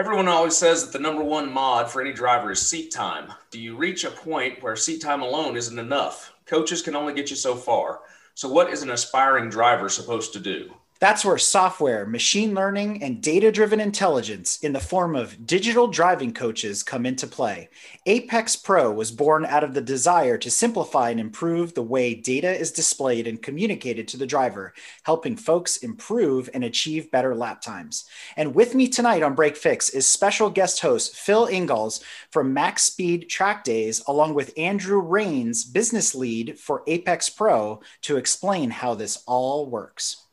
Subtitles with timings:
[0.00, 3.34] Everyone always says that the number one mod for any driver is seat time.
[3.50, 6.32] Do you reach a point where seat time alone isn't enough?
[6.46, 8.00] Coaches can only get you so far.
[8.32, 10.72] So, what is an aspiring driver supposed to do?
[11.00, 16.34] That's where software, machine learning, and data driven intelligence in the form of digital driving
[16.34, 17.70] coaches come into play.
[18.04, 22.54] Apex Pro was born out of the desire to simplify and improve the way data
[22.54, 24.74] is displayed and communicated to the driver,
[25.04, 28.04] helping folks improve and achieve better lap times.
[28.36, 32.82] And with me tonight on Break Fix is special guest host Phil Ingalls from Max
[32.82, 38.92] Speed Track Days, along with Andrew Rains, business lead for Apex Pro, to explain how
[38.92, 40.26] this all works.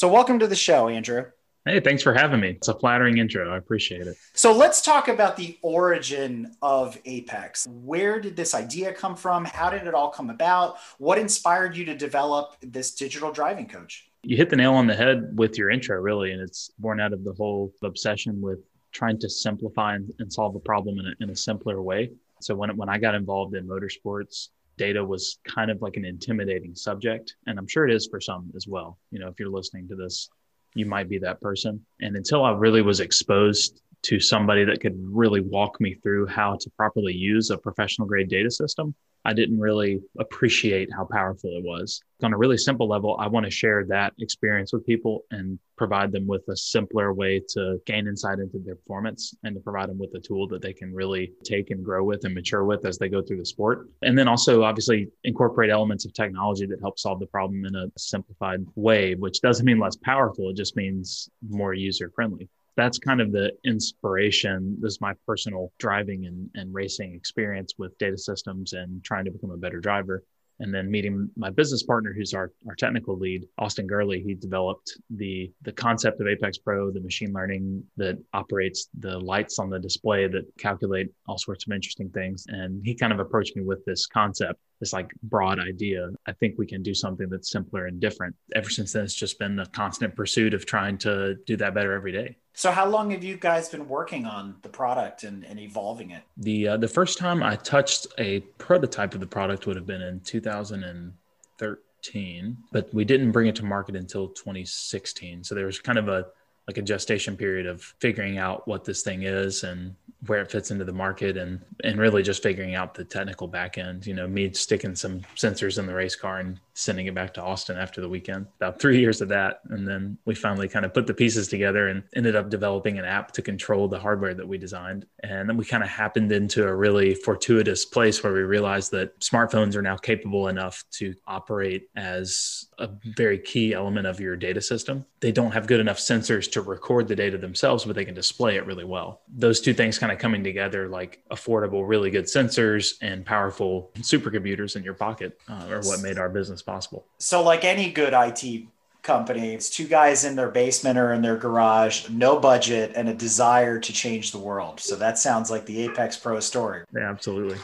[0.00, 1.26] So, welcome to the show, Andrew.
[1.66, 2.52] Hey, thanks for having me.
[2.52, 3.52] It's a flattering intro.
[3.52, 4.16] I appreciate it.
[4.32, 7.66] So, let's talk about the origin of Apex.
[7.66, 9.44] Where did this idea come from?
[9.44, 10.78] How did it all come about?
[10.96, 14.08] What inspired you to develop this digital driving coach?
[14.22, 16.32] You hit the nail on the head with your intro, really.
[16.32, 18.60] And it's born out of the whole obsession with
[18.92, 22.10] trying to simplify and, solve a problem in a, in a simpler way.
[22.40, 24.48] So, when, when I got involved in motorsports,
[24.80, 27.36] data was kind of like an intimidating subject.
[27.46, 28.98] And I'm sure it is for some as well.
[29.10, 30.30] You know, if you're listening to this,
[30.74, 31.84] you might be that person.
[32.00, 36.56] And until I really was exposed to somebody that could really walk me through how
[36.58, 41.64] to properly use a professional grade data system, I didn't really appreciate how powerful it
[41.64, 42.00] was.
[42.22, 46.12] On a really simple level, I want to share that experience with people and provide
[46.12, 49.98] them with a simpler way to gain insight into their performance and to provide them
[49.98, 52.98] with a tool that they can really take and grow with and mature with as
[52.98, 53.88] they go through the sport.
[54.02, 57.86] And then also, obviously, incorporate elements of technology that help solve the problem in a
[57.96, 63.20] simplified way, which doesn't mean less powerful, it just means more user friendly that's kind
[63.20, 64.76] of the inspiration.
[64.80, 69.30] This is my personal driving and, and racing experience with data systems and trying to
[69.30, 70.24] become a better driver.
[70.60, 74.92] And then meeting my business partner, who's our, our technical lead, Austin Gurley, he developed
[75.08, 79.78] the the concept of Apex Pro, the machine learning that operates the lights on the
[79.78, 82.44] display that calculate all sorts of interesting things.
[82.48, 86.08] And he kind of approached me with this concept this like broad idea.
[86.26, 88.34] I think we can do something that's simpler and different.
[88.54, 91.92] Ever since then, it's just been a constant pursuit of trying to do that better
[91.92, 92.36] every day.
[92.54, 96.24] So, how long have you guys been working on the product and, and evolving it?
[96.36, 100.02] The uh, the first time I touched a prototype of the product would have been
[100.02, 105.44] in 2013, but we didn't bring it to market until 2016.
[105.44, 106.26] So there was kind of a
[106.66, 109.94] like a gestation period of figuring out what this thing is and
[110.26, 113.78] where it fits into the market and and really just figuring out the technical back
[113.78, 117.34] end you know me sticking some sensors in the race car and sending it back
[117.34, 119.60] to austin after the weekend about three years of that.
[119.70, 123.04] And then we finally kind of put the pieces together and ended up developing an
[123.04, 125.06] app to control the hardware that we designed.
[125.22, 129.18] And then we kind of happened into a really fortuitous place where we realized that
[129.20, 134.60] smartphones are now capable enough to operate as a very key element of your data
[134.60, 135.04] system.
[135.20, 138.56] They don't have good enough sensors to record the data themselves but they can display
[138.56, 139.22] it really well.
[139.28, 144.76] Those two things kind of coming together like affordable, really good sensors and powerful supercomputers
[144.76, 147.04] in your pocket uh, are what made our business possible.
[147.18, 148.66] So, like any good IT
[149.02, 153.14] company, it's two guys in their basement or in their garage, no budget, and a
[153.14, 154.80] desire to change the world.
[154.80, 156.84] So, that sounds like the Apex Pro story.
[156.94, 157.58] Yeah, absolutely.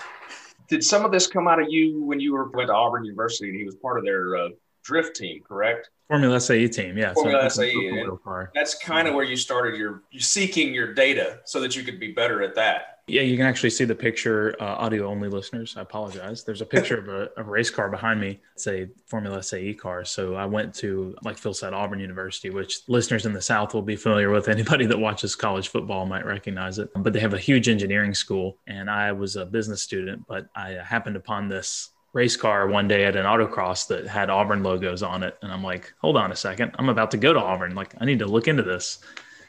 [0.68, 3.48] Did some of this come out of you when you were went to Auburn University
[3.48, 4.48] and he was part of their uh,
[4.82, 5.90] drift team, correct?
[6.08, 7.12] Formula SAE team, yeah.
[7.14, 8.04] Formula so SAE.
[8.54, 11.98] That's kind of where you started your you seeking your data so that you could
[11.98, 12.95] be better at that.
[13.08, 15.76] Yeah, you can actually see the picture, uh, audio only listeners.
[15.76, 16.42] I apologize.
[16.42, 18.40] There's a picture of a, a, race car behind me.
[18.54, 20.04] It's a Formula SAE car.
[20.04, 23.82] So I went to, like Phil said, Auburn University, which listeners in the South will
[23.82, 24.48] be familiar with.
[24.56, 26.90] Anybody that watches college football might recognize it.
[26.96, 28.58] But they have a huge engineering school.
[28.66, 33.04] And I was a business student, but I happened upon this race car one day
[33.04, 35.38] at an autocross that had Auburn logos on it.
[35.42, 36.72] And I'm like, hold on a second.
[36.76, 37.76] I'm about to go to Auburn.
[37.76, 38.98] Like, I need to look into this.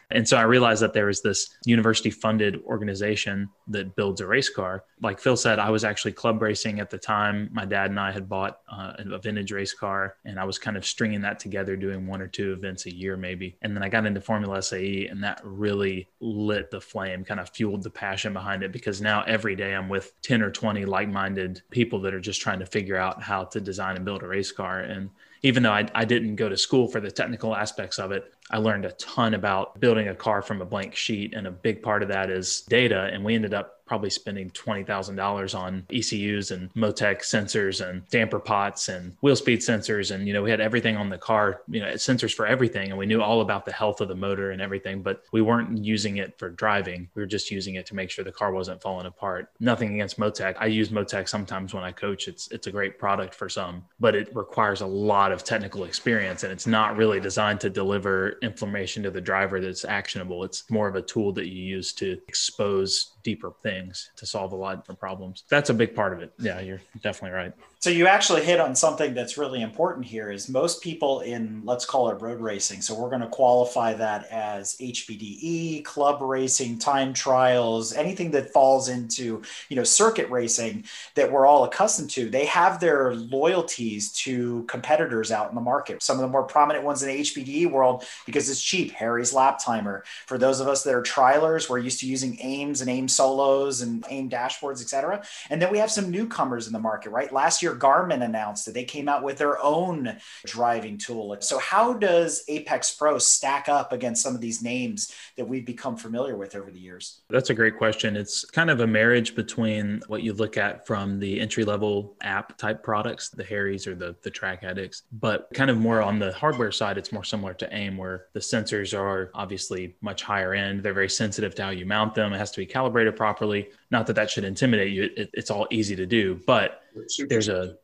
[0.09, 4.49] And so I realized that there was this university funded organization that builds a race
[4.49, 4.83] car.
[5.01, 7.49] Like Phil said, I was actually club racing at the time.
[7.51, 10.77] My dad and I had bought uh, a vintage race car, and I was kind
[10.77, 13.57] of stringing that together, doing one or two events a year, maybe.
[13.61, 17.49] And then I got into Formula SAE, and that really lit the flame, kind of
[17.49, 21.09] fueled the passion behind it because now every day I'm with 10 or 20 like
[21.09, 24.27] minded people that are just trying to figure out how to design and build a
[24.27, 24.79] race car.
[24.79, 25.09] And
[25.43, 28.57] even though I, I didn't go to school for the technical aspects of it, I
[28.57, 31.33] learned a ton about building a car from a blank sheet.
[31.33, 33.09] And a big part of that is data.
[33.11, 38.89] And we ended up probably spending $20,000 on ECUs and Motec sensors and damper pots
[38.89, 40.13] and wheel speed sensors.
[40.13, 42.89] And, you know, we had everything on the car, you know, sensors for everything.
[42.89, 45.83] And we knew all about the health of the motor and everything, but we weren't
[45.83, 47.09] using it for driving.
[47.15, 49.49] We were just using it to make sure the car wasn't falling apart.
[49.59, 50.55] Nothing against Motec.
[50.59, 52.27] I use Motec sometimes when I coach.
[52.27, 56.43] It's, it's a great product for some, but it requires a lot of technical experience
[56.43, 60.43] and it's not really designed to deliver information to the driver that's actionable.
[60.43, 64.55] It's more of a tool that you use to expose deeper things to solve a
[64.55, 65.43] lot of problems.
[65.49, 66.33] That's a big part of it.
[66.39, 67.53] Yeah, you're definitely right.
[67.79, 71.85] So you actually hit on something that's really important here is most people in let's
[71.85, 72.81] call it road racing.
[72.81, 78.89] So we're going to qualify that as HPDE, club racing, time trials, anything that falls
[78.89, 82.31] into, you know, circuit racing that we're all accustomed to.
[82.31, 86.01] They have their loyalties to competitors out in the market.
[86.01, 89.59] Some of the more prominent ones in the HPDE world because it's cheap, Harry's lap
[89.63, 90.03] timer.
[90.25, 93.81] For those of us that are trialers, we're used to using AIMs and AIM solos
[93.81, 95.23] and AIM dashboards, etc.
[95.51, 97.31] And then we have some newcomers in the market, right?
[97.31, 101.35] Last year year, Garmin announced that they came out with their own driving tool.
[101.41, 105.97] So, how does Apex Pro stack up against some of these names that we've become
[105.97, 107.21] familiar with over the years?
[107.29, 108.15] That's a great question.
[108.15, 112.57] It's kind of a marriage between what you look at from the entry level app
[112.57, 116.31] type products, the Harrys or the, the Track Addicts, but kind of more on the
[116.33, 120.83] hardware side, it's more similar to AIM, where the sensors are obviously much higher end.
[120.83, 122.33] They're very sensitive to how you mount them.
[122.33, 123.69] It has to be calibrated properly.
[123.91, 126.81] Not that that should intimidate you, it, it's all easy to do, but
[127.27, 127.75] there's a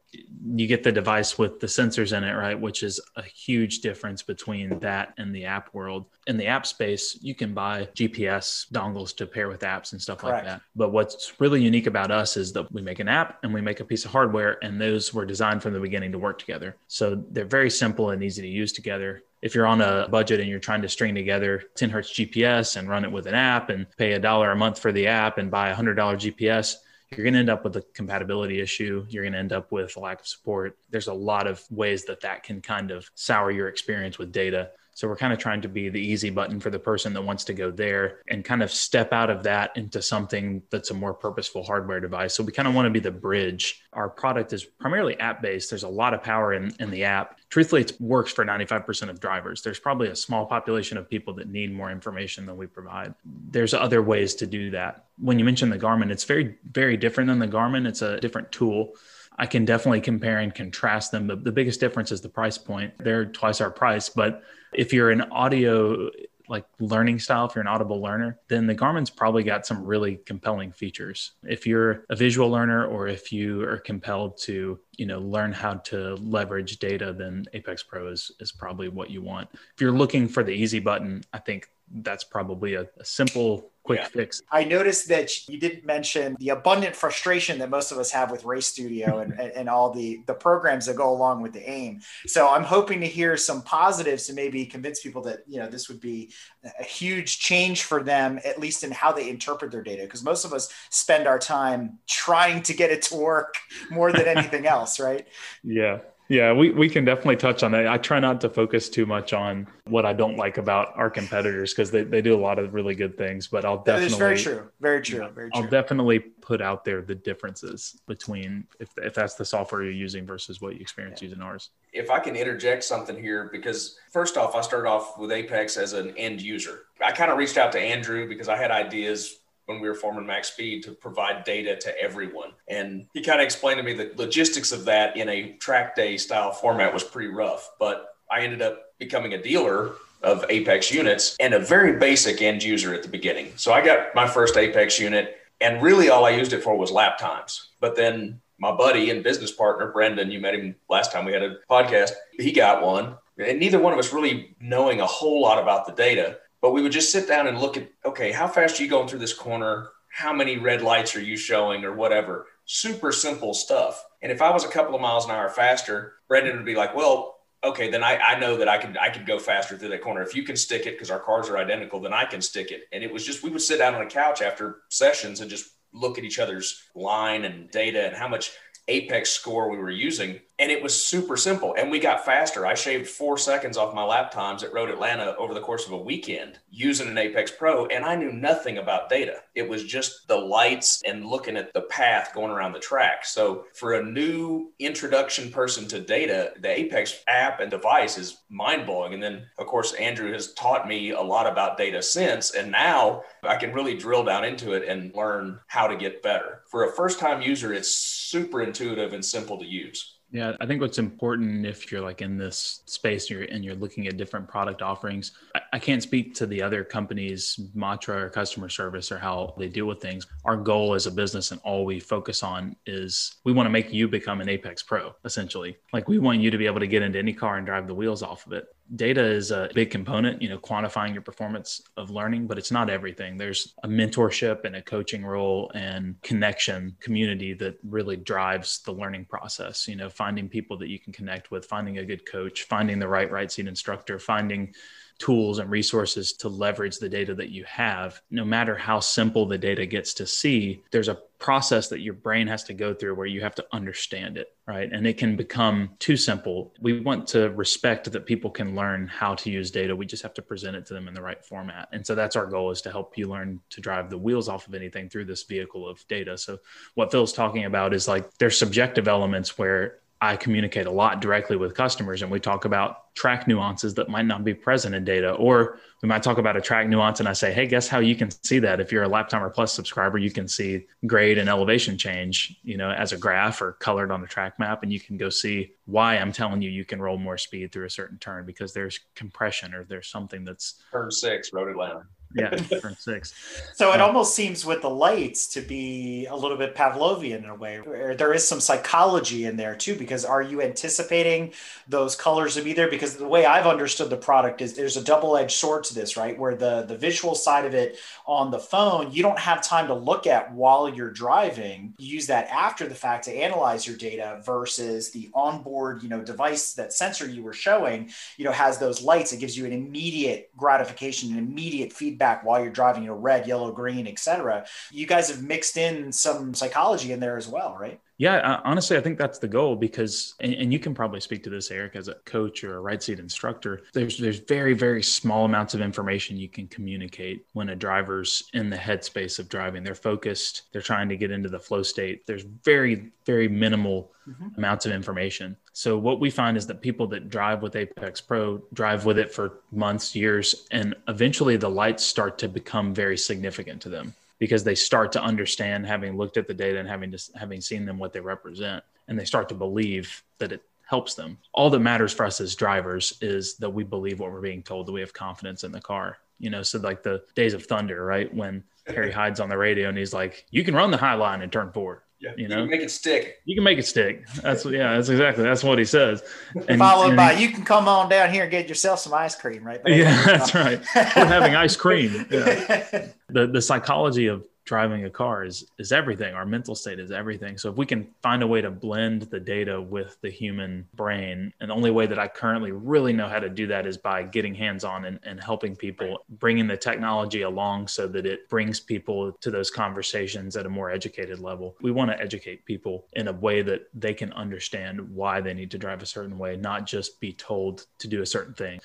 [0.46, 2.60] you get the device with the sensors in it, right?
[2.60, 6.06] Which is a huge difference between that and the app world.
[6.28, 10.20] In the app space, you can buy GPS dongles to pair with apps and stuff
[10.20, 10.46] Correct.
[10.46, 10.62] like that.
[10.76, 13.80] But what's really unique about us is that we make an app and we make
[13.80, 16.76] a piece of hardware, and those were designed from the beginning to work together.
[16.88, 20.48] So they're very simple and easy to use together if you're on a budget and
[20.48, 23.86] you're trying to string together 10 hertz GPS and run it with an app and
[23.98, 26.76] pay a dollar a month for the app and buy a hundred dollar GPS,
[27.12, 29.06] you're going to end up with a compatibility issue.
[29.10, 30.78] You're going to end up with a lack of support.
[30.90, 34.72] There's a lot of ways that that can kind of sour your experience with data.
[34.94, 37.44] So we're kind of trying to be the easy button for the person that wants
[37.46, 41.14] to go there and kind of step out of that into something that's a more
[41.14, 42.34] purposeful hardware device.
[42.36, 43.82] So we kind of want to be the bridge.
[43.94, 45.70] Our product is primarily app based.
[45.70, 47.40] There's a lot of power in, in the app.
[47.50, 49.62] Truthfully, it works for 95% of drivers.
[49.62, 53.16] There's probably a small population of people that need more information than we provide.
[53.26, 55.06] There's other ways to do that.
[55.18, 57.88] When you mention the Garmin, it's very, very different than the Garmin.
[57.88, 58.94] It's a different tool.
[59.38, 61.26] I can definitely compare and contrast them.
[61.26, 62.94] The, the biggest difference is the price point.
[63.00, 64.44] They're twice our price, but
[64.76, 66.10] if you're an audio
[66.50, 70.18] like learning style, if you're an audible learner, then the Garmin's probably got some really
[70.26, 71.32] compelling features.
[71.44, 75.76] If you're a visual learner or if you are compelled to, you know, learn how
[75.76, 79.50] to leverage data, then Apex Pro is, is probably what you want.
[79.54, 84.00] If you're looking for the easy button, I think that's probably a, a simple quick
[84.00, 84.08] yeah.
[84.08, 84.42] fix.
[84.52, 88.46] I noticed that you didn't mention the abundant frustration that most of us have with
[88.46, 92.02] Race Studio and, and all the, the programs that go along with the AIM.
[92.26, 95.90] So I'm hoping to hear some positives to maybe convince people that, you know, this
[95.90, 96.32] would be
[96.80, 100.04] a huge change for them, at least in how they interpret their data.
[100.04, 103.56] Because most of us spend our time trying to get it to work
[103.92, 105.28] more than anything else, right?
[105.64, 106.00] Yeah.
[106.30, 107.88] Yeah, we, we can definitely touch on that.
[107.88, 111.74] I try not to focus too much on what I don't like about our competitors
[111.74, 114.02] because they, they do a lot of really good things, but I'll definitely.
[114.02, 114.70] That is very true.
[114.80, 115.28] Very true.
[115.34, 115.62] Very true.
[115.62, 120.26] I'll definitely put out there the differences between if, if that's the software you're using
[120.26, 121.28] versus what you experience yeah.
[121.28, 121.70] using ours.
[121.92, 125.94] If I can interject something here, because first off, I started off with Apex as
[125.94, 126.84] an end user.
[127.04, 130.26] I kind of reached out to Andrew because I had ideas when we were forming
[130.26, 132.52] Max Speed to provide data to everyone.
[132.68, 136.18] And he kind of explained to me the logistics of that in a track day
[136.18, 137.72] style format was pretty rough.
[137.80, 142.64] But I ended up becoming a dealer of Apex units and a very basic end
[142.64, 143.54] user at the beginning.
[143.58, 146.92] So I got my first Apex unit, and really all I used it for was
[146.92, 147.70] lap times.
[147.80, 151.44] But then my buddy and business partner, Brendan, you met him last time we had
[151.44, 153.18] a podcast, he got one.
[153.38, 156.82] And neither one of us really knowing a whole lot about the data but we
[156.82, 159.34] would just sit down and look at okay how fast are you going through this
[159.34, 159.90] corner?
[160.08, 162.48] How many red lights are you showing or whatever?
[162.66, 164.04] Super simple stuff.
[164.24, 166.96] And if i was a couple of miles an hour faster brendan would be like
[166.96, 170.02] well okay then i, I know that i can i can go faster through that
[170.02, 170.24] corner.
[170.24, 172.84] If you can stick it because our cars are identical then i can stick it.
[172.94, 175.70] And it was just we would sit down on a couch after sessions and just
[175.94, 178.52] look at each other's line and data and how much
[178.88, 182.66] Apex score we were using and it was super simple and we got faster.
[182.66, 185.94] I shaved four seconds off my lap times at road atlanta over the course of
[185.94, 189.38] a weekend using an apex pro and i knew nothing about data.
[189.56, 193.26] It was just the lights and looking at the path going around the track.
[193.26, 199.14] So for a new introduction person to data the apex app and device is mind-blowing.
[199.14, 203.24] And then of course andrew has taught me a lot about data since and now
[203.44, 206.62] i can really drill down into it and learn how to get better.
[206.70, 210.82] For a first time user it's super intuitive and simple to use yeah, I think
[210.82, 214.48] what's important if you're like in this space and you're, and you're looking at different
[214.48, 219.20] product offerings, I, I, can't speak to the other companies' mantra or customer service or
[219.20, 220.26] how they deal with things.
[220.44, 223.94] Our goal as a business and all we focus on is we want to make
[223.94, 225.78] you become an Apex Pro, essentially.
[225.94, 227.94] Like we want you to be able to get into any car and drive the
[227.94, 232.10] wheels off of it data is a big component you know quantifying your performance of
[232.10, 233.38] learning but it's not everything.
[233.38, 239.26] There's a mentorship and a coaching role and connection community that really drives the learning
[239.26, 239.88] process.
[239.88, 243.08] You know finding people that you can connect with finding a good coach finding the
[243.08, 244.74] right right seat instructor finding
[245.20, 248.22] tools and resources to leverage the data that you have.
[248.32, 252.48] No matter how simple the data gets to see, there's a process that your brain
[252.48, 254.90] has to go through where you have to understand it, right?
[254.92, 256.74] And it can become too simple.
[256.80, 259.94] We want to respect that people can learn how to use data.
[259.94, 261.90] We just have to present it to them in the right format.
[261.92, 264.68] And so that's our goal is to help you learn to drive the wheels off
[264.68, 266.38] of anything through this vehicle of data.
[266.38, 266.60] So
[266.96, 271.58] what Phil's talking about is like there's subjective elements where I communicate a lot directly
[271.58, 275.34] with customers and we talk about track nuances that might not be present in data.
[275.34, 278.16] Or we might talk about a track nuance and I say, hey, guess how you
[278.16, 278.80] can see that?
[278.80, 282.90] If you're a Laptimer Plus subscriber, you can see grade and elevation change, you know,
[282.90, 284.82] as a graph or colored on a track map.
[284.82, 287.88] And you can go see why I'm telling you you can roll more speed through
[287.88, 292.04] a certain turn because there's compression or there's something that's turn six, road Atlanta
[292.36, 292.50] yeah,
[292.82, 293.34] turn six.
[293.74, 297.56] So it almost seems with the lights to be a little bit Pavlovian in a
[297.56, 297.82] way.
[298.18, 301.54] There is some psychology in there too, because are you anticipating
[301.88, 302.90] those colors to be there?
[302.90, 306.38] Because the way I've understood the product is there's a double-edged sword to this, right?
[306.38, 309.94] Where the the visual side of it on the phone, you don't have time to
[309.94, 311.94] look at while you're driving.
[311.98, 316.22] You use that after the fact to analyze your data versus the onboard, you know,
[316.22, 319.34] device that sensor you were showing, you know, has those lights.
[319.34, 323.16] It gives you an immediate gratification, an immediate feedback feedback while you're driving, you know,
[323.16, 324.66] red, yellow, green, etc.
[324.92, 328.00] You guys have mixed in some psychology in there as well, right?
[328.18, 331.50] Yeah, honestly, I think that's the goal because, and, and, you can probably speak to
[331.50, 333.82] this, Eric, as a coach or a right seat instructor.
[333.94, 338.70] There's there's very very small amounts of information you can communicate when a driver's in
[338.70, 339.84] the headspace of driving.
[339.84, 340.64] They're focused.
[340.72, 342.28] They're trying to get into the flow state.
[342.28, 344.50] There's very very minimal mm-hmm.
[344.58, 345.58] amounts of information.
[345.74, 349.34] So what we find is that people that drive with Apex Pro drive with it
[349.34, 354.64] for months, years, and eventually the lights start to become very significant to them because
[354.64, 357.98] they start to understand having looked at the data and having just having seen them
[357.98, 361.38] what they represent and they start to believe that it helps them.
[361.54, 364.88] All that matters for us as drivers is that we believe what we're being told
[364.88, 366.18] that we have confidence in the car.
[366.40, 368.34] You know so like the days of thunder right?
[368.34, 371.42] When harry hides on the radio and he's like you can run the high line
[371.42, 373.42] and turn forward yeah, you know, you make it stick.
[373.44, 374.26] You can make it stick.
[374.42, 376.24] That's yeah, that's exactly that's what he says.
[376.70, 379.36] And, Followed and, by, you can come on down here and get yourself some ice
[379.36, 379.82] cream, right?
[379.88, 380.80] Yeah, that's right.
[380.96, 382.26] We're having ice cream.
[382.34, 383.08] Yeah.
[383.30, 386.34] the the psychology of driving a car is is everything.
[386.34, 387.58] Our mental state is everything.
[387.58, 391.54] So if we can find a way to blend the data with the human brain
[391.60, 394.24] and the only way that i currently really know how to do that is by
[394.24, 398.80] getting hands on and, and helping people bringing the technology along so that it brings
[398.80, 401.76] people to those conversations at a more educated level.
[401.82, 405.72] We want to educate people in a way that they can understand why they need
[405.72, 408.80] to drive a certain way not just be told to do a certain thing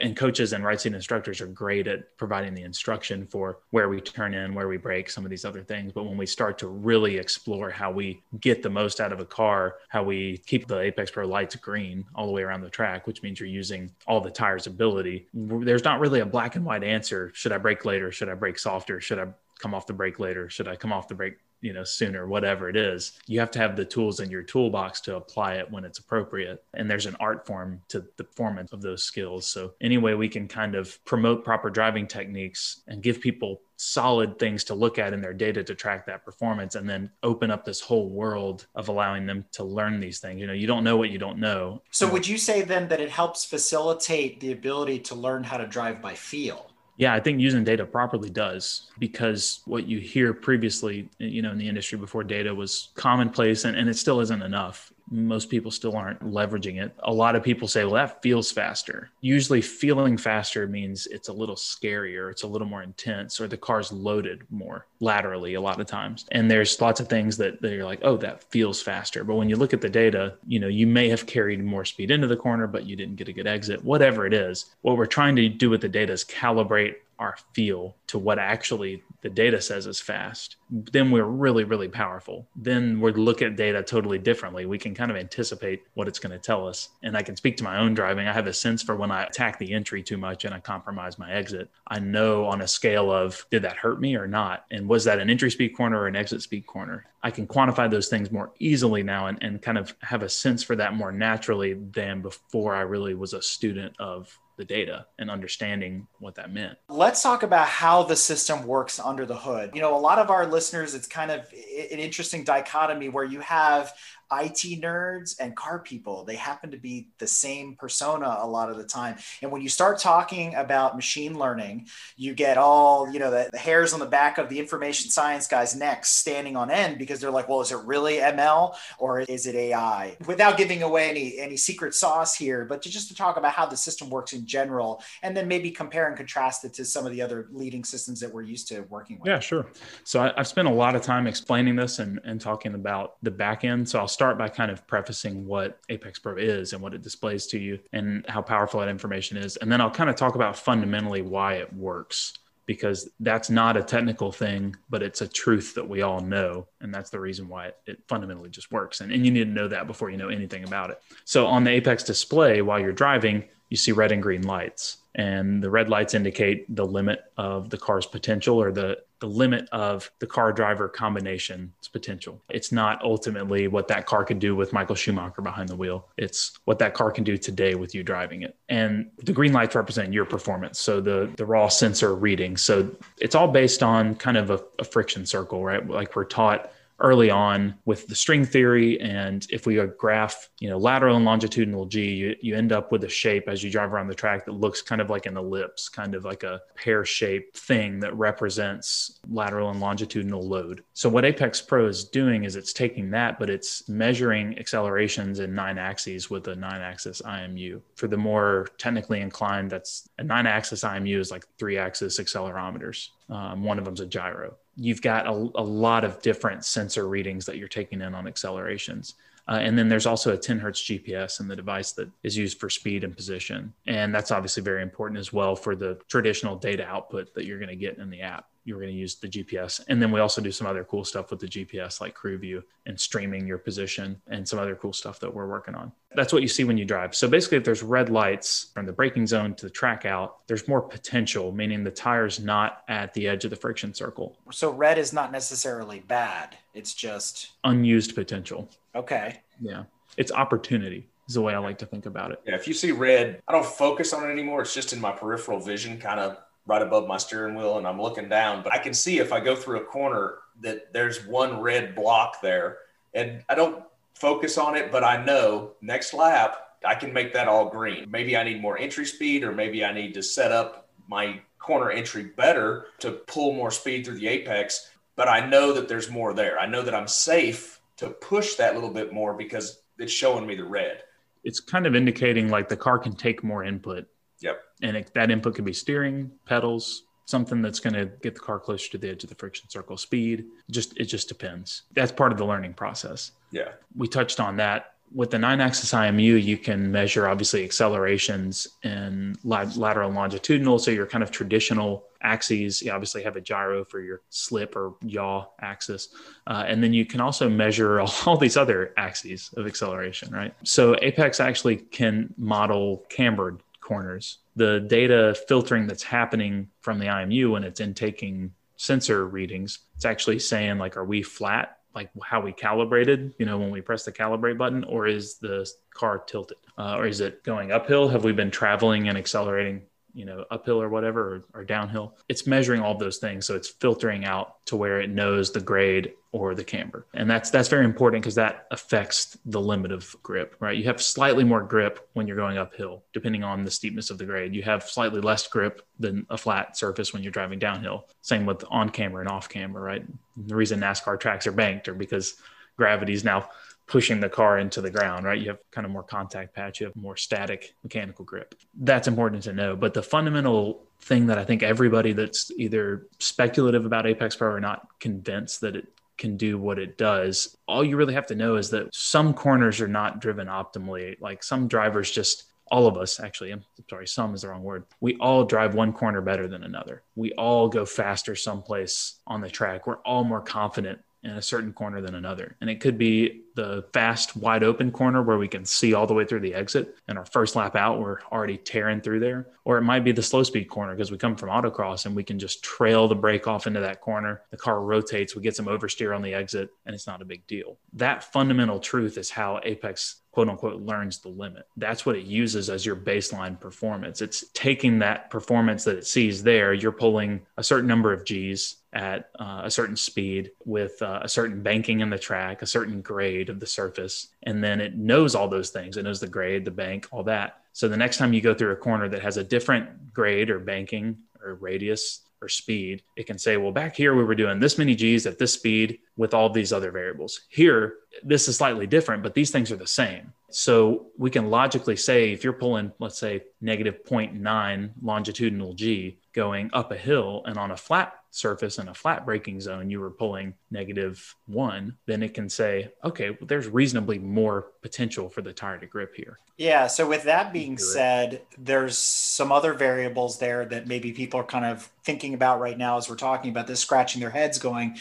[0.00, 4.00] and coaches and right seat instructors are great at providing the instruction for where we
[4.00, 5.92] turn in, where we brake, some of these other things.
[5.92, 9.24] But when we start to really explore how we get the most out of a
[9.24, 13.06] car, how we keep the Apex Pro lights green all the way around the track,
[13.06, 16.84] which means you're using all the tires' ability, there's not really a black and white
[16.84, 17.30] answer.
[17.34, 18.10] Should I brake later?
[18.12, 19.00] Should I brake softer?
[19.00, 19.26] Should I
[19.58, 20.48] come off the brake later?
[20.48, 23.58] Should I come off the brake you know sooner whatever it is you have to
[23.58, 26.64] have the tools in your toolbox to apply it when it's appropriate.
[26.74, 29.46] And there's an art form to the performance of those skills.
[29.46, 34.38] So any way we can kind of promote proper driving techniques and give people solid
[34.38, 37.64] things to look at in their data to track that performance and then open up
[37.64, 40.40] this whole world of allowing them to learn these things.
[40.40, 41.82] You know you don't know what you don't know.
[41.90, 45.66] So would you say then that it helps facilitate the ability to learn how to
[45.66, 51.08] drive by feel yeah, I think using data properly does because what you hear previously,
[51.18, 54.91] you know, in the industry before data was commonplace and, and it still isn't enough.
[55.12, 56.94] Most people still aren't leveraging it.
[57.00, 59.10] A lot of people say, well, that feels faster.
[59.20, 63.56] Usually, feeling faster means it's a little scarier, it's a little more intense, or the
[63.56, 66.24] car's loaded more laterally a lot of times.
[66.32, 69.24] And there's lots of things that, you're like, oh, that feels faster.
[69.24, 72.10] But when you look at the data, you know, you may have carried more speed
[72.10, 74.66] into the corner, but you didn't get a good exit, whatever it is.
[74.80, 79.02] What we're trying to do with the data is calibrate our feel to what actually
[79.22, 82.46] the data says is fast, then we're really, really powerful.
[82.56, 84.66] Then we look at data totally differently.
[84.66, 86.90] We can kind of anticipate what it's going to tell us.
[87.02, 88.26] And I can speak to my own driving.
[88.26, 91.18] I have a sense for when I attack the entry too much and I compromise
[91.18, 91.70] my exit.
[91.86, 94.66] I know on a scale of did that hurt me or not?
[94.70, 97.06] And was that an entry speed corner or an exit speed corner?
[97.22, 100.64] I can quantify those things more easily now and, and kind of have a sense
[100.64, 105.30] for that more naturally than before I really was a student of the data and
[105.30, 106.78] understanding what that meant.
[106.88, 109.70] Let's talk about how the system works under the hood.
[109.74, 113.40] You know, a lot of our listeners, it's kind of an interesting dichotomy where you
[113.40, 113.92] have
[114.32, 116.24] IT nerds and car people.
[116.24, 119.16] They happen to be the same persona a lot of the time.
[119.42, 123.58] And when you start talking about machine learning, you get all, you know, the, the
[123.58, 127.30] hairs on the back of the information science guys' necks standing on end because they're
[127.30, 130.16] like, well, is it really ML or is it AI?
[130.26, 133.66] Without giving away any any secret sauce here, but to just to talk about how
[133.66, 137.12] the system works in general, and then maybe compare and contrast it to some of
[137.12, 139.28] the other leading systems that we're used to working with.
[139.28, 139.66] Yeah, sure.
[140.04, 143.30] So I, have spent a lot of time explaining this and, and talking about the
[143.30, 143.88] back end.
[143.88, 147.02] So I'll start start by kind of prefacing what Apex Pro is and what it
[147.02, 149.56] displays to you and how powerful that information is.
[149.56, 153.82] And then I'll kind of talk about fundamentally why it works because that's not a
[153.82, 156.68] technical thing, but it's a truth that we all know.
[156.80, 159.00] And that's the reason why it, it, fundamentally just works.
[159.00, 161.02] And, and you need to know that before you know anything about it.
[161.24, 164.98] So on the Apex display, while you're driving, you see red and green lights.
[165.14, 169.66] And the red lights indicate the limit of the car's potential or the, the limit
[169.72, 172.42] of the car driver combination's potential.
[172.50, 176.06] It's not ultimately what that car could do with Michael Schumacher behind the wheel.
[176.18, 178.56] It's what that car can do today with you driving it.
[178.68, 180.78] And the green lights represent your performance.
[180.78, 182.58] So the, the raw sensor reading.
[182.58, 182.90] So
[183.22, 185.88] it's all based on kind of a, a friction circle, right?
[185.88, 186.70] Like we're taught
[187.02, 189.00] early on with the string theory.
[189.00, 193.04] And if we graph, you know, lateral and longitudinal G, you, you end up with
[193.04, 195.88] a shape as you drive around the track that looks kind of like an ellipse,
[195.88, 200.84] kind of like a pear shaped thing that represents lateral and longitudinal load.
[200.92, 205.54] So what Apex Pro is doing is it's taking that, but it's measuring accelerations in
[205.54, 207.82] nine axes with a nine axis IMU.
[207.96, 213.08] For the more technically inclined, that's a nine axis IMU is like three axis accelerometers.
[213.28, 217.44] Um, one of them's a gyro you've got a, a, lot of different sensor readings
[217.46, 219.14] that you're taking in on accelerations.
[219.48, 222.58] Uh, and then there's also a 10 hertz GPS in the device that is used
[222.58, 223.72] for speed and position.
[223.86, 227.68] And that's obviously very important as well for the traditional data output that you're going
[227.68, 229.80] to get in the app you're going to use the GPS.
[229.88, 232.62] And then we also do some other cool stuff with the GPS, like crew view
[232.86, 235.92] and streaming your position and some other cool stuff that we're working on.
[236.14, 237.14] That's what you see when you drive.
[237.14, 240.68] So basically, if there's red lights from the braking zone to the track out, there's
[240.68, 244.36] more potential, meaning the tire's not at the edge of the friction circle.
[244.52, 248.68] So red is not necessarily bad, it's just unused potential.
[248.94, 249.40] Okay.
[249.60, 249.84] Yeah.
[250.16, 252.40] It's opportunity is the way I like to think about it.
[252.46, 252.54] Yeah.
[252.54, 254.62] If you see red, I don't focus on it anymore.
[254.62, 258.00] It's just in my peripheral vision, kind of right above my steering wheel and I'm
[258.00, 261.60] looking down, but I can see if I go through a corner that there's one
[261.60, 262.78] red block there.
[263.14, 267.48] And I don't focus on it, but I know next lap I can make that
[267.48, 268.10] all green.
[268.10, 271.90] Maybe I need more entry speed or maybe I need to set up my corner
[271.90, 276.34] entry better to pull more speed through the apex, but I know that there's more
[276.34, 276.58] there.
[276.58, 280.56] I know that I'm safe to push that little bit more because it's showing me
[280.56, 281.02] the red.
[281.44, 284.06] It's kind of indicating like the car can take more input
[284.42, 284.62] Yep.
[284.82, 288.58] And it, that input could be steering, pedals, something that's going to get the car
[288.58, 290.44] closer to the edge of the friction circle speed.
[290.70, 291.82] Just it just depends.
[291.94, 293.32] That's part of the learning process.
[293.50, 293.70] Yeah.
[293.96, 294.94] We touched on that.
[295.14, 300.78] With the nine axis IMU, you can measure obviously accelerations in lateral and longitudinal.
[300.78, 304.94] So your kind of traditional axes, you obviously have a gyro for your slip or
[305.02, 306.08] yaw axis.
[306.46, 310.54] Uh, and then you can also measure all these other axes of acceleration, right?
[310.64, 314.38] So Apex actually can model cambered corners.
[314.56, 320.38] The data filtering that's happening from the IMU when it's intaking sensor readings, it's actually
[320.38, 321.78] saying like, are we flat?
[321.94, 325.70] Like how we calibrated, you know, when we press the calibrate button, or is the
[325.92, 328.08] car tilted, uh, or is it going uphill?
[328.08, 329.82] Have we been traveling and accelerating
[330.14, 333.46] you know uphill or whatever or, or, downhill it's measuring all those things.
[333.46, 337.06] So it's filtering out to where it knows the grade or the camber.
[337.14, 340.76] And that's that's very important because that affects the limit of grip right?
[340.76, 344.24] You have slightly more grip when you're going uphill depending on the steepness of the
[344.24, 344.54] grade.
[344.54, 348.08] You have slightly less grip than a flat surface when you're driving downhill.
[348.22, 350.04] Same with on camber and off camber right?
[350.46, 352.36] The reason nascar tracks are banked are because
[352.76, 353.48] gravity is now
[353.86, 355.40] pushing the car into the ground, right?
[355.40, 358.54] You have kind of more contact patch, you have more static mechanical grip.
[358.74, 359.76] That's important to know.
[359.76, 364.60] But the fundamental thing that I think everybody that's either speculative about Apex Pro or
[364.60, 368.56] not convinced that it can do what it does, all you really have to know
[368.56, 371.20] is that some corners are not driven optimally.
[371.20, 374.84] Like some drivers just all of us actually i'm sorry some is the wrong word
[375.00, 379.50] we all drive one corner better than another we all go faster someplace on the
[379.50, 382.56] track we're all more confident in a certain corner than another.
[382.60, 386.14] And it could be the fast, wide open corner where we can see all the
[386.14, 386.96] way through the exit.
[387.08, 389.48] And our first lap out, we're already tearing through there.
[389.64, 392.24] Or it might be the slow speed corner because we come from autocross and we
[392.24, 394.42] can just trail the brake off into that corner.
[394.50, 397.46] The car rotates, we get some oversteer on the exit, and it's not a big
[397.46, 397.78] deal.
[397.92, 401.66] That fundamental truth is how Apex quote unquote learns the limit.
[401.76, 404.22] That's what it uses as your baseline performance.
[404.22, 408.76] It's taking that performance that it sees there, you're pulling a certain number of G's
[408.94, 413.00] at uh, a certain speed with uh, a certain banking in the track, a certain
[413.00, 414.28] grade of the surface.
[414.44, 415.96] And then it knows all those things.
[415.96, 417.60] It knows the grade, the bank, all that.
[417.72, 420.58] So the next time you go through a corner that has a different grade or
[420.58, 424.76] banking or radius or speed, it can say, well, back here we were doing this
[424.76, 427.42] many G's at this speed with all these other variables.
[427.48, 430.32] Here, this is slightly different, but these things are the same.
[430.50, 436.70] So we can logically say if you're pulling, let's say, negative 0.9 longitudinal G going
[436.72, 440.10] up a hill and on a flat surface in a flat braking zone, you were
[440.10, 445.52] pulling negative one, then it can say, okay, well, there's reasonably more potential for the
[445.52, 446.38] tire to grip here.
[446.56, 446.86] Yeah.
[446.86, 451.64] So, with that being said, there's some other variables there that maybe people are kind
[451.64, 454.98] of thinking about right now as we're talking about this, scratching their heads, going,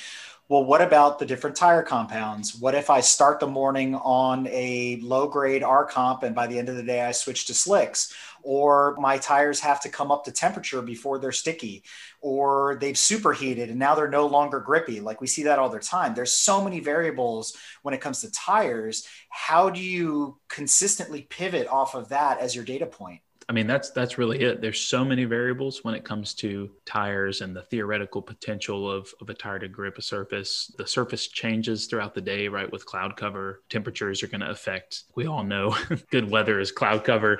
[0.51, 2.55] well, what about the different tire compounds?
[2.55, 6.59] What if I start the morning on a low grade R comp and by the
[6.59, 8.13] end of the day I switch to slicks?
[8.43, 11.83] Or my tires have to come up to temperature before they're sticky,
[12.21, 14.99] or they've superheated and now they're no longer grippy.
[14.99, 16.13] Like we see that all the time.
[16.13, 19.07] There's so many variables when it comes to tires.
[19.29, 23.21] How do you consistently pivot off of that as your data point?
[23.51, 24.61] I mean, that's that's really it.
[24.61, 29.29] There's so many variables when it comes to tires and the theoretical potential of, of
[29.29, 30.73] a tire to grip a surface.
[30.77, 32.71] The surface changes throughout the day, right?
[32.71, 35.03] With cloud cover, temperatures are going to affect.
[35.15, 35.75] We all know
[36.11, 37.39] good weather is cloud cover,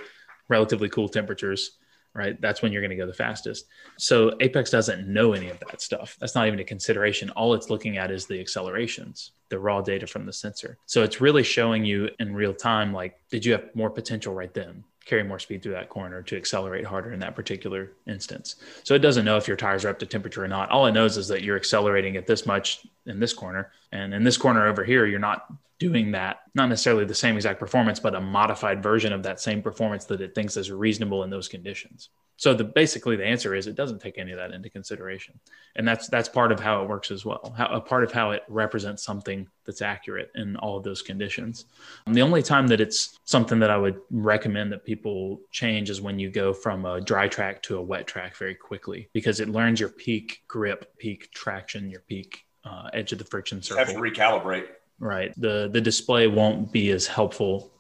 [0.52, 1.78] relatively cool temperatures,
[2.14, 2.40] right?
[2.42, 3.66] That's when you're going to go the fastest.
[3.98, 6.18] So Apex doesn't know any of that stuff.
[6.20, 7.30] That's not even a consideration.
[7.32, 10.78] All it's looking at is the accelerations, the raw data from the sensor.
[10.86, 14.54] So it's really showing you in real time, like, did you have more potential right
[14.54, 14.84] then?
[15.06, 18.58] carry more speed through that corner to accelerate harder in that particular instance.
[18.84, 20.70] So it doesn't know if your tires are up to temperature or not.
[20.70, 23.72] All it knows is that you're accelerating at this much in this corner.
[23.92, 25.52] And in this corner over here, you're not
[25.82, 29.64] doing that, not necessarily the same exact performance, but a modified version of that same
[29.64, 32.10] performance that it thinks is reasonable in those conditions.
[32.38, 35.40] So the basically the answer is it doesn't take any of that into consideration,
[35.76, 37.52] and that's that's part of how it works as well.
[37.58, 41.66] How, a part of how it represents something that's accurate in all of those conditions.
[42.06, 46.00] And the only time that it's something that I would recommend that people change is
[46.00, 49.50] when you go from a dry track to a wet track very quickly, because it
[49.50, 53.84] learns your peak grip, peak traction, your peak uh, edge of the friction circle.
[53.84, 54.68] Have to recalibrate.
[55.02, 55.34] Right.
[55.36, 57.72] The the display won't be as helpful,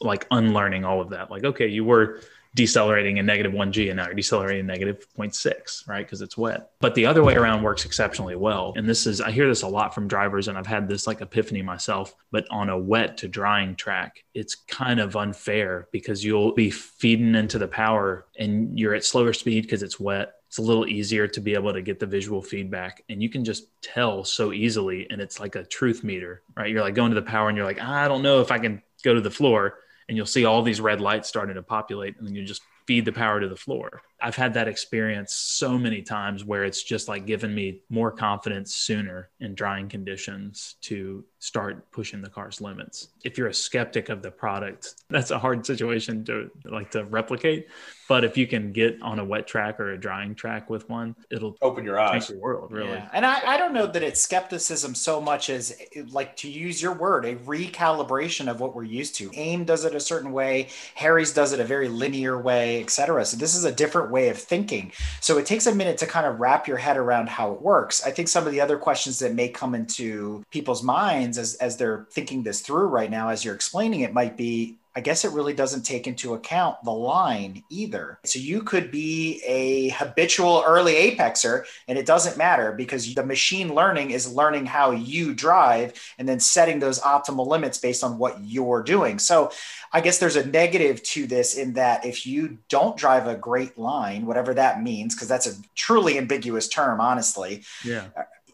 [0.00, 1.30] like unlearning all of that.
[1.30, 2.20] Like, okay, you were
[2.54, 6.96] decelerating in negative 1g and now you're decelerating negative 0.6 right because it's wet but
[6.96, 9.94] the other way around works exceptionally well and this is i hear this a lot
[9.94, 13.76] from drivers and i've had this like epiphany myself but on a wet to drying
[13.76, 19.04] track it's kind of unfair because you'll be feeding into the power and you're at
[19.04, 22.06] slower speed because it's wet it's a little easier to be able to get the
[22.06, 26.42] visual feedback and you can just tell so easily and it's like a truth meter
[26.56, 28.58] right you're like going to the power and you're like i don't know if i
[28.58, 32.18] can go to the floor and you'll see all these red lights starting to populate
[32.18, 34.02] and then you just feed the power to the floor.
[34.22, 38.74] I've had that experience so many times where it's just like given me more confidence
[38.74, 43.08] sooner in drying conditions to start pushing the car's limits.
[43.24, 47.68] If you're a skeptic of the product, that's a hard situation to like to replicate.
[48.08, 51.14] But if you can get on a wet track or a drying track with one,
[51.30, 52.28] it'll open your eyes.
[52.28, 52.90] Your world, really.
[52.90, 53.08] Yeah.
[53.12, 55.76] And I, I don't know that it's skepticism so much as
[56.10, 59.30] like to use your word, a recalibration of what we're used to.
[59.34, 63.24] AIM does it a certain way, Harry's does it a very linear way, etc.
[63.24, 64.92] So this is a different way of thinking.
[65.20, 68.04] So it takes a minute to kind of wrap your head around how it works.
[68.04, 71.76] I think some of the other questions that may come into people's minds as, as
[71.76, 75.32] they're thinking this through right now, as you're explaining it, might be I guess it
[75.32, 78.18] really doesn't take into account the line either.
[78.26, 83.74] So you could be a habitual early apexer and it doesn't matter because the machine
[83.74, 88.44] learning is learning how you drive and then setting those optimal limits based on what
[88.44, 89.18] you're doing.
[89.18, 89.52] So
[89.90, 93.78] I guess there's a negative to this in that if you don't drive a great
[93.78, 97.64] line, whatever that means, because that's a truly ambiguous term, honestly.
[97.82, 98.08] Yeah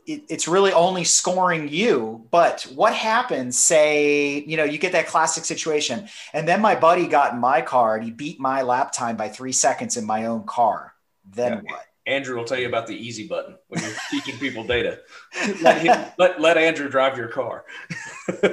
[0.06, 2.26] it, it's really only scoring you.
[2.30, 7.06] But what happens, say, you know, you get that classic situation, and then my buddy
[7.06, 10.26] got in my car and he beat my lap time by three seconds in my
[10.26, 10.94] own car.
[11.24, 11.72] Then yeah.
[11.72, 11.84] what?
[12.06, 15.00] Andrew will tell you about the easy button when you're teaching people data.
[15.60, 17.64] Let, him, let, let Andrew drive your car.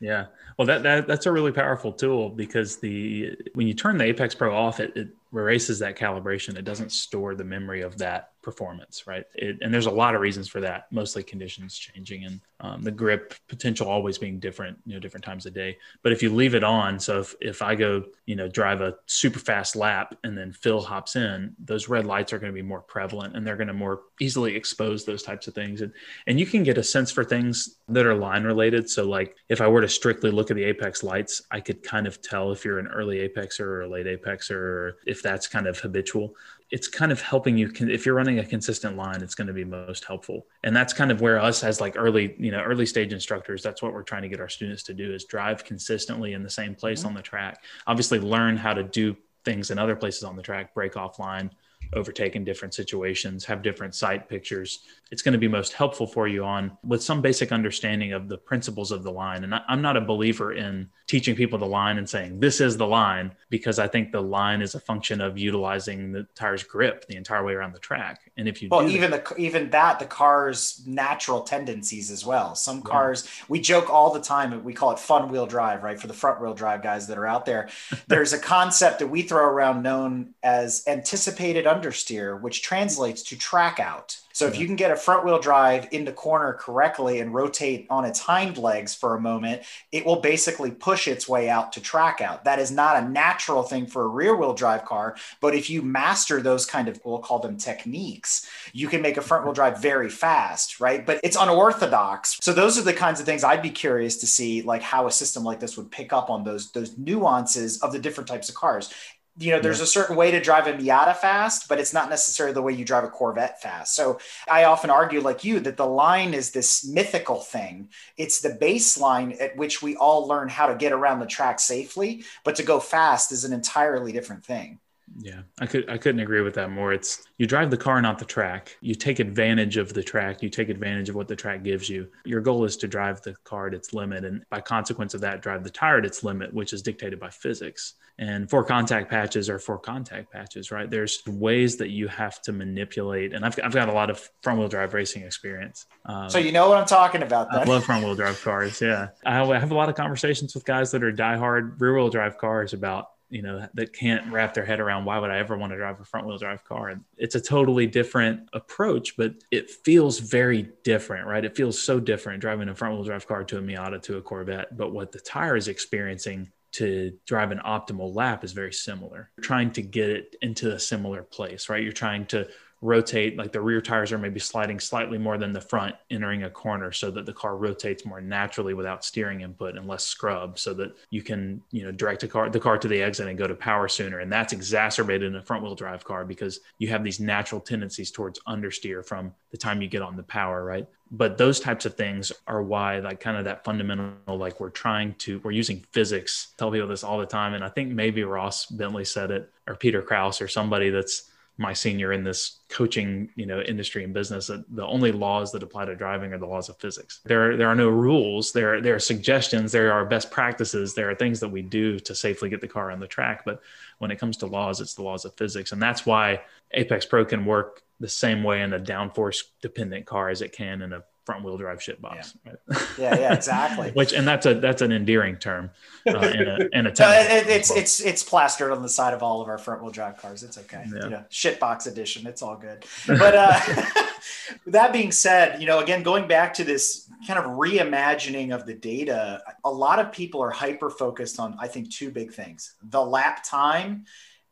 [0.00, 0.26] yeah.
[0.56, 4.36] Well, that, that that's a really powerful tool because the when you turn the Apex
[4.36, 6.56] Pro off, it, it erases that calibration.
[6.56, 9.24] It doesn't store the memory of that performance, right?
[9.34, 12.90] It, and there's a lot of reasons for that, mostly conditions changing and um, the
[12.90, 15.76] grip potential always being different, you know, different times a day.
[16.02, 18.94] But if you leave it on, so if, if I go, you know, drive a
[19.06, 22.62] super fast lap and then Phil hops in, those red lights are going to be
[22.62, 25.80] more prevalent and they're going to more easily expose those types of things.
[25.80, 25.92] And,
[26.26, 28.88] and you can get a sense for things that are line related.
[28.88, 32.06] So like if I were to strictly look at the Apex lights, I could kind
[32.06, 35.66] of tell if you're an early Apexer or a late Apexer, or if that's kind
[35.66, 36.34] of habitual
[36.74, 39.64] it's kind of helping you if you're running a consistent line it's going to be
[39.64, 43.12] most helpful and that's kind of where us as like early you know early stage
[43.12, 46.42] instructors that's what we're trying to get our students to do is drive consistently in
[46.42, 47.10] the same place mm-hmm.
[47.10, 50.74] on the track obviously learn how to do things in other places on the track
[50.74, 51.48] brake offline
[51.92, 54.80] overtake in different situations, have different sight pictures.
[55.10, 58.38] It's going to be most helpful for you on with some basic understanding of the
[58.38, 59.44] principles of the line.
[59.44, 62.76] And I, am not a believer in teaching people the line and saying this is
[62.76, 67.06] the line because I think the line is a function of utilizing the tire's grip
[67.06, 68.32] the entire way around the track.
[68.36, 72.54] And if you well, even that, the even that the car's natural tendencies as well.
[72.54, 73.44] Some cars yeah.
[73.48, 74.64] we joke all the time.
[74.64, 76.00] We call it fun wheel drive, right?
[76.00, 77.68] For the front wheel drive guys that are out there,
[78.08, 83.80] there's a concept that we throw around known as anticipated understeer, which translates to track
[83.80, 84.18] out.
[84.34, 87.86] So if you can get a front wheel drive into the corner correctly and rotate
[87.88, 91.80] on its hind legs for a moment, it will basically push its way out to
[91.80, 92.42] track out.
[92.42, 95.82] That is not a natural thing for a rear wheel drive car, but if you
[95.82, 99.80] master those kind of we'll call them techniques, you can make a front wheel drive
[99.80, 101.06] very fast, right?
[101.06, 102.36] But it's unorthodox.
[102.42, 105.12] So those are the kinds of things I'd be curious to see like how a
[105.12, 108.56] system like this would pick up on those those nuances of the different types of
[108.56, 108.92] cars
[109.36, 109.84] you know, there's yeah.
[109.84, 112.84] a certain way to drive a Miata fast, but it's not necessarily the way you
[112.84, 113.96] drive a Corvette fast.
[113.96, 117.88] So I often argue, like you, that the line is this mythical thing.
[118.16, 122.24] It's the baseline at which we all learn how to get around the track safely,
[122.44, 124.78] but to go fast is an entirely different thing.
[125.18, 126.92] Yeah, I could I couldn't agree with that more.
[126.92, 128.76] It's you drive the car, not the track.
[128.80, 130.42] You take advantage of the track.
[130.42, 132.08] You take advantage of what the track gives you.
[132.24, 135.42] Your goal is to drive the car at its limit, and by consequence of that,
[135.42, 137.94] drive the tire at its limit, which is dictated by physics.
[138.18, 140.88] And four contact patches are four contact patches, right?
[140.88, 144.60] There's ways that you have to manipulate, and I've I've got a lot of front
[144.60, 145.86] wheel drive racing experience.
[146.06, 147.50] Um, so you know what I'm talking about.
[147.50, 147.62] Then.
[147.62, 148.80] I love front wheel drive cars.
[148.80, 152.38] Yeah, I have a lot of conversations with guys that are diehard rear wheel drive
[152.38, 155.72] cars about you know that can't wrap their head around why would i ever want
[155.72, 156.88] to drive a front wheel drive car?
[156.88, 161.44] And it's a totally different approach but it feels very different right?
[161.44, 164.22] It feels so different driving a front wheel drive car to a miata to a
[164.22, 169.30] corvette but what the tire is experiencing to drive an optimal lap is very similar.
[169.36, 171.82] You're trying to get it into a similar place right?
[171.82, 172.48] You're trying to
[172.84, 176.50] rotate like the rear tires are maybe sliding slightly more than the front entering a
[176.50, 180.74] corner so that the car rotates more naturally without steering input and less scrub so
[180.74, 183.46] that you can you know direct a car the car to the exit and go
[183.46, 184.18] to power sooner.
[184.18, 188.10] And that's exacerbated in a front wheel drive car because you have these natural tendencies
[188.10, 190.86] towards understeer from the time you get on the power right?
[191.10, 195.14] But those types of things are why like kind of that fundamental like we're trying
[195.20, 196.48] to we're using physics.
[196.58, 197.54] Tell people this all the time.
[197.54, 201.72] And i think maybe ross bentley said it or peter kraus or somebody that's my
[201.72, 205.84] senior in this coaching you know industry and business that the only laws that apply
[205.84, 207.20] to driving are the laws of physics.
[207.24, 208.52] There there are no rules.
[208.52, 209.70] There there are suggestions.
[209.70, 210.94] There are best practices.
[210.94, 213.44] There are things that we do to safely get the car on the track.
[213.44, 213.62] But
[213.98, 215.72] when it comes to laws it's the laws of physics.
[215.72, 220.28] And that's why apex pro can work the same way in a downforce dependent car
[220.28, 222.34] as it can in a front wheel drive shit box.
[222.44, 222.88] Yeah, right?
[222.98, 223.90] yeah, yeah, exactly.
[223.94, 225.70] Which and that's a that's an endearing term.
[226.06, 229.22] Uh, in a, in a no, it, it's it's it's plastered on the side of
[229.22, 230.42] all of our front wheel drive cars.
[230.42, 230.84] It's okay.
[230.86, 231.04] Yeah.
[231.04, 232.26] You know, shit box edition.
[232.26, 232.84] It's all good.
[233.06, 233.60] But uh,
[234.66, 238.74] that being said, you know, again, going back to this kind of reimagining of the
[238.74, 243.02] data, a lot of people are hyper focused on I think two big things: the
[243.02, 244.04] lap time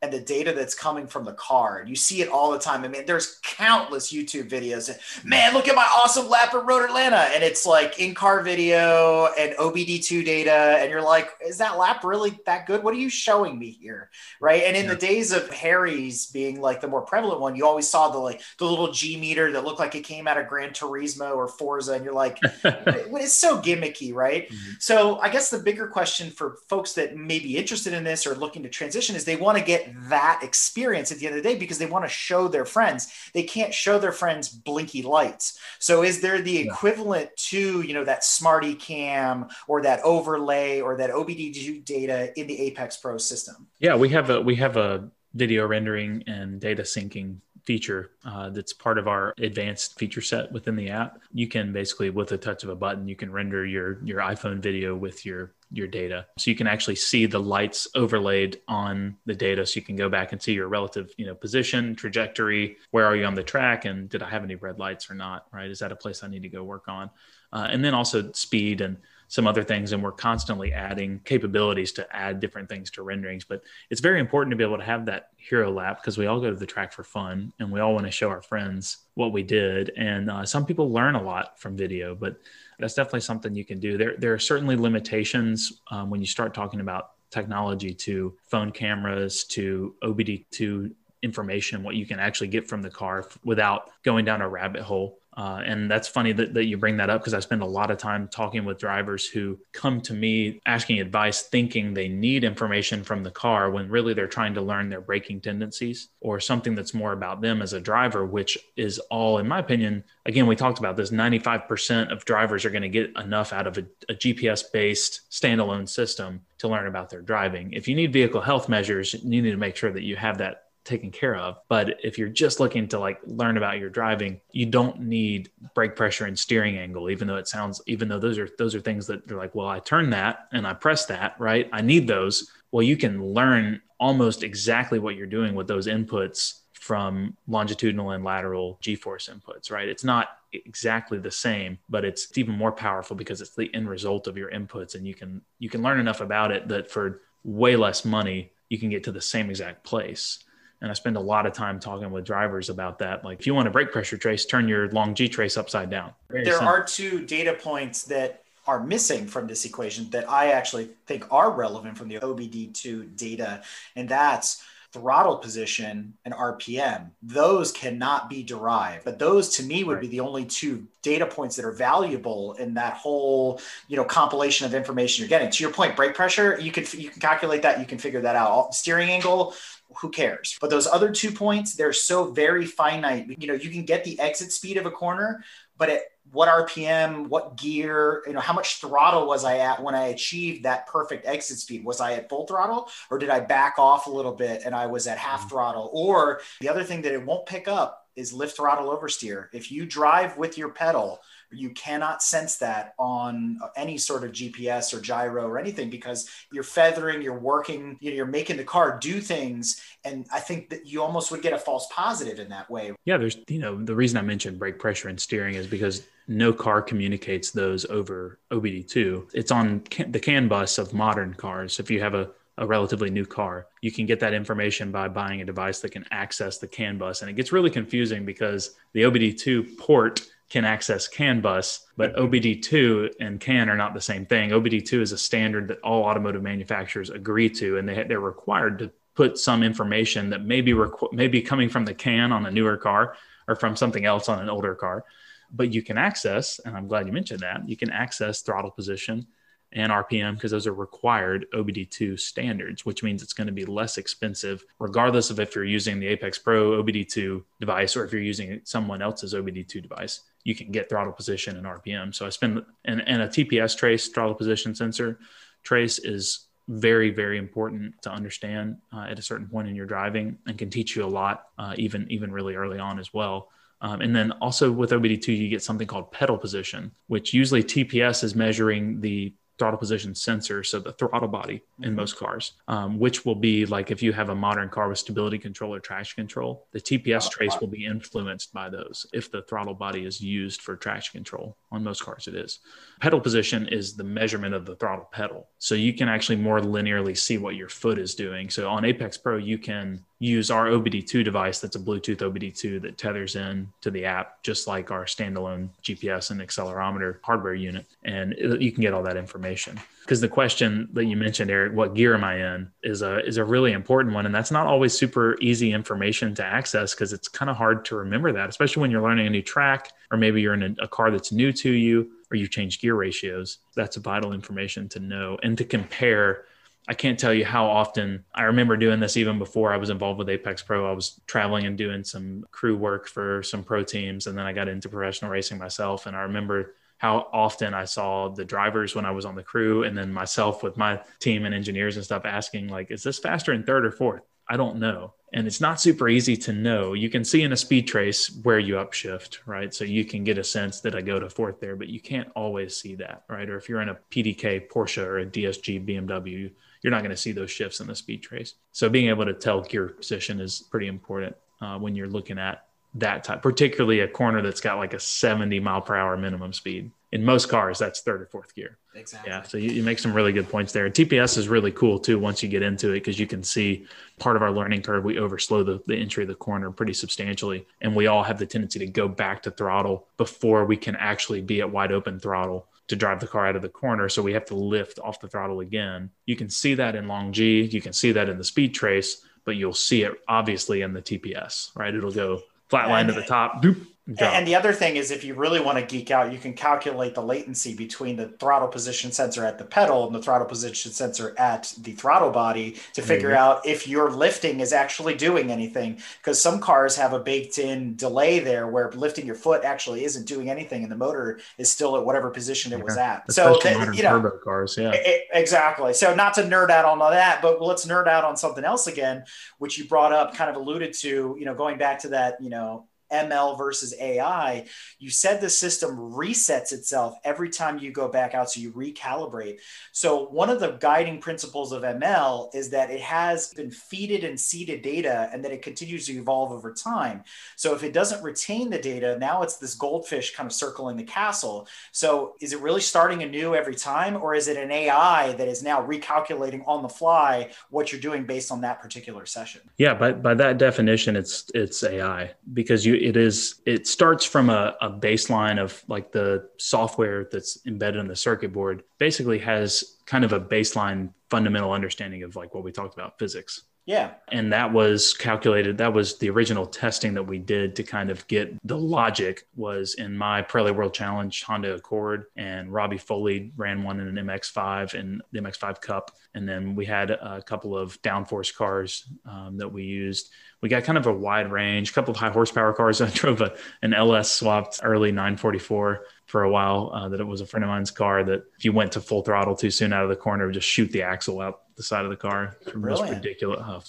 [0.03, 1.79] and the data that's coming from the car.
[1.79, 2.83] And you see it all the time.
[2.83, 4.91] I mean, there's countless YouTube videos.
[5.25, 7.29] Man, look at my awesome lap at Road Atlanta.
[7.33, 10.51] And it's like in car video and OBD2 data.
[10.81, 12.83] And you're like, is that lap really that good?
[12.83, 14.11] What are you showing me here?
[14.41, 14.65] Right.
[14.65, 14.95] And in yeah.
[14.95, 18.43] the days of Harry's being like the more prevalent one, you always saw the like
[18.59, 21.93] the little G meter that looked like it came out of Gran Turismo or Forza.
[21.93, 24.13] And you're like, it's so gimmicky.
[24.13, 24.51] Right.
[24.51, 24.73] Mm-hmm.
[24.81, 28.35] So I guess the bigger question for folks that may be interested in this or
[28.35, 31.49] looking to transition is they want to get that experience at the end of the
[31.49, 33.13] day because they want to show their friends.
[33.33, 35.59] They can't show their friends blinky lights.
[35.79, 40.97] So is there the equivalent to, you know, that smarty cam or that overlay or
[40.97, 43.67] that OBD2 data in the Apex Pro system?
[43.79, 48.73] Yeah, we have a we have a video rendering and data syncing feature uh, that's
[48.73, 51.21] part of our advanced feature set within the app.
[51.33, 54.59] You can basically, with a touch of a button, you can render your your iPhone
[54.59, 59.35] video with your your data, so you can actually see the lights overlaid on the
[59.35, 59.65] data.
[59.65, 63.17] So you can go back and see your relative, you know, position, trajectory, where are
[63.17, 65.47] you on the track, and did I have any red lights or not?
[65.53, 65.71] Right?
[65.71, 67.11] Is that a place I need to go work on?
[67.53, 68.97] Uh, and then also speed and
[69.33, 73.47] some other things and we're constantly adding capabilities to add different things to renderings.
[73.47, 76.39] But it's very important to be able to have that hero lap because we all
[76.39, 79.33] go to the track for fun and we all want to show our friends what
[79.33, 79.91] we did.
[79.97, 82.37] And uh, some people learn a lot from video but
[82.79, 83.97] that's definitely something you can do.
[83.97, 89.45] There there are certainly limitations um, when you start talking about technology to phone cameras
[89.45, 90.93] to obd2
[91.23, 95.22] information what you can actually get from the car without going down a rabbit hole
[95.35, 97.91] uh, and that's funny that, that you bring that up because I spend a lot
[97.91, 103.03] of time talking with drivers who come to me asking advice, thinking they need information
[103.03, 106.93] from the car when really they're trying to learn their braking tendencies or something that's
[106.93, 110.79] more about them as a driver, which is all, in my opinion, again, we talked
[110.79, 114.65] about this 95% of drivers are going to get enough out of a, a GPS
[114.71, 117.73] based standalone system to learn about their driving.
[117.73, 120.65] If you need vehicle health measures, you need to make sure that you have that
[120.85, 121.59] taken care of.
[121.69, 125.97] But if you're just looking to like learn about your driving, you don't need brake
[125.97, 129.07] pressure and steering angle, even though it sounds, even though those are those are things
[129.07, 131.69] that they're like, well, I turn that and I press that, right?
[131.73, 132.51] I need those.
[132.71, 138.25] Well, you can learn almost exactly what you're doing with those inputs from longitudinal and
[138.25, 139.89] lateral g-force inputs, right?
[139.89, 144.27] It's not exactly the same, but it's even more powerful because it's the end result
[144.27, 147.77] of your inputs and you can you can learn enough about it that for way
[147.77, 150.43] less money you can get to the same exact place
[150.83, 153.25] and I spend a lot of time talking with drivers about that.
[153.25, 156.13] Like, if you want a brake pressure trace, turn your long G trace upside down.
[156.29, 156.69] Very there simple.
[156.69, 161.53] are two data points that are missing from this equation that I actually think are
[161.53, 163.63] relevant from the OBD2 data,
[163.95, 167.11] and that's throttle position and RPM.
[167.23, 170.01] Those cannot be derived, but those to me would right.
[170.03, 174.67] be the only two data points that are valuable in that whole, you know, compilation
[174.67, 175.51] of information you're getting.
[175.51, 178.37] To your point, brake pressure, you can you can calculate that, you can figure that
[178.37, 178.75] out.
[178.75, 179.55] Steering angle,
[180.01, 180.57] who cares?
[180.61, 183.27] But those other two points, they're so very finite.
[183.39, 185.45] You know, you can get the exit speed of a corner,
[185.77, 189.95] but at what RPM, what gear, you know, how much throttle was I at when
[189.95, 191.85] I achieved that perfect exit speed?
[191.85, 194.87] Was I at full throttle or did I back off a little bit and I
[194.87, 195.49] was at half mm-hmm.
[195.49, 195.91] throttle?
[195.93, 199.49] Or the other thing that it won't pick up is lift throttle oversteer.
[199.53, 201.21] If you drive with your pedal,
[201.55, 206.63] you cannot sense that on any sort of GPS or gyro or anything because you're
[206.63, 209.83] feathering, you're working, you know, you're making the car do things.
[210.05, 212.93] And I think that you almost would get a false positive in that way.
[213.05, 216.53] Yeah, there's, you know, the reason I mentioned brake pressure and steering is because no
[216.53, 219.31] car communicates those over OBD2.
[219.35, 221.79] It's on the CAN bus of modern cars.
[221.81, 223.67] If you have a a relatively new car.
[223.81, 227.23] You can get that information by buying a device that can access the CAN bus.
[227.23, 232.27] And it gets really confusing because the OBD2 port can access CAN bus, but mm-hmm.
[232.27, 234.51] OBD2 and CAN are not the same thing.
[234.51, 238.91] OBD2 is a standard that all automotive manufacturers agree to, and they, they're required to
[239.15, 242.51] put some information that may be, requ- may be coming from the CAN on a
[242.51, 243.17] newer car
[243.49, 245.07] or from something else on an older car.
[245.51, 249.27] But you can access, and I'm glad you mentioned that, you can access throttle position
[249.73, 253.97] and RPM because those are required OBD2 standards, which means it's going to be less
[253.97, 258.61] expensive, regardless of if you're using the Apex Pro OBD2 device or if you're using
[258.65, 262.15] someone else's OBD2 device you can get throttle position and RPM.
[262.15, 265.19] So I spend and, and a TPS trace throttle position sensor
[265.63, 270.39] trace is very very important to understand uh, at a certain point in your driving
[270.47, 273.49] and can teach you a lot uh, even even really early on as well.
[273.81, 278.23] Um, and then also with OBD2 you get something called pedal position, which usually TPS
[278.23, 281.95] is measuring the throttle position sensor, so the throttle body in mm-hmm.
[281.95, 285.39] most cars, um, which will be like if you have a modern car with stability
[285.39, 289.75] control or traction control, the TPS trace will be influenced by those if the throttle
[289.75, 291.57] body is used for traction control.
[291.71, 292.59] On most cars, it is.
[293.01, 295.47] Pedal position is the measurement of the throttle pedal.
[295.59, 298.51] So you can actually more linearly see what your foot is doing.
[298.51, 302.97] So on Apex Pro, you can use our OBD2 device that's a Bluetooth OBD2 that
[302.97, 307.87] tethers in to the app, just like our standalone GPS and accelerometer hardware unit.
[308.05, 309.81] And you can get all that information.
[310.03, 313.37] Because the question that you mentioned, Eric, what gear am I in, is a is
[313.37, 317.29] a really important one, and that's not always super easy information to access because it's
[317.29, 320.41] kind of hard to remember that, especially when you're learning a new track, or maybe
[320.41, 323.59] you're in a, a car that's new to you, or you've changed gear ratios.
[323.75, 326.45] That's vital information to know and to compare
[326.89, 330.19] I can't tell you how often I remember doing this even before I was involved
[330.19, 330.91] with Apex Pro.
[330.91, 334.53] I was traveling and doing some crew work for some pro teams, and then I
[334.53, 336.07] got into professional racing myself.
[336.07, 339.85] And I remember how often I saw the drivers when I was on the crew,
[339.85, 343.53] and then myself with my team and engineers and stuff asking, like, is this faster
[343.53, 344.23] in third or fourth?
[344.49, 345.15] I don't know.
[345.33, 346.93] And it's not super easy to know.
[346.93, 349.73] You can see in a speed trace where you upshift, right?
[349.73, 352.29] So you can get a sense that I go to fourth there, but you can't
[352.35, 353.49] always see that, right?
[353.49, 356.51] Or if you're in a PDK Porsche or a DSG BMW,
[356.83, 358.55] you're not going to see those shifts in the speed trace.
[358.73, 362.67] So being able to tell gear position is pretty important uh, when you're looking at
[362.95, 366.91] that type, particularly a corner that's got like a 70 mile per hour minimum speed.
[367.13, 368.79] In most cars, that's third or fourth gear.
[368.95, 369.31] Exactly.
[369.31, 369.43] Yeah.
[369.43, 370.87] So you, you make some really good points there.
[370.87, 373.87] And TPS is really cool too once you get into it because you can see
[374.19, 375.05] part of our learning curve.
[375.05, 377.67] We overslow the, the entry of the corner pretty substantially.
[377.81, 381.43] And we all have the tendency to go back to throttle before we can actually
[381.43, 384.09] be at wide open throttle to drive the car out of the corner.
[384.09, 386.11] So we have to lift off the throttle again.
[386.27, 389.23] You can see that in long G, you can see that in the speed trace,
[389.45, 391.95] but you'll see it obviously in the TPS, right?
[391.95, 393.87] It'll go flat line to the top, doop,
[394.19, 397.15] And the other thing is, if you really want to geek out, you can calculate
[397.15, 401.37] the latency between the throttle position sensor at the pedal and the throttle position sensor
[401.39, 403.39] at the throttle body to figure mm-hmm.
[403.39, 406.01] out if your lifting is actually doing anything.
[406.19, 410.27] Because some cars have a baked in delay there where lifting your foot actually isn't
[410.27, 412.85] doing anything and the motor is still at whatever position it yeah.
[412.85, 413.25] was at.
[413.29, 414.91] Especially so, modern you know, turbo cars, yeah.
[414.95, 415.95] It, exactly.
[415.95, 418.89] So, not to nerd out on all that, but let's nerd out on something else
[418.89, 419.23] again,
[419.59, 422.51] which you brought up, kind of alluded to, you know, going back to that, you
[422.51, 424.67] know, ML versus AI,
[424.99, 428.51] you said the system resets itself every time you go back out.
[428.51, 429.59] So you recalibrate.
[429.93, 434.39] So one of the guiding principles of ML is that it has been feeded and
[434.39, 437.25] seeded data and that it continues to evolve over time.
[437.57, 441.05] So if it doesn't retain the data, now it's this goldfish kind of circling the
[441.05, 441.69] castle.
[441.93, 445.63] So is it really starting anew every time, or is it an AI that is
[445.63, 449.61] now recalculating on the fly what you're doing based on that particular session?
[449.79, 454.49] Yeah, by, by that definition, it's it's AI because you it is it starts from
[454.49, 459.97] a, a baseline of like the software that's embedded in the circuit board basically has
[460.07, 464.13] kind of a baseline fundamental understanding of like what we talked about physics yeah.
[464.31, 465.79] And that was calculated.
[465.79, 469.95] That was the original testing that we did to kind of get the logic was
[469.95, 474.95] in my Pirelli World Challenge Honda Accord and Robbie Foley ran one in an MX5
[474.95, 476.13] and the MX5 Cup.
[476.35, 480.31] And then we had a couple of downforce cars um, that we used.
[480.61, 483.01] We got kind of a wide range, a couple of high horsepower cars.
[483.01, 486.93] I drove a, an LS swapped early 944 for a while.
[486.95, 489.23] Uh, that it was a friend of mine's car that if you went to full
[489.23, 492.05] throttle too soon out of the corner, would just shoot the axle out the side
[492.05, 492.57] of the car.
[492.61, 493.61] It's most ridiculous.
[493.61, 493.81] Uh,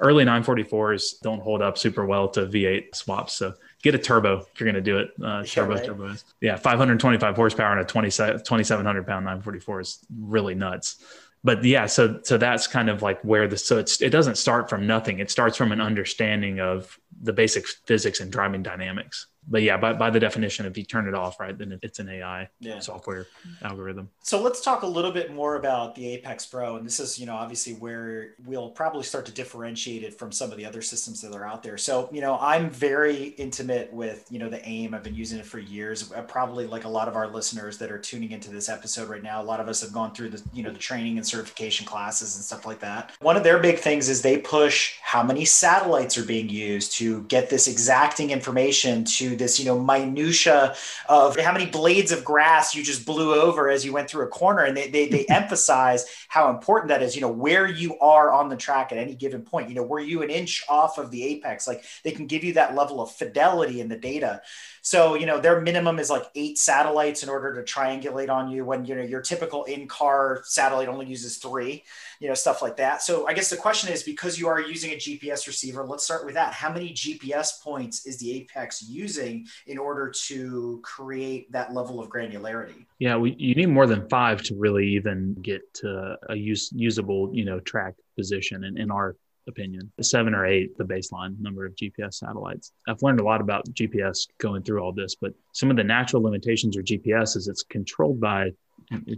[0.00, 3.34] early 944s don't hold up super well to V8 swaps.
[3.34, 5.10] So get a turbo if you're going to do it.
[5.22, 5.84] Uh, turbo, right.
[5.84, 6.24] turbo is.
[6.40, 11.04] Yeah, 525 horsepower and a 20, 2,700 pound 944 is really nuts.
[11.42, 14.68] But yeah, so so that's kind of like where the so it's it doesn't start
[14.68, 15.20] from nothing.
[15.20, 19.92] It starts from an understanding of the basic physics and driving dynamics but yeah, by,
[19.92, 22.78] by the definition, if you turn it off, right, then it's an AI yeah.
[22.78, 23.26] software
[23.62, 24.08] algorithm.
[24.22, 26.76] So let's talk a little bit more about the Apex Pro.
[26.76, 30.50] And this is, you know, obviously where we'll probably start to differentiate it from some
[30.52, 31.78] of the other systems that are out there.
[31.78, 34.94] So, you know, I'm very intimate with, you know, the AIM.
[34.94, 36.12] I've been using it for years.
[36.12, 39.22] Uh, probably like a lot of our listeners that are tuning into this episode right
[39.22, 41.86] now, a lot of us have gone through the, you know, the training and certification
[41.86, 43.12] classes and stuff like that.
[43.20, 47.22] One of their big things is they push how many satellites are being used to
[47.24, 50.74] get this exacting information to this, you know, minutia
[51.08, 54.28] of how many blades of grass you just blew over as you went through a
[54.28, 54.64] corner.
[54.64, 58.48] And they, they, they emphasize how important that is, you know, where you are on
[58.48, 59.68] the track at any given point.
[59.68, 61.66] You know, were you an inch off of the apex?
[61.66, 64.42] Like they can give you that level of fidelity in the data.
[64.82, 68.64] So, you know, their minimum is like eight satellites in order to triangulate on you
[68.64, 71.84] when, you know, your typical in car satellite only uses three,
[72.20, 73.02] you know, stuff like that.
[73.02, 76.24] So, I guess the question is because you are using a GPS receiver, let's start
[76.24, 76.52] with that.
[76.52, 82.08] How many GPS points is the Apex using in order to create that level of
[82.08, 82.86] granularity?
[82.98, 87.30] Yeah, we, you need more than five to really even get to a use, usable,
[87.32, 88.64] you know, track position.
[88.64, 89.16] And in our
[89.48, 89.90] opinion.
[90.00, 92.72] Seven or eight, the baseline number of GPS satellites.
[92.88, 96.22] I've learned a lot about GPS going through all this, but some of the natural
[96.22, 98.50] limitations of GPS is it's controlled by,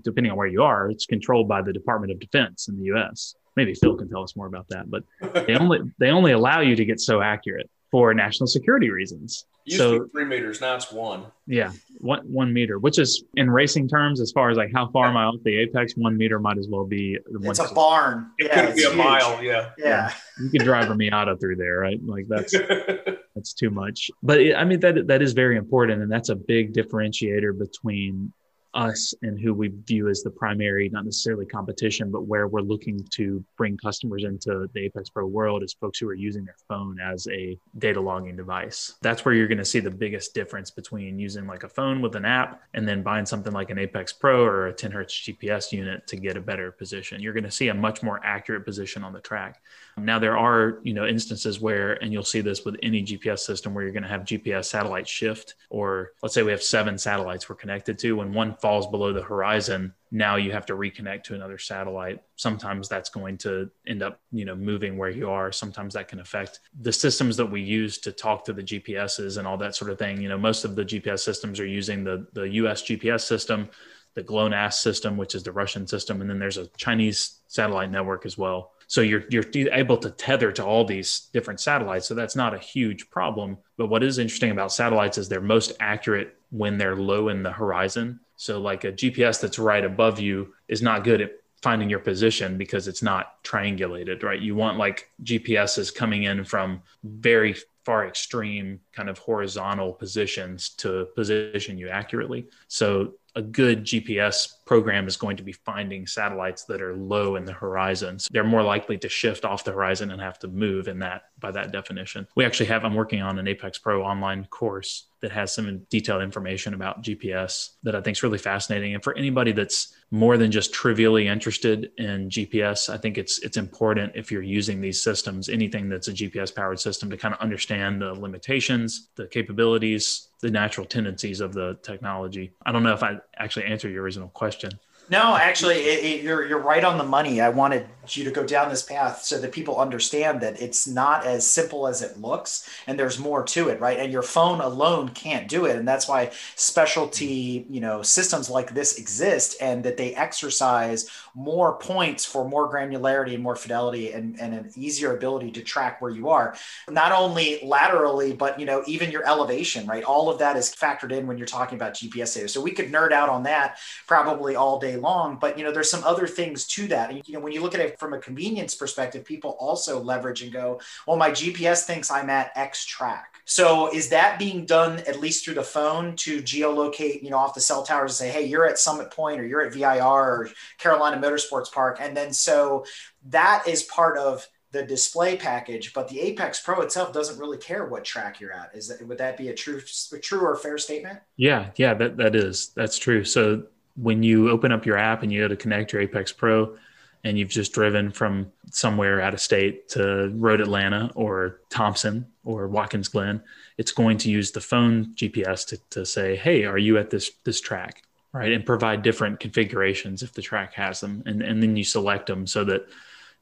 [0.02, 3.34] depending on where you are, it's controlled by the Department of Defense in the U.S.
[3.56, 5.04] Maybe Phil can tell us more about that, but
[5.46, 9.44] they only they only allow you to get so accurate for national security reasons.
[9.64, 11.24] Used so three meters, now it's one.
[11.46, 15.06] Yeah, one one meter, which is in racing terms, as far as like how far
[15.06, 17.16] am I off the apex, one meter might as well be.
[17.42, 18.30] It's a barn.
[18.38, 18.96] It yeah, could be a huge.
[18.96, 19.42] mile.
[19.42, 19.70] Yeah.
[19.78, 22.00] yeah, You could drive a Miata through there, right?
[22.04, 22.52] Like that's
[23.34, 24.10] that's too much.
[24.22, 28.32] But it, I mean that that is very important, and that's a big differentiator between
[28.74, 33.04] us and who we view as the primary, not necessarily competition, but where we're looking
[33.10, 36.98] to bring customers into the Apex Pro world is folks who are using their phone
[37.00, 38.94] as a data logging device.
[39.02, 42.16] That's where you're going to see the biggest difference between using like a phone with
[42.16, 45.72] an app and then buying something like an Apex Pro or a 10 hertz GPS
[45.72, 47.20] unit to get a better position.
[47.20, 49.62] You're going to see a much more accurate position on the track.
[49.96, 53.74] Now there are, you know, instances where, and you'll see this with any GPS system
[53.74, 57.48] where you're going to have GPS satellite shift, or let's say we have seven satellites
[57.48, 58.16] we're connected to.
[58.16, 62.22] When one falls below the horizon, now you have to reconnect to another satellite.
[62.36, 65.52] Sometimes that's going to end up, you know, moving where you are.
[65.52, 69.46] Sometimes that can affect the systems that we use to talk to the GPSs and
[69.46, 70.22] all that sort of thing.
[70.22, 73.68] You know, most of the GPS systems are using the the US GPS system
[74.14, 78.26] the GLONASS system, which is the Russian system, and then there's a Chinese satellite network
[78.26, 78.72] as well.
[78.86, 82.06] So you're you're able to tether to all these different satellites.
[82.06, 83.56] So that's not a huge problem.
[83.78, 87.52] But what is interesting about satellites is they're most accurate when they're low in the
[87.52, 88.20] horizon.
[88.42, 91.30] So like a GPS that's right above you is not good at
[91.62, 94.40] finding your position because it's not triangulated, right?
[94.40, 101.06] You want like GPSs coming in from very far extreme kind of horizontal positions to
[101.14, 102.48] position you accurately.
[102.66, 107.44] So a good GPS program is going to be finding satellites that are low in
[107.44, 108.18] the horizon.
[108.30, 111.50] They're more likely to shift off the horizon and have to move in that by
[111.50, 112.26] that definition.
[112.34, 116.22] We actually have I'm working on an Apex Pro online course that has some detailed
[116.22, 118.94] information about GPS that I think is really fascinating.
[118.94, 123.56] And for anybody that's more than just trivially interested in GPS, I think it's it's
[123.56, 127.40] important if you're using these systems, anything that's a GPS powered system to kind of
[127.40, 132.52] understand the limitations, the capabilities, the natural tendencies of the technology.
[132.64, 134.72] I don't know if I actually answered your original question.
[135.08, 137.40] No, actually, it, it, you're you're right on the money.
[137.40, 141.26] I wanted you to go down this path so that people understand that it's not
[141.26, 143.98] as simple as it looks, and there's more to it, right?
[143.98, 148.74] And your phone alone can't do it, and that's why specialty, you know, systems like
[148.74, 154.38] this exist, and that they exercise more points for more granularity and more fidelity, and,
[154.40, 156.54] and an easier ability to track where you are,
[156.88, 160.04] not only laterally, but you know, even your elevation, right?
[160.04, 162.48] All of that is factored in when you're talking about GPS data.
[162.48, 165.38] So we could nerd out on that probably all day long.
[165.40, 167.10] But you know, there's some other things to that.
[167.10, 170.42] And, You know, when you look at it from a convenience perspective, people also leverage
[170.42, 173.36] and go, well, my GPS thinks I'm at X track.
[173.44, 177.54] So is that being done at least through the phone to geolocate, you know, off
[177.54, 180.48] the cell towers and say, hey, you're at Summit Point or you're at VIR or
[180.78, 181.98] Carolina Motorsports Park.
[182.00, 182.84] And then so
[183.28, 187.84] that is part of the display package, but the Apex Pro itself doesn't really care
[187.86, 188.74] what track you're at.
[188.74, 189.80] Is that would that be a true
[190.12, 191.20] a true or fair statement?
[191.36, 193.22] Yeah, yeah, that that is that's true.
[193.24, 193.64] So
[193.96, 196.76] when you open up your app and you go to connect your Apex Pro
[197.24, 202.66] and you've just driven from somewhere out of state to Road Atlanta or Thompson or
[202.66, 203.42] Watkins Glen,
[203.76, 207.30] it's going to use the phone GPS to, to say, hey, are you at this
[207.44, 208.02] this track?
[208.32, 208.52] Right.
[208.52, 211.22] And provide different configurations if the track has them.
[211.26, 212.86] And, and then you select them so that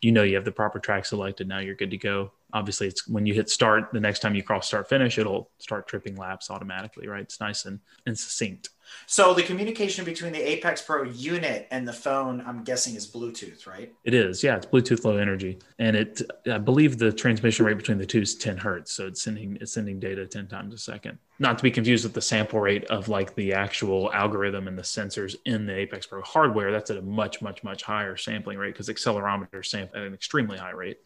[0.01, 1.47] you know you have the proper track selected.
[1.47, 2.33] Now you're good to go.
[2.53, 5.87] Obviously, it's when you hit start, the next time you cross start finish, it'll start
[5.87, 7.23] tripping laps automatically, right?
[7.23, 8.71] It's nice and, and succinct.
[9.07, 13.67] So the communication between the Apex Pro unit and the phone, I'm guessing, is Bluetooth,
[13.67, 13.93] right?
[14.05, 14.57] It is, yeah.
[14.57, 18.35] It's Bluetooth Low Energy, and it I believe the transmission rate between the two is
[18.35, 21.19] 10 hertz, so it's sending it's sending data 10 times a second.
[21.39, 24.83] Not to be confused with the sample rate of like the actual algorithm and the
[24.83, 26.71] sensors in the Apex Pro hardware.
[26.71, 30.59] That's at a much much much higher sampling rate because accelerometers sample at an extremely
[30.59, 30.99] high rate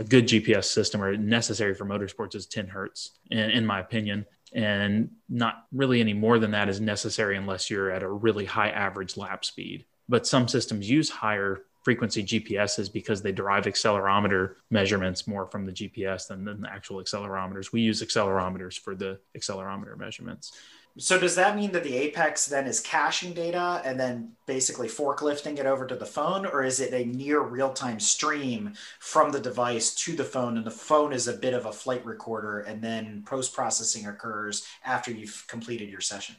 [0.00, 4.24] a good GPS system or necessary for motorsports is 10 hertz, in, in my opinion
[4.52, 8.70] and not really any more than that is necessary unless you're at a really high
[8.70, 9.84] average lap speed.
[10.08, 15.72] But some systems use higher frequency GPSs because they derive accelerometer measurements more from the
[15.72, 17.72] GPS than, than the actual accelerometers.
[17.72, 20.52] We use accelerometers for the accelerometer measurements.
[21.00, 25.58] So does that mean that the Apex then is caching data and then basically forklifting
[25.58, 29.94] it over to the phone, or is it a near real-time stream from the device
[29.94, 33.22] to the phone, and the phone is a bit of a flight recorder, and then
[33.26, 36.36] post-processing occurs after you've completed your session?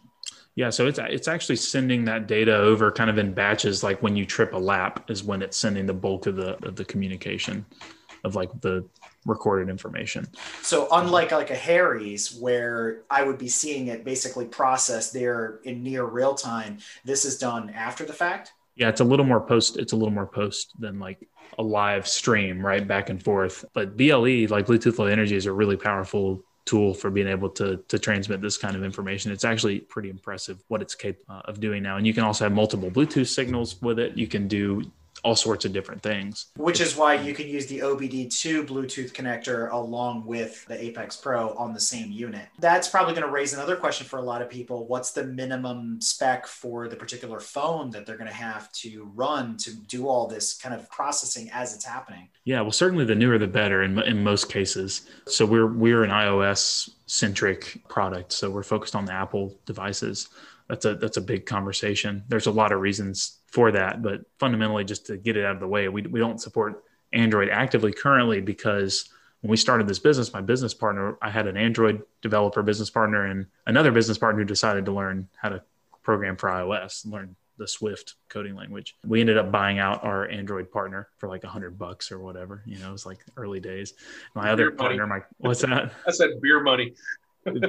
[0.53, 3.83] Yeah, so it's it's actually sending that data over kind of in batches.
[3.83, 6.75] Like when you trip a lap, is when it's sending the bulk of the of
[6.75, 7.65] the communication
[8.23, 8.85] of like the
[9.25, 10.27] recorded information.
[10.61, 15.83] So unlike like a Harry's where I would be seeing it basically processed there in
[15.83, 18.53] near real time, this is done after the fact.
[18.75, 19.77] Yeah, it's a little more post.
[19.77, 21.27] It's a little more post than like
[21.59, 23.65] a live stream, right, back and forth.
[23.73, 27.77] But BLE, like Bluetooth Low Energy, is a really powerful tool for being able to
[27.87, 29.31] to transmit this kind of information.
[29.31, 31.97] It's actually pretty impressive what it's capable uh, of doing now.
[31.97, 34.17] And you can also have multiple Bluetooth signals with it.
[34.17, 34.83] You can do
[35.23, 36.47] all sorts of different things.
[36.55, 41.53] Which is why you can use the OBD2 Bluetooth connector along with the Apex Pro
[41.55, 42.47] on the same unit.
[42.59, 44.87] That's probably going to raise another question for a lot of people.
[44.87, 49.57] What's the minimum spec for the particular phone that they're going to have to run
[49.57, 52.29] to do all this kind of processing as it's happening?
[52.43, 55.07] Yeah, well, certainly the newer the better in, in most cases.
[55.27, 60.29] So we're we're an iOS centric product, so we're focused on the Apple devices.
[60.67, 62.23] That's a that's a big conversation.
[62.29, 64.01] There's a lot of reasons for that.
[64.01, 66.83] But fundamentally, just to get it out of the way, we, we don't support
[67.13, 69.09] Android actively currently because
[69.41, 73.25] when we started this business, my business partner, I had an Android developer business partner
[73.25, 75.61] and another business partner who decided to learn how to
[76.03, 78.97] program for iOS, learn the Swift coding language.
[79.05, 82.63] We ended up buying out our Android partner for like a hundred bucks or whatever.
[82.65, 83.93] You know, it was like early days.
[84.33, 84.77] My beer other money.
[84.77, 85.91] partner, my what's that?
[86.07, 86.95] I said beer money.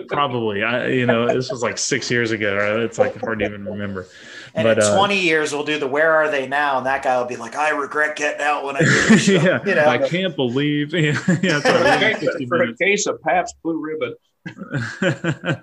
[0.09, 0.62] Probably.
[0.62, 2.57] I you know, this was like six years ago.
[2.57, 2.81] Right?
[2.81, 4.07] It's like hard to even remember.
[4.55, 6.77] And But, in uh, 20 years, we'll do the where are they now?
[6.77, 9.33] And that guy will be like, I regret getting out when I did show.
[9.33, 10.93] yeah, you know, I can't believe.
[11.03, 14.14] Yeah, yeah For a case- for a case of Pabst Blue Ribbon.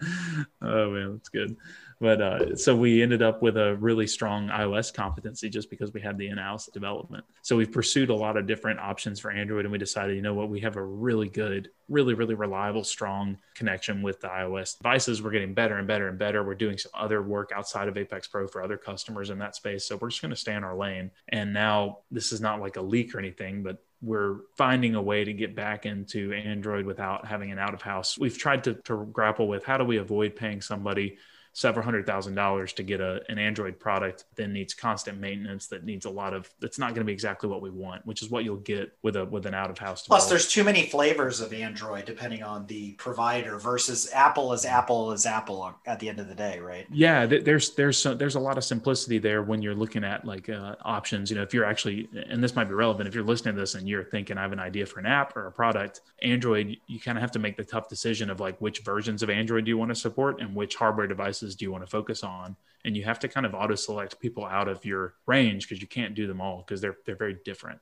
[0.62, 1.56] oh man, that's good.
[2.02, 6.00] But uh, so we ended up with a really strong iOS competency just because we
[6.00, 7.26] had the in-house development.
[7.42, 10.34] So we've pursued a lot of different options for Android, and we decided, you know
[10.34, 15.22] what, we have a really good, really, really reliable, strong connection with the iOS devices.
[15.22, 16.44] We're getting better and better and better.
[16.44, 19.86] We're doing some other work outside of Apex Pro for other customers in that space.
[19.86, 21.12] So we're just going to stay in our lane.
[21.28, 25.26] And now this is not like a leak or anything, but we're finding a way
[25.26, 28.18] to get back into Android without having an out of house.
[28.18, 31.18] We've tried to, to grapple with how do we avoid paying somebody
[31.60, 35.84] several hundred thousand dollars to get a, an Android product that needs constant maintenance, that
[35.84, 38.30] needs a lot of, that's not going to be exactly what we want, which is
[38.30, 40.06] what you'll get with a with an out of house.
[40.08, 45.12] Plus, there's too many flavors of Android depending on the provider versus Apple is Apple
[45.12, 46.86] is Apple at the end of the day, right?
[46.92, 50.50] yeah there's there's so, there's a lot of simplicity there when you're looking at like
[50.50, 53.56] uh, options you know if you're actually and this might be relevant if you're listening
[53.56, 56.02] to this and you're thinking i have an idea for an app or a product
[56.22, 59.30] android you kind of have to make the tough decision of like which versions of
[59.30, 62.24] android do you want to support and which hardware devices do you want to focus
[62.24, 65.82] on and you have to kind of auto select people out of your range because
[65.82, 67.80] you can't do them all because they're they're very different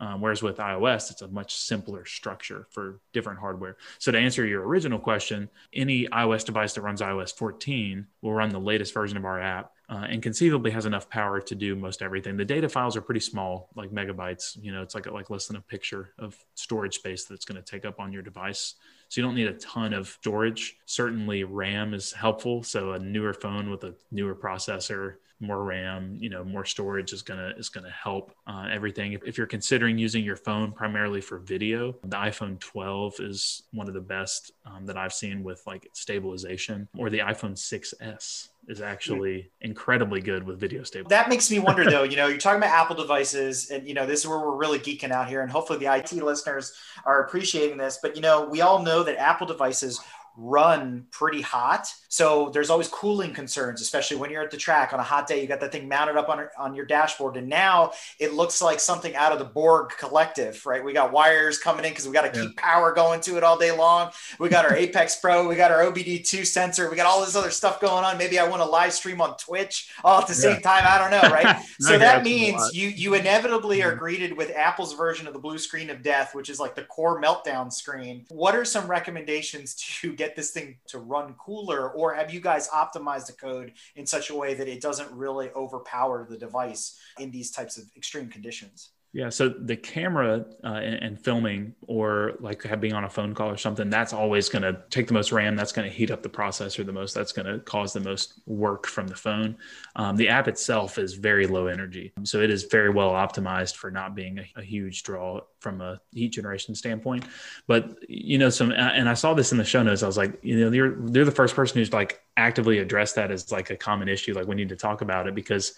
[0.00, 3.76] um, whereas with iOS, it's a much simpler structure for different hardware.
[3.98, 8.48] So to answer your original question, any iOS device that runs iOS 14 will run
[8.48, 9.72] the latest version of our app.
[9.90, 12.36] Uh, and conceivably has enough power to do most everything.
[12.36, 14.56] The data files are pretty small, like megabytes.
[14.62, 17.68] You know, it's like like less than a picture of storage space that's going to
[17.68, 18.76] take up on your device.
[19.10, 20.78] So you don't need a ton of storage.
[20.86, 22.62] Certainly, RAM is helpful.
[22.62, 27.22] So a newer phone with a newer processor more RAM, you know, more storage is
[27.22, 29.14] gonna is gonna help uh, everything.
[29.14, 33.88] If, if you're considering using your phone primarily for video, the iPhone 12 is one
[33.88, 38.80] of the best um, that I've seen with like stabilization, or the iPhone 6s is
[38.80, 41.08] actually incredibly good with video stabilization.
[41.08, 44.06] That makes me wonder though, you know, you're talking about Apple devices and you know,
[44.06, 46.72] this is where we're really geeking out here and hopefully the IT listeners
[47.04, 50.00] are appreciating this, but you know, we all know that Apple devices
[50.40, 51.92] run pretty hot.
[52.08, 55.40] So there's always cooling concerns, especially when you're at the track on a hot day.
[55.42, 57.36] You got that thing mounted up on, on your dashboard.
[57.36, 60.82] And now it looks like something out of the Borg collective, right?
[60.82, 63.58] We got wires coming in because we got to keep power going to it all
[63.58, 64.10] day long.
[64.38, 67.50] We got our Apex Pro, we got our OBD2 sensor, we got all this other
[67.50, 68.16] stuff going on.
[68.16, 70.84] Maybe I want to live stream on Twitch all at the same time.
[70.86, 71.62] I don't know, right?
[71.80, 73.98] so that hear that's a means you you inevitably are mm-hmm.
[73.98, 77.20] greeted with Apple's version of the blue screen of death, which is like the core
[77.20, 78.24] meltdown screen.
[78.28, 82.68] What are some recommendations to get this thing to run cooler, or have you guys
[82.68, 87.30] optimized the code in such a way that it doesn't really overpower the device in
[87.30, 88.90] these types of extreme conditions?
[89.12, 93.50] Yeah, so the camera uh, and, and filming, or like being on a phone call
[93.50, 95.56] or something, that's always going to take the most RAM.
[95.56, 97.12] That's going to heat up the processor the most.
[97.12, 99.56] That's going to cause the most work from the phone.
[99.96, 103.90] Um, the app itself is very low energy, so it is very well optimized for
[103.90, 107.24] not being a, a huge draw from a heat generation standpoint.
[107.66, 110.04] But you know, some and I saw this in the show notes.
[110.04, 113.32] I was like, you know, you're they're the first person who's like actively addressed that
[113.32, 114.34] as like a common issue.
[114.34, 115.74] Like we need to talk about it because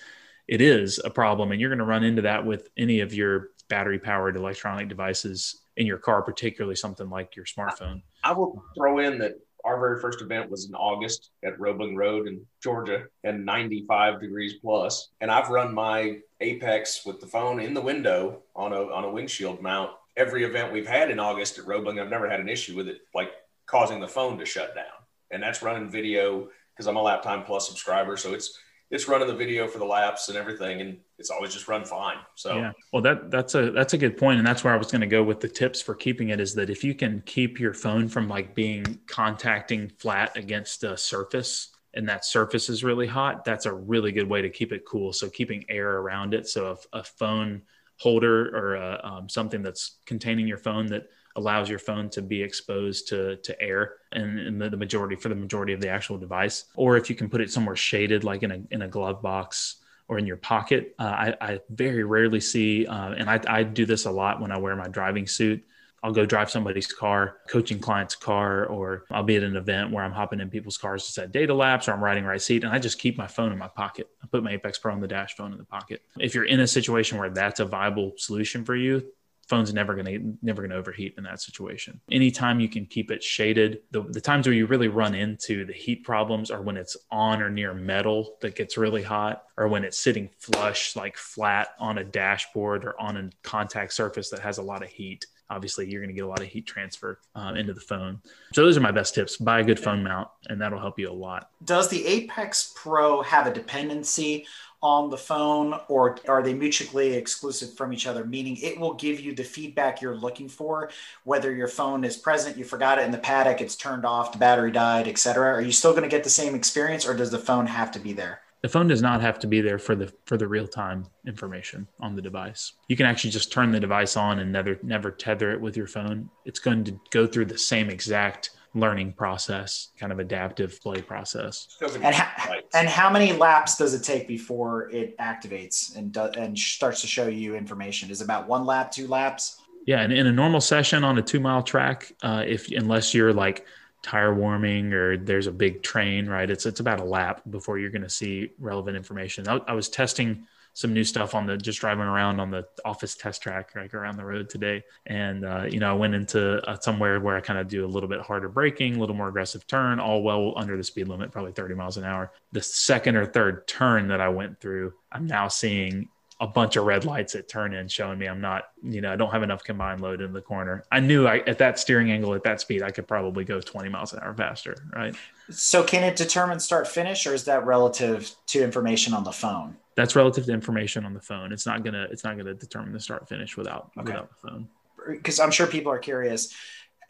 [0.49, 3.49] it is a problem and you're going to run into that with any of your
[3.69, 8.99] battery powered electronic devices in your car particularly something like your smartphone I will throw
[8.99, 13.45] in that our very first event was in August at Roebling Road in Georgia and
[13.45, 15.11] 95 degrees plus.
[15.21, 19.11] And I've run my Apex with the phone in the window on a, on a
[19.11, 19.91] windshield mount.
[20.17, 23.03] Every event we've had in August at Roebling, I've never had an issue with it,
[23.15, 23.31] like
[23.67, 24.85] causing the phone to shut down.
[25.31, 28.17] And that's running video because I'm a Lap Time Plus subscriber.
[28.17, 28.59] So it's,
[28.93, 30.81] it's running the video for the laps and everything.
[30.81, 32.19] And it's always just run fine.
[32.37, 34.91] So yeah well that that's a that's a good point and that's where i was
[34.91, 37.59] going to go with the tips for keeping it is that if you can keep
[37.59, 43.07] your phone from like being contacting flat against a surface and that surface is really
[43.07, 45.13] hot, that's a really good way to keep it cool.
[45.13, 46.49] So keeping air around it.
[46.49, 47.63] So a, a phone
[47.99, 52.43] holder or a, um, something that's containing your phone that allows your phone to be
[52.43, 56.19] exposed to, to air and, and the, the, majority for the majority of the actual
[56.19, 56.65] device.
[56.75, 59.77] Or if you can put it somewhere shaded, like in a, in a glove box
[60.09, 60.95] or in your pocket.
[60.99, 64.53] Uh, I, I, very rarely see, uh, and I, I do this a lot when
[64.53, 65.65] I wear my driving suit.
[66.03, 70.03] I'll go drive somebody's car, coaching client's car, or I'll be at an event where
[70.03, 72.73] I'm hopping in people's cars to set data laps or I'm riding right seat and
[72.73, 74.11] I just keep my phone in my pocket.
[74.23, 76.03] I put my Apex Pro on the dash phone in the pocket.
[76.19, 79.07] If you're in a situation where that's a viable solution for you,
[79.53, 83.81] phone's never to never to overheat in that situation anytime you can keep it shaded
[83.91, 87.43] the, the times where you really run into the heat problems are when it's on
[87.43, 91.99] or near metal that gets really hot or when it's sitting flush like flat on
[91.99, 96.01] a dashboard or on a contact surface that has a lot of heat obviously you're
[96.01, 98.23] going to get a lot of heat transfer uh, into the phone.
[98.55, 99.37] So those are my best tips.
[99.37, 101.51] Buy a good phone mount, and that'll help you a lot.
[101.63, 104.47] Does the Apex Pro have a dependency
[104.83, 108.25] on the phone, or are they mutually exclusive from each other?
[108.25, 110.91] Meaning, it will give you the feedback you're looking for,
[111.25, 114.39] whether your phone is present, you forgot it in the paddock, it's turned off, the
[114.39, 115.53] battery died, etc.
[115.53, 117.99] Are you still going to get the same experience, or does the phone have to
[117.99, 118.41] be there?
[118.63, 121.87] the phone does not have to be there for the for the real time information
[122.01, 122.75] on the device.
[122.89, 125.89] You can actually just turn the device on and never never tether it with your
[125.89, 126.31] phone.
[126.45, 131.77] It's going to go through the same exact learning process, kind of adaptive play process.
[131.81, 136.59] And, ha- and how many laps does it take before it activates and do- and
[136.59, 138.11] starts to show you information?
[138.11, 139.61] Is about one lap, two laps?
[139.87, 143.33] Yeah, and in a normal session on a two mile track, uh, if unless you're
[143.33, 143.67] like
[144.03, 146.51] tire warming or there's a big train, right?
[146.51, 149.49] It's it's about a lap before you're going to see relevant information.
[149.49, 153.15] I, I, was testing some new stuff on the just driving around on the office
[153.15, 156.79] test track like around the road today, and uh, you know I went into uh,
[156.81, 159.67] somewhere where I kind of do a little bit harder braking, a little more aggressive
[159.67, 162.33] turn, all well under the speed limit, probably 30 miles an hour.
[162.53, 166.09] The second or third turn that I went through, I'm now seeing
[166.43, 169.17] a bunch of red lights at turn in showing me I'm not, you know, I
[169.17, 170.83] don't have enough combined load in the corner.
[170.91, 173.89] I knew I, at that steering angle, at that speed, I could probably go 20
[173.89, 174.75] miles an hour faster.
[174.93, 175.15] Right.
[175.51, 179.77] So can it determine start finish or is that relative to information on the phone?
[179.95, 181.53] That's relative to information on the phone.
[181.53, 184.13] It's not going to, it's not going to determine the start finish without, okay.
[184.13, 184.69] without the phone.
[185.09, 186.55] Because I'm sure people are curious.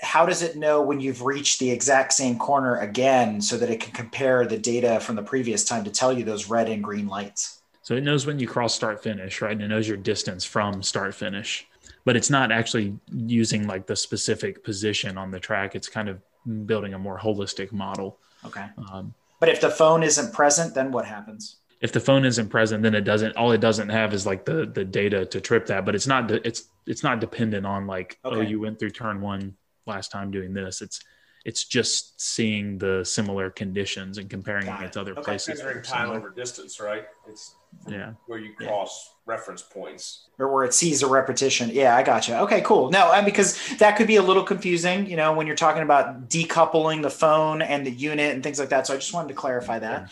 [0.01, 3.81] How does it know when you've reached the exact same corner again so that it
[3.81, 7.07] can compare the data from the previous time to tell you those red and green
[7.07, 7.63] lights?
[7.83, 9.53] So it knows when you cross start finish, right?
[9.53, 11.67] And it knows your distance from start finish,
[12.05, 15.75] but it's not actually using like the specific position on the track.
[15.75, 16.21] It's kind of
[16.67, 18.19] building a more holistic model.
[18.45, 18.67] Okay.
[18.91, 21.57] Um, but if the phone isn't present, then what happens?
[21.83, 23.37] If the phone isn't present, then it doesn't.
[23.37, 26.31] All it doesn't have is like the the data to trip that, but it's not.
[26.31, 28.39] It's it's not dependent on like oh, okay.
[28.39, 29.57] oh you went through turn one
[29.87, 30.81] last time doing this.
[30.81, 31.01] It's
[31.45, 34.95] it's just seeing the similar conditions and comparing Got against it.
[34.95, 35.23] To other okay.
[35.23, 35.59] places.
[35.59, 37.05] Measuring time over distance, right?
[37.29, 37.57] It's
[37.89, 39.35] yeah where you cross yeah.
[39.35, 41.71] reference points or where it sees a repetition.
[41.73, 42.39] Yeah, I gotcha.
[42.43, 42.91] Okay, cool.
[42.91, 47.03] No, because that could be a little confusing, you know, when you're talking about decoupling
[47.03, 48.87] the phone and the unit and things like that.
[48.87, 50.03] So I just wanted to clarify that.
[50.03, 50.09] Yeah.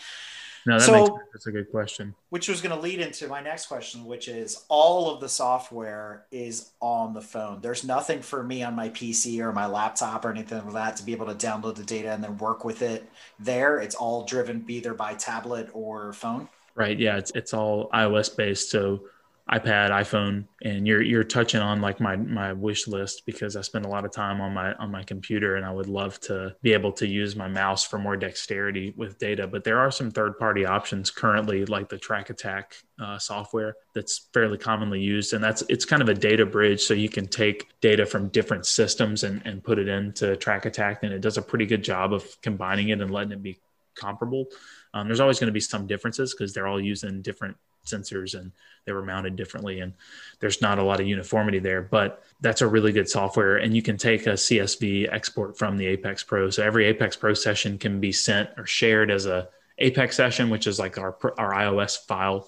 [0.65, 1.19] No, that so, makes sense.
[1.33, 2.15] That's a good question.
[2.29, 6.25] Which was going to lead into my next question, which is all of the software
[6.31, 7.61] is on the phone.
[7.61, 11.03] There's nothing for me on my PC or my laptop or anything like that to
[11.03, 13.09] be able to download the data and then work with it
[13.39, 13.79] there.
[13.79, 16.47] It's all driven either by tablet or phone.
[16.75, 16.97] Right.
[16.97, 17.17] Yeah.
[17.17, 18.69] It's it's all iOS based.
[18.69, 19.01] So
[19.49, 23.85] iPad, iPhone, and you're you're touching on like my my wish list because I spend
[23.85, 26.73] a lot of time on my on my computer and I would love to be
[26.73, 29.47] able to use my mouse for more dexterity with data.
[29.47, 34.29] But there are some third party options currently, like the Track Attack uh, software that's
[34.33, 37.67] fairly commonly used, and that's it's kind of a data bridge, so you can take
[37.81, 41.41] data from different systems and and put it into Track Attack, and it does a
[41.41, 43.57] pretty good job of combining it and letting it be
[43.95, 44.45] comparable.
[44.93, 48.51] Um, there's always going to be some differences because they're all using different sensors and
[48.85, 49.93] they were mounted differently and
[50.39, 53.81] there's not a lot of uniformity there but that's a really good software and you
[53.81, 57.99] can take a csv export from the apex pro so every apex pro session can
[57.99, 59.47] be sent or shared as a
[59.79, 62.47] apex session which is like our our ios file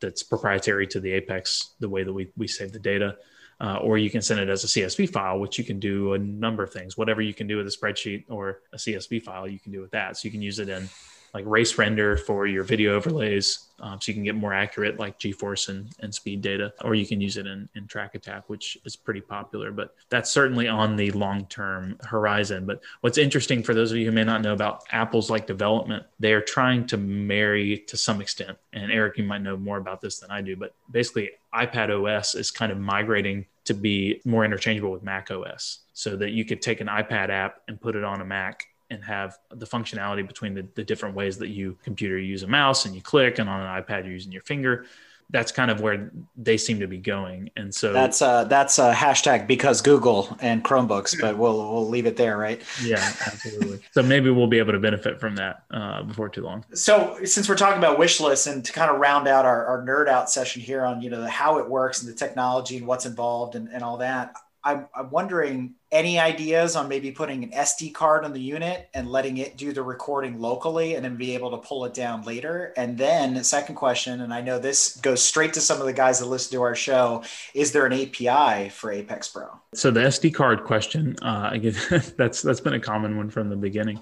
[0.00, 3.16] that's proprietary to the apex the way that we, we save the data
[3.60, 6.18] uh, or you can send it as a CSV file, which you can do a
[6.18, 6.96] number of things.
[6.96, 9.90] Whatever you can do with a spreadsheet or a CSV file, you can do with
[9.90, 10.16] that.
[10.16, 10.88] So you can use it in
[11.34, 15.68] like RaceRender for your video overlays um, so you can get more accurate like g-force
[15.68, 18.96] and, and speed data or you can use it in, in track attack which is
[18.96, 22.66] pretty popular but that's certainly on the long-term horizon.
[22.66, 26.04] But what's interesting for those of you who may not know about apple's like development
[26.18, 30.18] they're trying to marry to some extent and eric you might know more about this
[30.18, 34.90] than i do but basically ipad os is kind of migrating to be more interchangeable
[34.90, 38.20] with mac os so that you could take an ipad app and put it on
[38.20, 42.28] a mac and have the functionality between the, the different ways that you computer you
[42.28, 44.84] use a mouse and you click and on an ipad you're using your finger
[45.32, 47.50] that's kind of where they seem to be going.
[47.56, 52.06] And so that's uh that's a hashtag because Google and Chromebooks, but we'll we'll leave
[52.06, 52.60] it there, right?
[52.82, 53.80] Yeah, absolutely.
[53.92, 56.64] so maybe we'll be able to benefit from that uh, before too long.
[56.74, 59.84] So since we're talking about wish lists and to kind of round out our, our
[59.84, 63.06] nerd out session here on you know how it works and the technology and what's
[63.06, 64.34] involved and, and all that,
[64.64, 69.10] I'm, I'm wondering any ideas on maybe putting an SD card on the unit and
[69.10, 72.72] letting it do the recording locally and then be able to pull it down later?
[72.76, 76.20] And then, second question, and I know this goes straight to some of the guys
[76.20, 77.24] that listen to our show
[77.54, 79.48] is there an API for Apex Pro?
[79.74, 81.74] So, the SD card question, uh, again,
[82.16, 84.00] that's, that's been a common one from the beginning.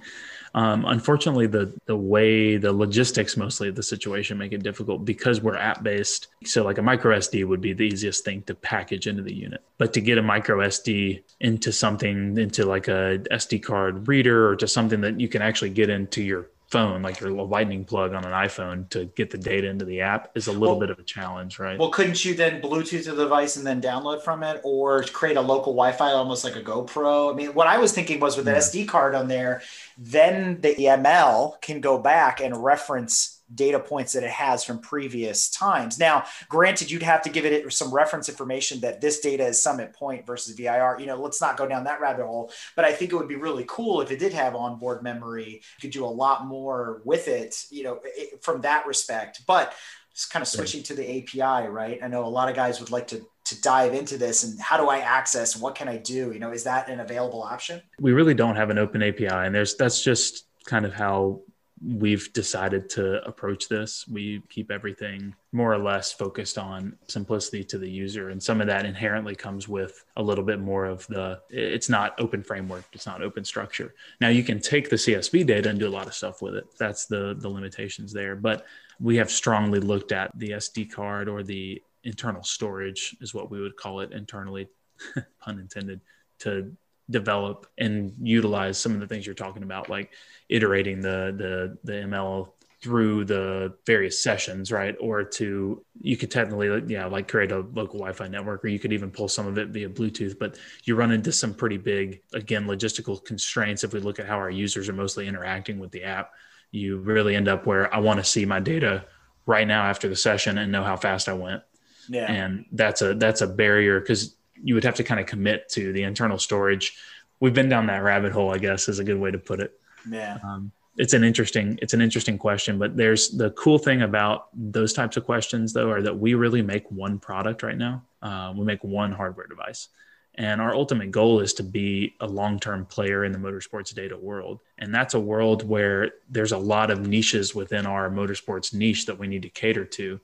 [0.54, 5.40] Um, unfortunately, the the way the logistics mostly of the situation make it difficult because
[5.40, 6.28] we're app based.
[6.44, 9.62] So like a micro SD would be the easiest thing to package into the unit,
[9.78, 14.56] but to get a micro SD into something into like a SD card reader or
[14.56, 18.24] just something that you can actually get into your phone, like your lightning plug on
[18.24, 20.98] an iPhone to get the data into the app is a little well, bit of
[20.98, 21.78] a challenge, right?
[21.78, 25.40] Well, couldn't you then Bluetooth the device and then download from it or create a
[25.40, 27.32] local Wi-Fi almost like a GoPro?
[27.32, 28.60] I mean, what I was thinking was with an yeah.
[28.60, 29.62] SD card on there,
[29.96, 35.48] then the EML can go back and reference data points that it has from previous
[35.50, 35.98] times.
[35.98, 39.92] Now, granted, you'd have to give it some reference information that this data is summit
[39.92, 40.98] point versus VIR.
[41.00, 42.52] You know, let's not go down that rabbit hole.
[42.76, 45.54] But I think it would be really cool if it did have onboard memory.
[45.54, 49.42] You could do a lot more with it, you know, it, from that respect.
[49.46, 49.74] But
[50.14, 52.00] just kind of switching to the API, right?
[52.02, 54.76] I know a lot of guys would like to to dive into this and how
[54.76, 55.56] do I access?
[55.56, 56.32] What can I do?
[56.32, 57.80] You know, is that an available option?
[57.98, 61.40] We really don't have an open API, and there's that's just kind of how
[61.84, 64.06] we've decided to approach this.
[64.08, 68.30] We keep everything more or less focused on simplicity to the user.
[68.30, 72.18] And some of that inherently comes with a little bit more of the, it's not
[72.20, 73.94] open framework, it's not open structure.
[74.20, 76.66] Now you can take the CSV data and do a lot of stuff with it.
[76.78, 78.34] That's the, the limitations there.
[78.34, 78.66] But
[79.00, 83.60] we have strongly looked at the SD card or the internal storage, is what we
[83.60, 84.68] would call it internally,
[85.40, 86.00] pun intended,
[86.40, 86.72] to
[87.10, 90.10] develop and utilize some of the things you're talking about, like
[90.48, 92.50] iterating the the the ML
[92.80, 94.94] through the various sessions, right?
[95.00, 98.92] Or to you could technically, yeah, like create a local Wi-Fi network, or you could
[98.92, 100.38] even pull some of it via Bluetooth.
[100.38, 104.36] But you run into some pretty big, again, logistical constraints if we look at how
[104.36, 106.32] our users are mostly interacting with the app.
[106.70, 109.06] You really end up where I want to see my data
[109.46, 111.62] right now after the session and know how fast I went.
[112.08, 112.30] Yeah.
[112.30, 115.92] And that's a that's a barrier because you would have to kind of commit to
[115.92, 116.96] the internal storage.
[117.40, 119.78] We've been down that rabbit hole, I guess, is a good way to put it.
[120.08, 120.38] Yeah.
[120.42, 124.92] Um, it's an interesting it's an interesting question but there's the cool thing about those
[124.92, 128.64] types of questions though are that we really make one product right now uh, we
[128.64, 129.88] make one hardware device
[130.34, 134.58] and our ultimate goal is to be a long-term player in the motorsports data world
[134.78, 139.18] and that's a world where there's a lot of niches within our motorsports niche that
[139.18, 140.20] we need to cater to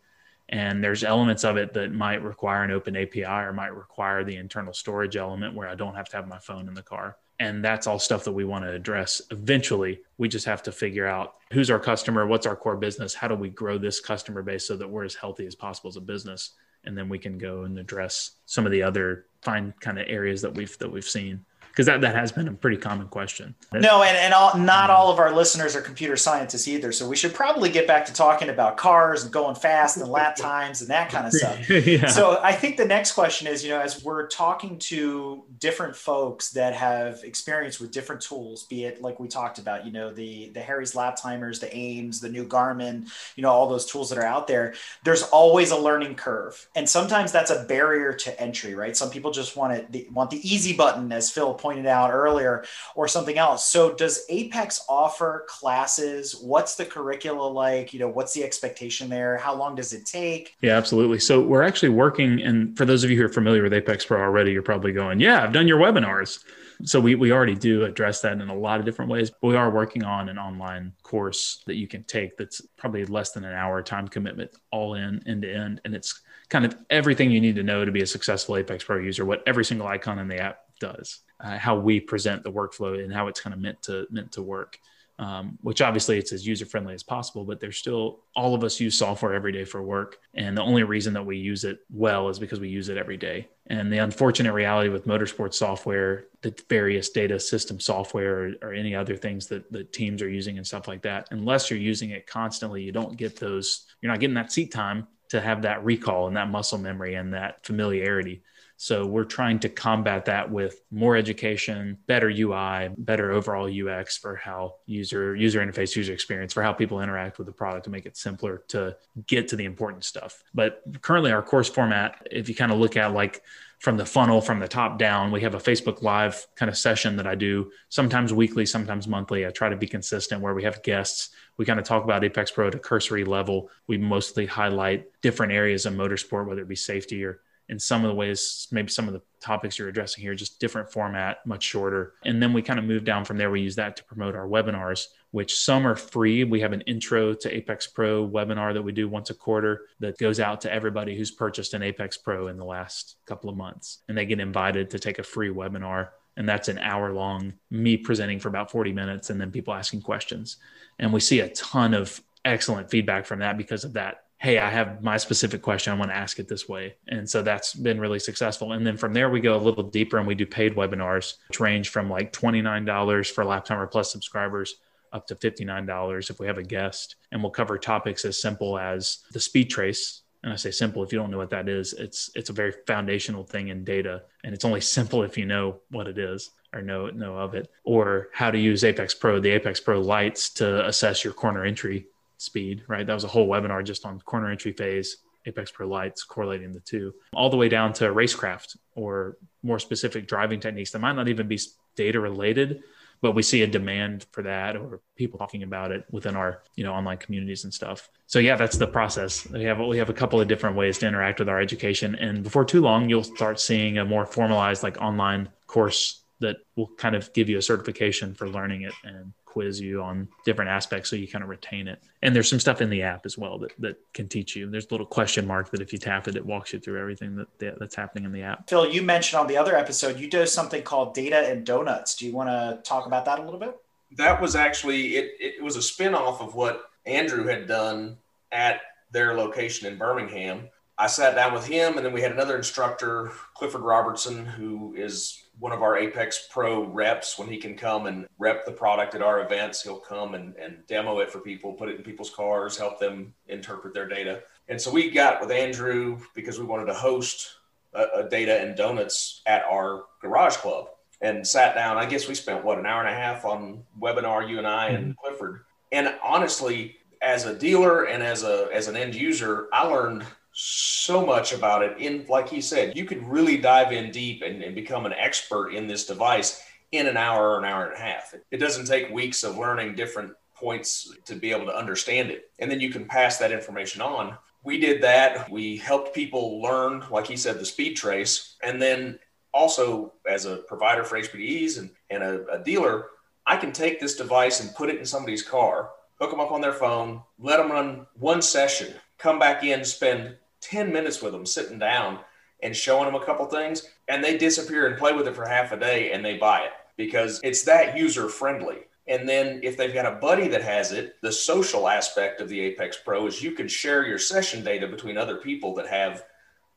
[0.48, 4.36] and there's elements of it that might require an open API or might require the
[4.36, 7.16] internal storage element where I don't have to have my phone in the car.
[7.40, 9.20] And that's all stuff that we want to address.
[9.30, 13.26] Eventually, we just have to figure out who's our customer, what's our core business, how
[13.26, 16.00] do we grow this customer base so that we're as healthy as possible as a
[16.00, 16.52] business,
[16.84, 20.42] and then we can go and address some of the other fine kind of areas
[20.42, 23.52] that we've that we've seen because that, that has been a pretty common question.
[23.72, 26.92] No, and, and all, not all of our listeners are computer scientists either.
[26.92, 30.36] So we should probably get back to talking about cars and going fast and lap
[30.36, 31.68] times and that kind of stuff.
[31.86, 32.06] yeah.
[32.06, 36.52] So I think the next question is, you know, as we're talking to different folks
[36.52, 40.50] that have experience with different tools, be it like we talked about, you know, the
[40.50, 44.18] the Harry's lap timers, the AIMS, the new Garmin, you know, all those tools that
[44.18, 46.68] are out there, there's always a learning curve.
[46.76, 48.96] And sometimes that's a barrier to entry, right?
[48.96, 52.62] Some people just want it, want the easy button, as Phil pointed out earlier
[52.94, 53.66] or something else.
[53.70, 56.36] So does Apex offer classes?
[56.42, 57.94] What's the curricula like?
[57.94, 59.38] You know, what's the expectation there?
[59.38, 60.56] How long does it take?
[60.60, 61.20] Yeah, absolutely.
[61.20, 64.20] So we're actually working, and for those of you who are familiar with Apex Pro
[64.20, 66.44] already, you're probably going, yeah, I've done your webinars.
[66.82, 69.30] So we, we already do address that in a lot of different ways.
[69.30, 73.30] But we are working on an online course that you can take that's probably less
[73.30, 75.80] than an hour time commitment, all in end to end.
[75.86, 78.98] And it's kind of everything you need to know to be a successful Apex Pro
[78.98, 83.02] user, what every single icon in the app does, uh, how we present the workflow,
[83.02, 84.78] and how it's kind of meant to meant to work.
[85.16, 88.80] Um, which obviously it's as user friendly as possible, but there's still all of us
[88.80, 90.18] use software every day for work.
[90.34, 93.16] And the only reason that we use it well is because we use it every
[93.16, 93.46] day.
[93.68, 98.96] And the unfortunate reality with motorsports software, the various data system software or, or any
[98.96, 102.26] other things that the teams are using and stuff like that, unless you're using it
[102.26, 106.26] constantly, you don't get those, you're not getting that seat time to have that recall
[106.26, 108.42] and that muscle memory and that familiarity.
[108.84, 114.36] So we're trying to combat that with more education, better UI, better overall UX for
[114.36, 118.04] how user user interface, user experience for how people interact with the product to make
[118.04, 118.94] it simpler to
[119.26, 120.44] get to the important stuff.
[120.52, 123.40] But currently our course format, if you kind of look at like
[123.78, 125.30] from the funnel from the top down.
[125.30, 129.46] We have a Facebook Live kind of session that I do sometimes weekly, sometimes monthly.
[129.46, 131.30] I try to be consistent where we have guests.
[131.58, 133.68] We kind of talk about Apex Pro at a cursory level.
[133.86, 138.08] We mostly highlight different areas of motorsport, whether it be safety or in some of
[138.08, 142.14] the ways, maybe some of the topics you're addressing here, just different format, much shorter.
[142.24, 143.50] And then we kind of move down from there.
[143.50, 146.44] We use that to promote our webinars, which some are free.
[146.44, 150.18] We have an intro to Apex Pro webinar that we do once a quarter that
[150.18, 154.00] goes out to everybody who's purchased an Apex Pro in the last couple of months.
[154.08, 156.10] And they get invited to take a free webinar.
[156.36, 160.02] And that's an hour long, me presenting for about 40 minutes and then people asking
[160.02, 160.56] questions.
[160.98, 164.68] And we see a ton of excellent feedback from that because of that hey, I
[164.68, 165.90] have my specific question.
[165.90, 166.96] I want to ask it this way.
[167.08, 168.72] And so that's been really successful.
[168.72, 171.60] And then from there, we go a little deeper and we do paid webinars, which
[171.60, 174.74] range from like $29 for Lap-Timer Plus subscribers
[175.14, 177.16] up to $59 if we have a guest.
[177.32, 180.20] And we'll cover topics as simple as the speed trace.
[180.42, 181.94] And I say simple if you don't know what that is.
[181.94, 184.24] It's it's a very foundational thing in data.
[184.44, 187.70] And it's only simple if you know what it is or know know of it.
[187.82, 192.08] Or how to use Apex Pro, the Apex Pro lights to assess your corner entry
[192.44, 193.06] speed, right?
[193.06, 196.80] That was a whole webinar just on corner entry phase, Apex Pro lights, correlating the
[196.80, 201.28] two, all the way down to racecraft or more specific driving techniques that might not
[201.28, 201.58] even be
[201.96, 202.82] data related,
[203.20, 206.84] but we see a demand for that or people talking about it within our you
[206.84, 208.08] know online communities and stuff.
[208.26, 209.48] So yeah that's the process.
[209.48, 212.14] We have we have a couple of different ways to interact with our education.
[212.14, 216.88] And before too long you'll start seeing a more formalized like online course that will
[216.96, 221.08] kind of give you a certification for learning it and quiz you on different aspects
[221.08, 222.02] so you kind of retain it.
[222.22, 224.68] And there's some stuff in the app as well that, that can teach you.
[224.68, 227.36] There's a little question mark that if you tap it, it walks you through everything
[227.36, 228.68] that, that's happening in the app.
[228.68, 232.16] Phil, you mentioned on the other episode, you do something called Data and Donuts.
[232.16, 233.76] Do you want to talk about that a little bit?
[234.16, 238.16] That was actually, it, it was a spinoff of what Andrew had done
[238.50, 238.80] at
[239.12, 240.68] their location in Birmingham.
[240.98, 245.43] I sat down with him, and then we had another instructor, Clifford Robertson, who is
[245.58, 247.38] one of our Apex Pro reps.
[247.38, 250.78] When he can come and rep the product at our events, he'll come and, and
[250.86, 254.42] demo it for people, put it in people's cars, help them interpret their data.
[254.68, 257.50] And so we got with Andrew because we wanted to host
[257.94, 260.88] a, a data and donuts at our garage club
[261.20, 261.96] and sat down.
[261.96, 264.88] I guess we spent what an hour and a half on webinar, you and I
[264.88, 265.26] and mm-hmm.
[265.26, 265.64] Clifford.
[265.92, 270.24] And honestly, as a dealer and as a as an end user, I learned
[270.54, 274.62] so much about it in like he said you could really dive in deep and,
[274.62, 278.00] and, become an expert in this device in an hour or an hour and a
[278.00, 278.34] half.
[278.52, 282.50] It doesn't take weeks of learning different points to be able to understand it.
[282.60, 284.36] And then you can pass that information on.
[284.62, 285.50] We did that.
[285.50, 288.54] We helped people learn like he said the speed trace.
[288.62, 289.18] And then
[289.54, 293.06] also as a provider for hpdes and, and a, a dealer
[293.46, 295.90] i can take this device and put it in somebody's car
[296.20, 300.36] hook them up on their phone let them run one session come back in spend
[300.64, 302.18] 10 minutes with them sitting down
[302.62, 305.72] and showing them a couple things and they disappear and play with it for half
[305.72, 309.92] a day and they buy it because it's that user friendly and then if they've
[309.92, 313.52] got a buddy that has it the social aspect of the apex pro is you
[313.52, 316.24] can share your session data between other people that have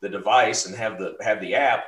[0.00, 1.84] the device and have the have the app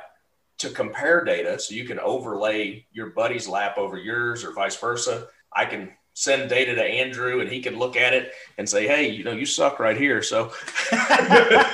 [0.61, 1.59] to compare data.
[1.59, 5.27] So you can overlay your buddy's lap over yours or vice versa.
[5.51, 9.09] I can send data to Andrew and he can look at it and say, Hey,
[9.09, 10.21] you know, you suck right here.
[10.21, 10.51] So,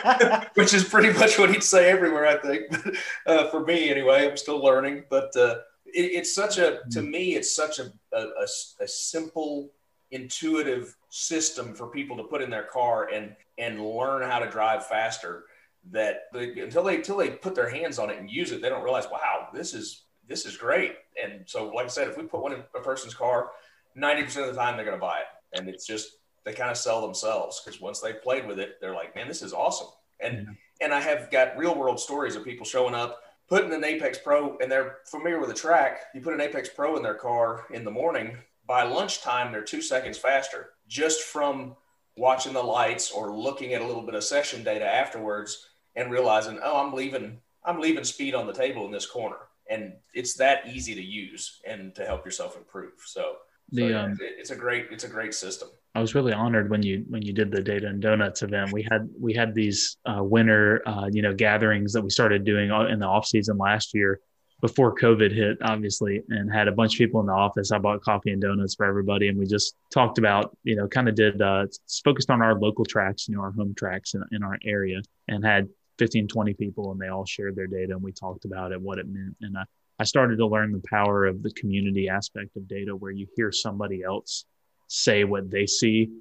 [0.55, 2.97] which is pretty much what he'd say everywhere, I think.
[3.25, 7.35] uh, for me, anyway, I'm still learning, but uh, it, it's such a, to me,
[7.35, 8.47] it's such a, a,
[8.81, 9.71] a, simple,
[10.11, 14.85] intuitive system for people to put in their car and, and learn how to drive
[14.85, 15.45] faster
[15.91, 18.69] that they, until they, until they put their hands on it and use it, they
[18.69, 20.95] don't realize, wow, this is, this is great.
[21.21, 23.51] And so, like I said, if we put one in a person's car,
[23.97, 25.57] 90% of the time they're going to buy it.
[25.57, 26.17] And it's just,
[26.47, 29.41] they kind of sell themselves because once they've played with it, they're like, man, this
[29.41, 29.89] is awesome.
[30.21, 30.85] And, yeah.
[30.85, 34.57] and I have got real world stories of people showing up, putting an Apex Pro
[34.59, 36.05] and they're familiar with the track.
[36.15, 38.37] You put an Apex Pro in their car in the morning,
[38.67, 41.75] by lunchtime, they're two seconds faster just from
[42.17, 46.59] watching the lights or looking at a little bit of session data afterwards and realizing,
[46.61, 49.37] oh, I'm leaving, I'm leaving speed on the table in this corner.
[49.69, 52.93] And it's that easy to use and to help yourself improve.
[53.05, 53.37] So
[53.71, 55.69] the um, it's a great it's a great system.
[55.97, 58.71] I was really honored when you when you did the Data and Donuts event.
[58.71, 62.69] We had we had these uh, winter uh, you know gatherings that we started doing
[62.69, 64.19] in the off season last year
[64.61, 67.71] before COVID hit, obviously, and had a bunch of people in the office.
[67.71, 71.09] I bought coffee and donuts for everybody, and we just talked about, you know, kind
[71.09, 71.65] of did uh,
[72.03, 75.43] focused on our local tracks, you know, our home tracks in, in our area, and
[75.43, 75.67] had
[75.97, 78.99] 15, 20 people, and they all shared their data and we talked about it, what
[78.99, 79.35] it meant.
[79.41, 79.63] And I,
[79.97, 83.51] I started to learn the power of the community aspect of data where you hear
[83.51, 84.45] somebody else
[84.87, 86.11] say what they see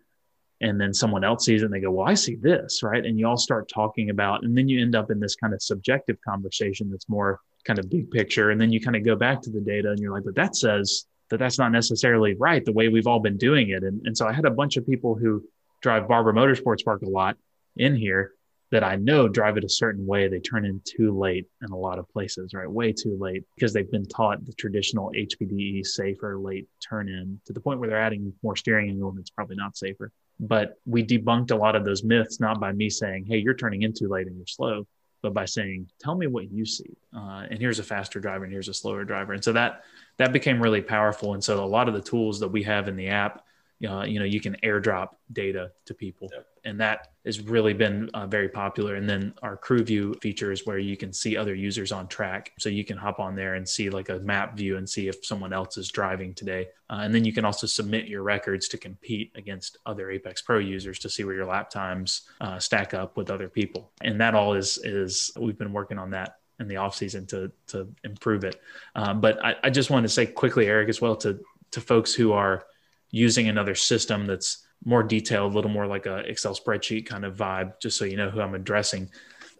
[0.61, 3.05] and then someone else sees it and they go, Well, I see this, right?
[3.05, 5.63] And you all start talking about, and then you end up in this kind of
[5.63, 8.51] subjective conversation that's more kind of big picture.
[8.51, 10.57] And then you kind of go back to the data and you're like, But that
[10.57, 13.83] says that that's not necessarily right the way we've all been doing it.
[13.83, 15.45] And, and so I had a bunch of people who
[15.83, 17.37] drive Barber Motorsports Park a lot
[17.77, 18.33] in here
[18.73, 21.77] that I know drive it a certain way, they turn in too late in a
[21.77, 22.71] lot of places, right?
[22.71, 27.53] Way too late because they've been taught the traditional HPDE safer late turn in to
[27.53, 30.11] the point where they're adding more steering angle and it's probably not safer.
[30.41, 33.83] But we debunked a lot of those myths, not by me saying, hey, you're turning
[33.83, 34.87] in too late and you're slow,
[35.23, 36.97] but by saying, tell me what you see.
[37.17, 39.33] Uh, and here's a faster driver and here's a slower driver.
[39.33, 39.85] And so that
[40.19, 41.35] that became really powerful.
[41.35, 43.45] And so a lot of the tools that we have in the app
[43.89, 46.47] uh, you know you can airdrop data to people yep.
[46.67, 48.97] And that has really been uh, very popular.
[48.97, 52.53] And then our crew view features where you can see other users on track.
[52.59, 55.25] So you can hop on there and see like a map view and see if
[55.25, 56.69] someone else is driving today.
[56.91, 60.59] Uh, and then you can also submit your records to compete against other apex pro
[60.59, 63.91] users to see where your lap times uh, stack up with other people.
[64.03, 67.51] And that all is is we've been working on that in the off season to
[67.69, 68.61] to improve it.
[68.95, 71.41] Um, but I, I just wanted to say quickly eric as well to
[71.73, 72.67] to folks who are
[73.11, 77.37] using another system that's more detailed, a little more like a Excel spreadsheet kind of
[77.37, 79.11] vibe, just so you know who I'm addressing.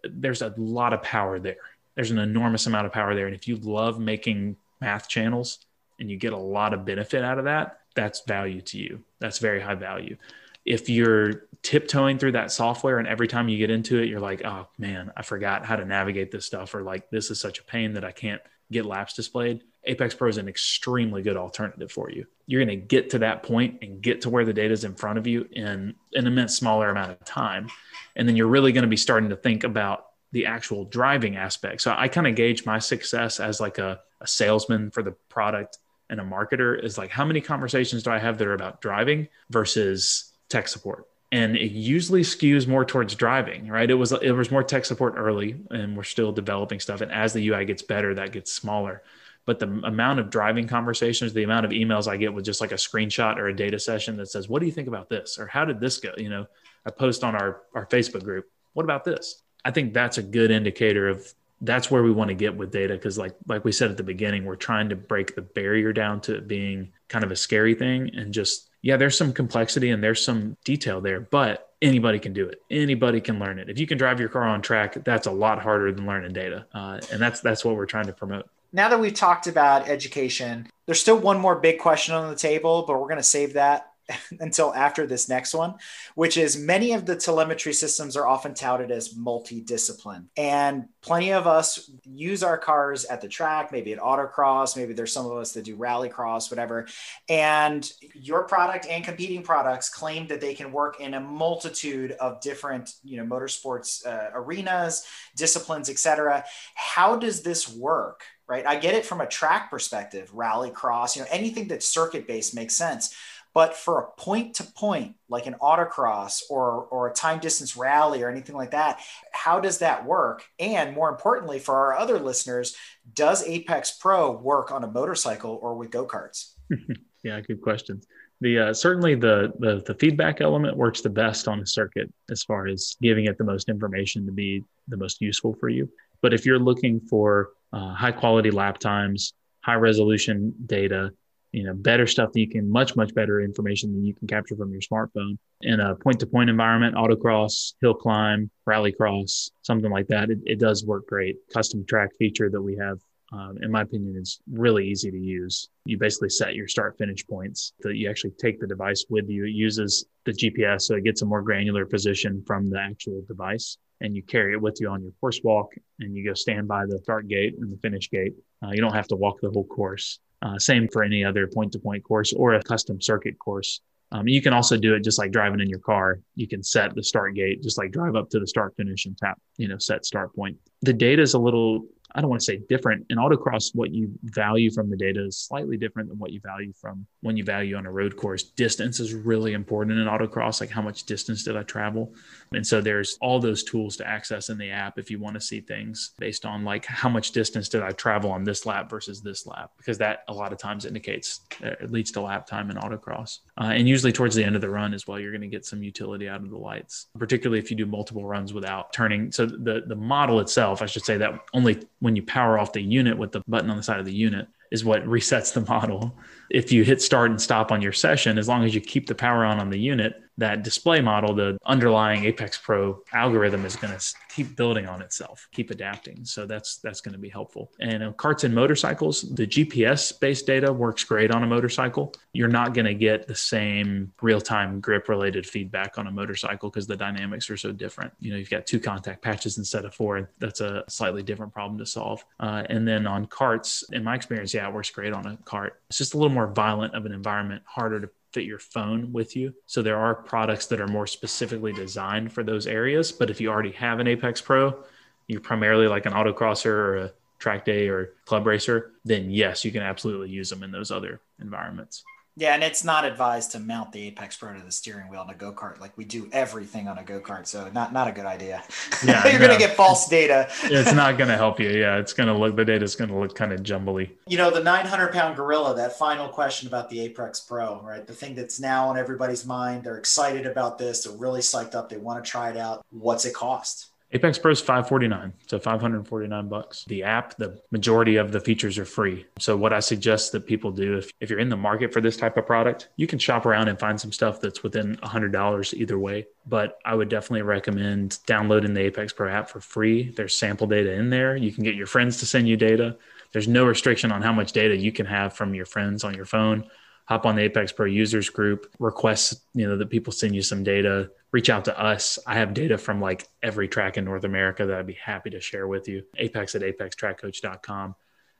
[0.03, 1.57] There's a lot of power there.
[1.95, 3.25] There's an enormous amount of power there.
[3.25, 5.65] And if you love making math channels
[5.99, 9.03] and you get a lot of benefit out of that, that's value to you.
[9.19, 10.17] That's very high value.
[10.63, 14.45] If you're tiptoeing through that software and every time you get into it, you're like,
[14.45, 17.63] oh man, I forgot how to navigate this stuff, or like this is such a
[17.63, 18.41] pain that I can't
[18.71, 22.25] get laps displayed Apex Pro is an extremely good alternative for you.
[22.45, 24.95] You're going to get to that point and get to where the data is in
[24.95, 27.69] front of you in an immense smaller amount of time.
[28.15, 31.81] And then you're really going to be starting to think about the actual driving aspect.
[31.81, 35.77] So I kind of gauge my success as like a, a salesman for the product
[36.09, 39.29] and a marketer is like, how many conversations do I have that are about driving
[39.49, 41.05] versus tech support?
[41.31, 43.89] And it usually skews more towards driving right?
[43.89, 47.33] It was it was more tech support early and we're still developing stuff and as
[47.33, 49.03] the ui gets better that gets smaller.
[49.45, 52.71] But the amount of driving conversations the amount of emails i get with just like
[52.71, 55.37] a screenshot or a data session that says what do you think about this?
[55.39, 56.11] or how did this go?
[56.17, 56.45] you know
[56.85, 58.45] i post on our our facebook group
[58.77, 59.41] what about this?
[59.65, 62.93] I think that's a good indicator of that's where we want to get with data
[62.93, 66.21] because like like we said at the beginning we're trying to break the barrier down
[66.21, 70.03] to it being kind of a scary thing and just yeah there's some complexity and
[70.03, 72.61] there's some detail there but anybody can do it.
[72.71, 73.69] Anybody can learn it.
[73.69, 76.65] If you can drive your car on track that's a lot harder than learning data.
[76.73, 78.49] Uh, and that's that's what we're trying to promote.
[78.73, 82.83] Now that we've talked about education, there's still one more big question on the table,
[82.85, 83.86] but we're going to save that
[84.39, 85.75] until after this next one,
[86.15, 90.25] which is many of the telemetry systems are often touted as multidiscipline.
[90.37, 95.13] And plenty of us use our cars at the track, maybe at autocross, maybe there's
[95.13, 96.87] some of us that do rallycross, whatever.
[97.29, 102.41] And your product and competing products claim that they can work in a multitude of
[102.41, 105.05] different, you know, motorsports uh, arenas,
[105.35, 106.43] disciplines, etc.
[106.75, 108.23] How does this work?
[108.49, 108.65] Right.
[108.65, 112.77] I get it from a track perspective, rallycross, you know, anything that's circuit based makes
[112.77, 113.13] sense
[113.57, 118.21] but for a point to point, like an autocross or, or a time distance rally
[118.21, 119.01] or anything like that,
[119.31, 120.43] how does that work?
[120.59, 122.75] And more importantly, for our other listeners,
[123.15, 126.51] does Apex Pro work on a motorcycle or with go karts?
[127.23, 127.99] yeah, good question.
[128.41, 132.43] The uh, certainly the, the the feedback element works the best on a circuit as
[132.43, 135.89] far as giving it the most information to be the most useful for you.
[136.21, 141.11] But if you're looking for uh, high quality lap times, high resolution data,
[141.51, 144.55] you know better stuff that you can much much better information than you can capture
[144.55, 145.37] from your smartphone.
[145.61, 150.59] In a point to point environment autocross hill climb rallycross something like that it, it
[150.59, 151.37] does work great.
[151.53, 152.99] Custom track feature that we have
[153.33, 155.67] um, in my opinion is really easy to use.
[155.85, 159.45] You basically set your start finish points that you actually take the device with you.
[159.45, 163.77] It uses the gps so it gets a more granular position from the actual device
[164.01, 166.85] and you carry it with you on your course walk and you go stand by
[166.85, 168.33] the start gate and the finish gate.
[168.63, 171.71] Uh, you don't have to walk the whole course uh, same for any other point
[171.73, 173.81] to point course or a custom circuit course.
[174.11, 176.19] Um, you can also do it just like driving in your car.
[176.35, 179.17] You can set the start gate, just like drive up to the start finish and
[179.17, 180.57] tap, you know, set start point.
[180.81, 181.85] The data is a little
[182.17, 183.05] I don't want to say different.
[183.11, 186.73] In autocross, what you value from the data is slightly different than what you value
[186.73, 188.41] from when you value on a road course.
[188.41, 192.15] Distance is really important in autocross, like how much distance did I travel?
[192.53, 195.41] And so there's all those tools to access in the app if you want to
[195.41, 199.21] see things based on like how much distance did I travel on this lap versus
[199.21, 202.71] this lap, because that a lot of times indicates uh, it leads to lap time
[202.71, 203.39] in autocross.
[203.59, 205.65] Uh, and usually towards the end of the run as well, you're going to get
[205.65, 209.31] some utility out of the lights, particularly if you do multiple runs without turning.
[209.31, 212.81] So the the model itself, I should say that only when you power off the
[212.81, 216.17] unit with the button on the side of the unit is what resets the model.
[216.49, 219.15] If you hit start and stop on your session, as long as you keep the
[219.15, 223.97] power on on the unit, that display model, the underlying Apex Pro algorithm is going
[223.97, 226.23] to keep building on itself, keep adapting.
[226.25, 227.71] So that's that's going to be helpful.
[227.79, 232.13] And uh, karts and motorcycles, the GPS based data works great on a motorcycle.
[232.33, 236.69] You're not going to get the same real time grip related feedback on a motorcycle
[236.69, 238.13] because the dynamics are so different.
[238.19, 240.29] You know, you've got two contact patches instead of four.
[240.37, 242.23] That's a slightly different problem to solve.
[242.39, 245.71] Uh, and then on karts, in my experience, yeah, it works great on a kart.
[245.89, 249.35] It's just a little more violent of an environment, harder to fit your phone with
[249.35, 249.55] you.
[249.65, 253.11] So there are products that are more specifically designed for those areas.
[253.11, 254.83] But if you already have an Apex Pro,
[255.27, 259.71] you're primarily like an autocrosser or a track day or club racer, then yes, you
[259.71, 262.03] can absolutely use them in those other environments.
[262.39, 265.29] Yeah, and it's not advised to mount the Apex Pro to the steering wheel on
[265.31, 265.79] a go kart.
[265.79, 268.63] Like we do everything on a go kart, so not not a good idea.
[269.03, 269.47] Yeah, you're no.
[269.47, 270.47] gonna get false data.
[270.65, 271.69] it's not gonna help you.
[271.69, 274.11] Yeah, it's gonna look the data is gonna look kind of jumbly.
[274.27, 275.75] You know, the 900 pound gorilla.
[275.75, 278.05] That final question about the Apex Pro, right?
[278.05, 279.83] The thing that's now on everybody's mind.
[279.83, 281.05] They're excited about this.
[281.05, 281.89] They're really psyched up.
[281.89, 282.85] They want to try it out.
[282.91, 283.87] What's it cost?
[284.13, 286.85] Apex Pro is 549, so 549 bucks.
[286.85, 289.25] The app, the majority of the features are free.
[289.37, 292.15] So what I suggest that people do if, if you're in the market for this
[292.15, 295.99] type of product, you can shop around and find some stuff that's within $100 either
[295.99, 296.25] way.
[296.45, 300.11] But I would definitely recommend downloading the Apex Pro app for free.
[300.11, 301.35] There's sample data in there.
[301.35, 302.95] You can get your friends to send you data.
[303.33, 306.25] There's no restriction on how much data you can have from your friends on your
[306.25, 306.69] phone
[307.07, 310.63] hop on the Apex Pro users group, request, you know, that people send you some
[310.63, 312.19] data, reach out to us.
[312.27, 315.39] I have data from like every track in North America that I'd be happy to
[315.39, 316.03] share with you.
[316.17, 317.95] Apex at apextrackcoach.com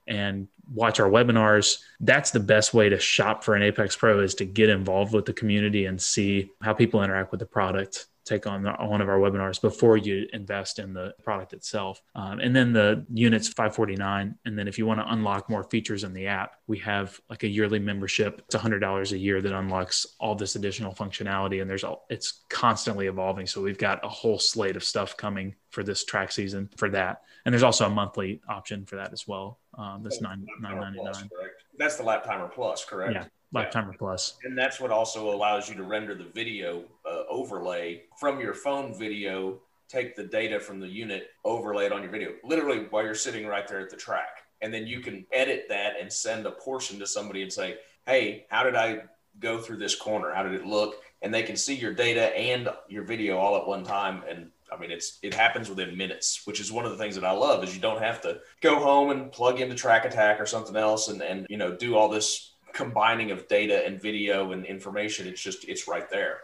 [0.06, 1.78] and watch our webinars.
[2.00, 5.24] That's the best way to shop for an Apex Pro is to get involved with
[5.24, 9.08] the community and see how people interact with the product take on the, one of
[9.08, 12.02] our webinars before you invest in the product itself.
[12.14, 14.36] Um, and then the units 549.
[14.44, 17.42] And then if you want to unlock more features in the app, we have like
[17.42, 18.42] a yearly membership.
[18.46, 21.60] It's $100 a year that unlocks all this additional functionality.
[21.60, 23.46] And there's all, it's constantly evolving.
[23.46, 27.22] So we've got a whole slate of stuff coming for this track season for that.
[27.44, 29.58] And there's also a monthly option for that as well.
[29.76, 31.30] Um, that's nine nine ninety nine.
[31.78, 33.14] That's the lap timer plus, correct?
[33.14, 34.36] Yeah, lap timer plus.
[34.44, 38.96] And that's what also allows you to render the video uh, overlay from your phone
[38.98, 39.58] video.
[39.88, 43.46] Take the data from the unit, overlay it on your video, literally while you're sitting
[43.46, 46.98] right there at the track, and then you can edit that and send a portion
[46.98, 49.04] to somebody and say, "Hey, how did I
[49.40, 50.34] go through this corner?
[50.34, 53.66] How did it look?" And they can see your data and your video all at
[53.66, 56.98] one time and I mean, it's it happens within minutes, which is one of the
[56.98, 60.04] things that I love is you don't have to go home and plug into Track
[60.04, 64.00] Attack or something else and and you know do all this combining of data and
[64.00, 65.26] video and information.
[65.26, 66.38] It's just it's right there.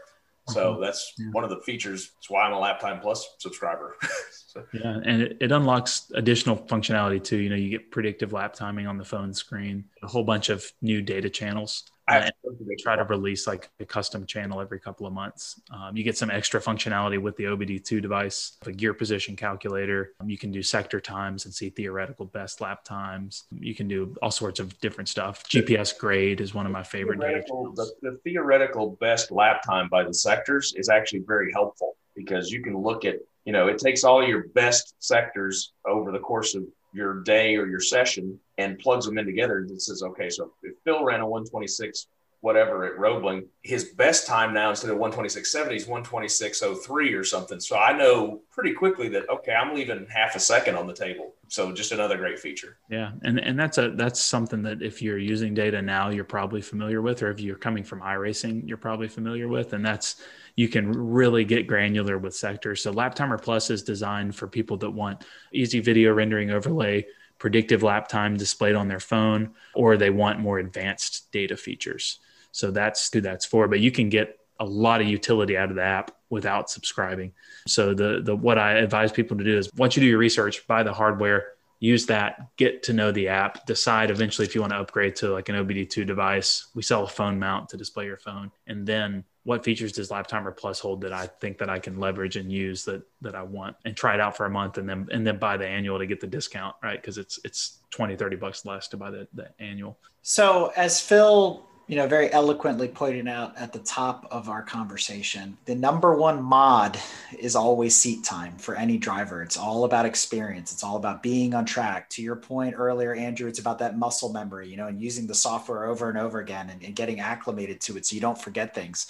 [0.49, 0.83] So mm-hmm.
[0.83, 1.29] that's yeah.
[1.33, 2.11] one of the features.
[2.19, 3.97] It's why I'm a Laptime Plus subscriber.
[4.47, 4.65] so.
[4.75, 7.39] Yeah, and it, it, unlocks additional functionality too.
[7.39, 10.71] You know, you get predictive lap timing on the phone screen, a whole bunch of
[10.83, 11.85] new data channels.
[12.07, 12.31] I
[12.79, 15.61] try to release like a custom channel every couple of months.
[15.73, 20.13] Um, you get some extra functionality with the OBD2 device, a gear position calculator.
[20.21, 23.45] Um, you can do sector times and see theoretical best lap times.
[23.59, 25.45] You can do all sorts of different stuff.
[25.45, 27.21] GPS grade is one of my favorite.
[27.21, 32.63] The, the theoretical best lap time by the sectors is actually very helpful because you
[32.63, 36.65] can look at, you know, it takes all your best sectors over the course of
[36.93, 40.75] your day or your session and plugs them in together and says, okay, so if
[40.85, 42.09] Phil ran a 126
[42.45, 47.59] whatever at Roebling, his best time now instead of 126.70 is 126.03 or something.
[47.59, 51.33] So I know pretty quickly that okay, I'm leaving half a second on the table.
[51.49, 52.77] So just another great feature.
[52.91, 56.61] Yeah, and and that's a that's something that if you're using data now, you're probably
[56.61, 60.21] familiar with, or if you're coming from iRacing, you're probably familiar with, and that's
[60.55, 62.83] you can really get granular with sectors.
[62.83, 67.07] So Lap Timer Plus is designed for people that want easy video rendering overlay
[67.45, 72.19] predictive lap time displayed on their phone, or they want more advanced data features.
[72.53, 73.69] So that's who that's for.
[73.69, 77.35] But you can get a lot of utility out of the app without subscribing.
[77.69, 80.67] So the the what I advise people to do is once you do your research,
[80.67, 81.49] buy the hardware,
[81.85, 85.31] use that, get to know the app, decide eventually if you want to upgrade to
[85.31, 86.69] like an OBD2 device.
[86.75, 88.51] We sell a phone mount to display your phone.
[88.67, 92.37] And then what features does Laptimer Plus hold that I think that I can leverage
[92.37, 95.07] and use that that I want and try it out for a month and then
[95.13, 97.01] and then buy the annual to get the discount, right?
[97.01, 99.99] Because it's it's 20, 30 bucks less to buy the, the annual.
[100.23, 105.57] So as Phil you know, very eloquently pointed out at the top of our conversation,
[105.67, 106.99] the number one mod
[107.39, 109.43] is always seat time for any driver.
[109.43, 110.73] It's all about experience.
[110.73, 112.09] It's all about being on track.
[112.11, 115.35] To your point earlier, Andrew, it's about that muscle memory, you know, and using the
[115.35, 118.75] software over and over again and, and getting acclimated to it so you don't forget
[118.75, 119.07] things.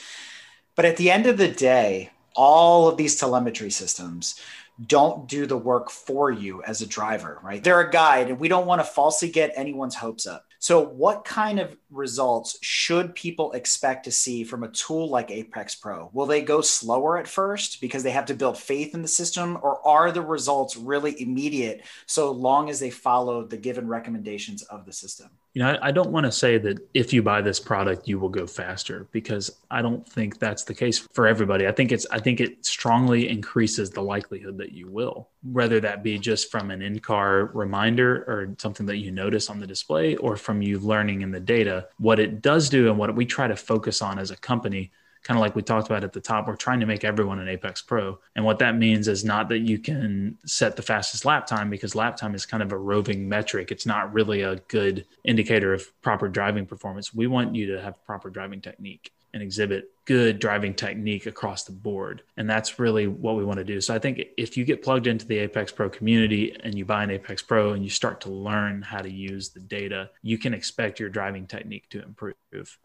[0.74, 4.40] But at the end of the day, all of these telemetry systems
[4.84, 7.62] don't do the work for you as a driver, right?
[7.62, 10.44] They're a guide, and we don't want to falsely get anyone's hopes up.
[10.64, 15.74] So, what kind of results should people expect to see from a tool like Apex
[15.74, 16.08] Pro?
[16.14, 19.58] Will they go slower at first because they have to build faith in the system,
[19.60, 24.86] or are the results really immediate so long as they follow the given recommendations of
[24.86, 25.28] the system?
[25.54, 28.18] You know, I, I don't want to say that if you buy this product, you
[28.18, 31.68] will go faster because I don't think that's the case for everybody.
[31.68, 36.02] I think it's, I think it strongly increases the likelihood that you will, whether that
[36.02, 40.16] be just from an in car reminder or something that you notice on the display
[40.16, 41.86] or from you learning in the data.
[41.98, 44.90] What it does do and what we try to focus on as a company
[45.24, 47.48] kind of like we talked about at the top, we're trying to make everyone an
[47.48, 48.18] Apex Pro.
[48.36, 51.94] And what that means is not that you can set the fastest lap time because
[51.94, 53.72] lap time is kind of a roving metric.
[53.72, 57.12] It's not really a good indicator of proper driving performance.
[57.12, 61.72] We want you to have proper driving technique and exhibit good driving technique across the
[61.72, 62.22] board.
[62.36, 63.80] And that's really what we want to do.
[63.80, 67.02] So I think if you get plugged into the Apex Pro community and you buy
[67.02, 70.54] an Apex Pro and you start to learn how to use the data, you can
[70.54, 72.34] expect your driving technique to improve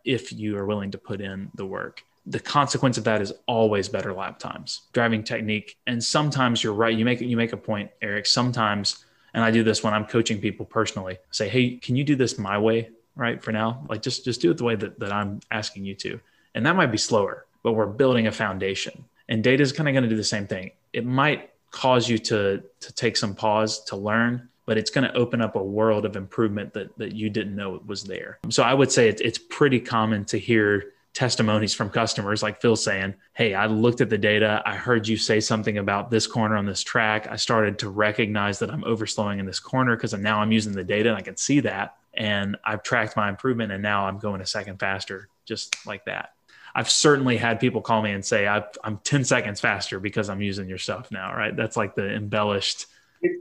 [0.06, 3.90] if you are willing to put in the work the consequence of that is always
[3.90, 5.78] better lap times, driving technique.
[5.88, 6.96] And sometimes you're right.
[6.96, 8.28] You make you make a point, Eric.
[8.28, 9.04] Sometimes,
[9.34, 11.18] and I do this when I'm coaching people personally.
[11.32, 12.92] Say, hey, can you do this my way?
[13.16, 15.96] Right for now, like just just do it the way that, that I'm asking you
[15.96, 16.22] to.
[16.56, 19.04] And that might be slower, but we're building a foundation.
[19.28, 20.72] And data is kind of going to do the same thing.
[20.94, 25.14] It might cause you to to take some pause to learn, but it's going to
[25.18, 28.40] open up a world of improvement that that you didn't know was there.
[28.50, 33.16] So I would say it's pretty common to hear testimonies from customers like Phil saying,
[33.34, 34.62] Hey, I looked at the data.
[34.66, 37.28] I heard you say something about this corner on this track.
[37.30, 40.84] I started to recognize that I'm overslowing in this corner because now I'm using the
[40.84, 41.96] data and I can see that.
[42.14, 46.34] And I've tracked my improvement and now I'm going a second faster, just like that.
[46.76, 50.70] I've certainly had people call me and say, I'm 10 seconds faster because I'm using
[50.70, 51.56] your stuff now, right?
[51.56, 52.86] That's like the embellished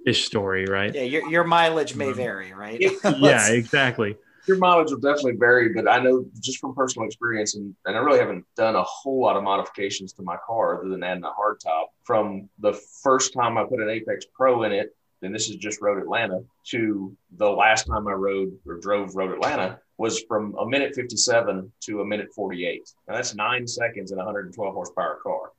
[0.05, 0.95] fish story, right?
[0.95, 2.81] Yeah, your, your mileage may vary, right?
[3.19, 4.17] yeah, exactly
[4.49, 8.01] your mileage will definitely vary, but I know just from personal experience, and, and I
[8.01, 11.31] really haven't done a whole lot of modifications to my car other than adding a
[11.31, 11.87] hardtop.
[12.05, 12.73] From the
[13.03, 16.43] first time I put an Apex Pro in it, and this is just Road Atlanta,
[16.69, 21.73] to the last time I rode or drove Road Atlanta was from a minute 57
[21.81, 22.89] to a minute 48.
[23.09, 25.53] Now that's nine seconds in a 112 horsepower car.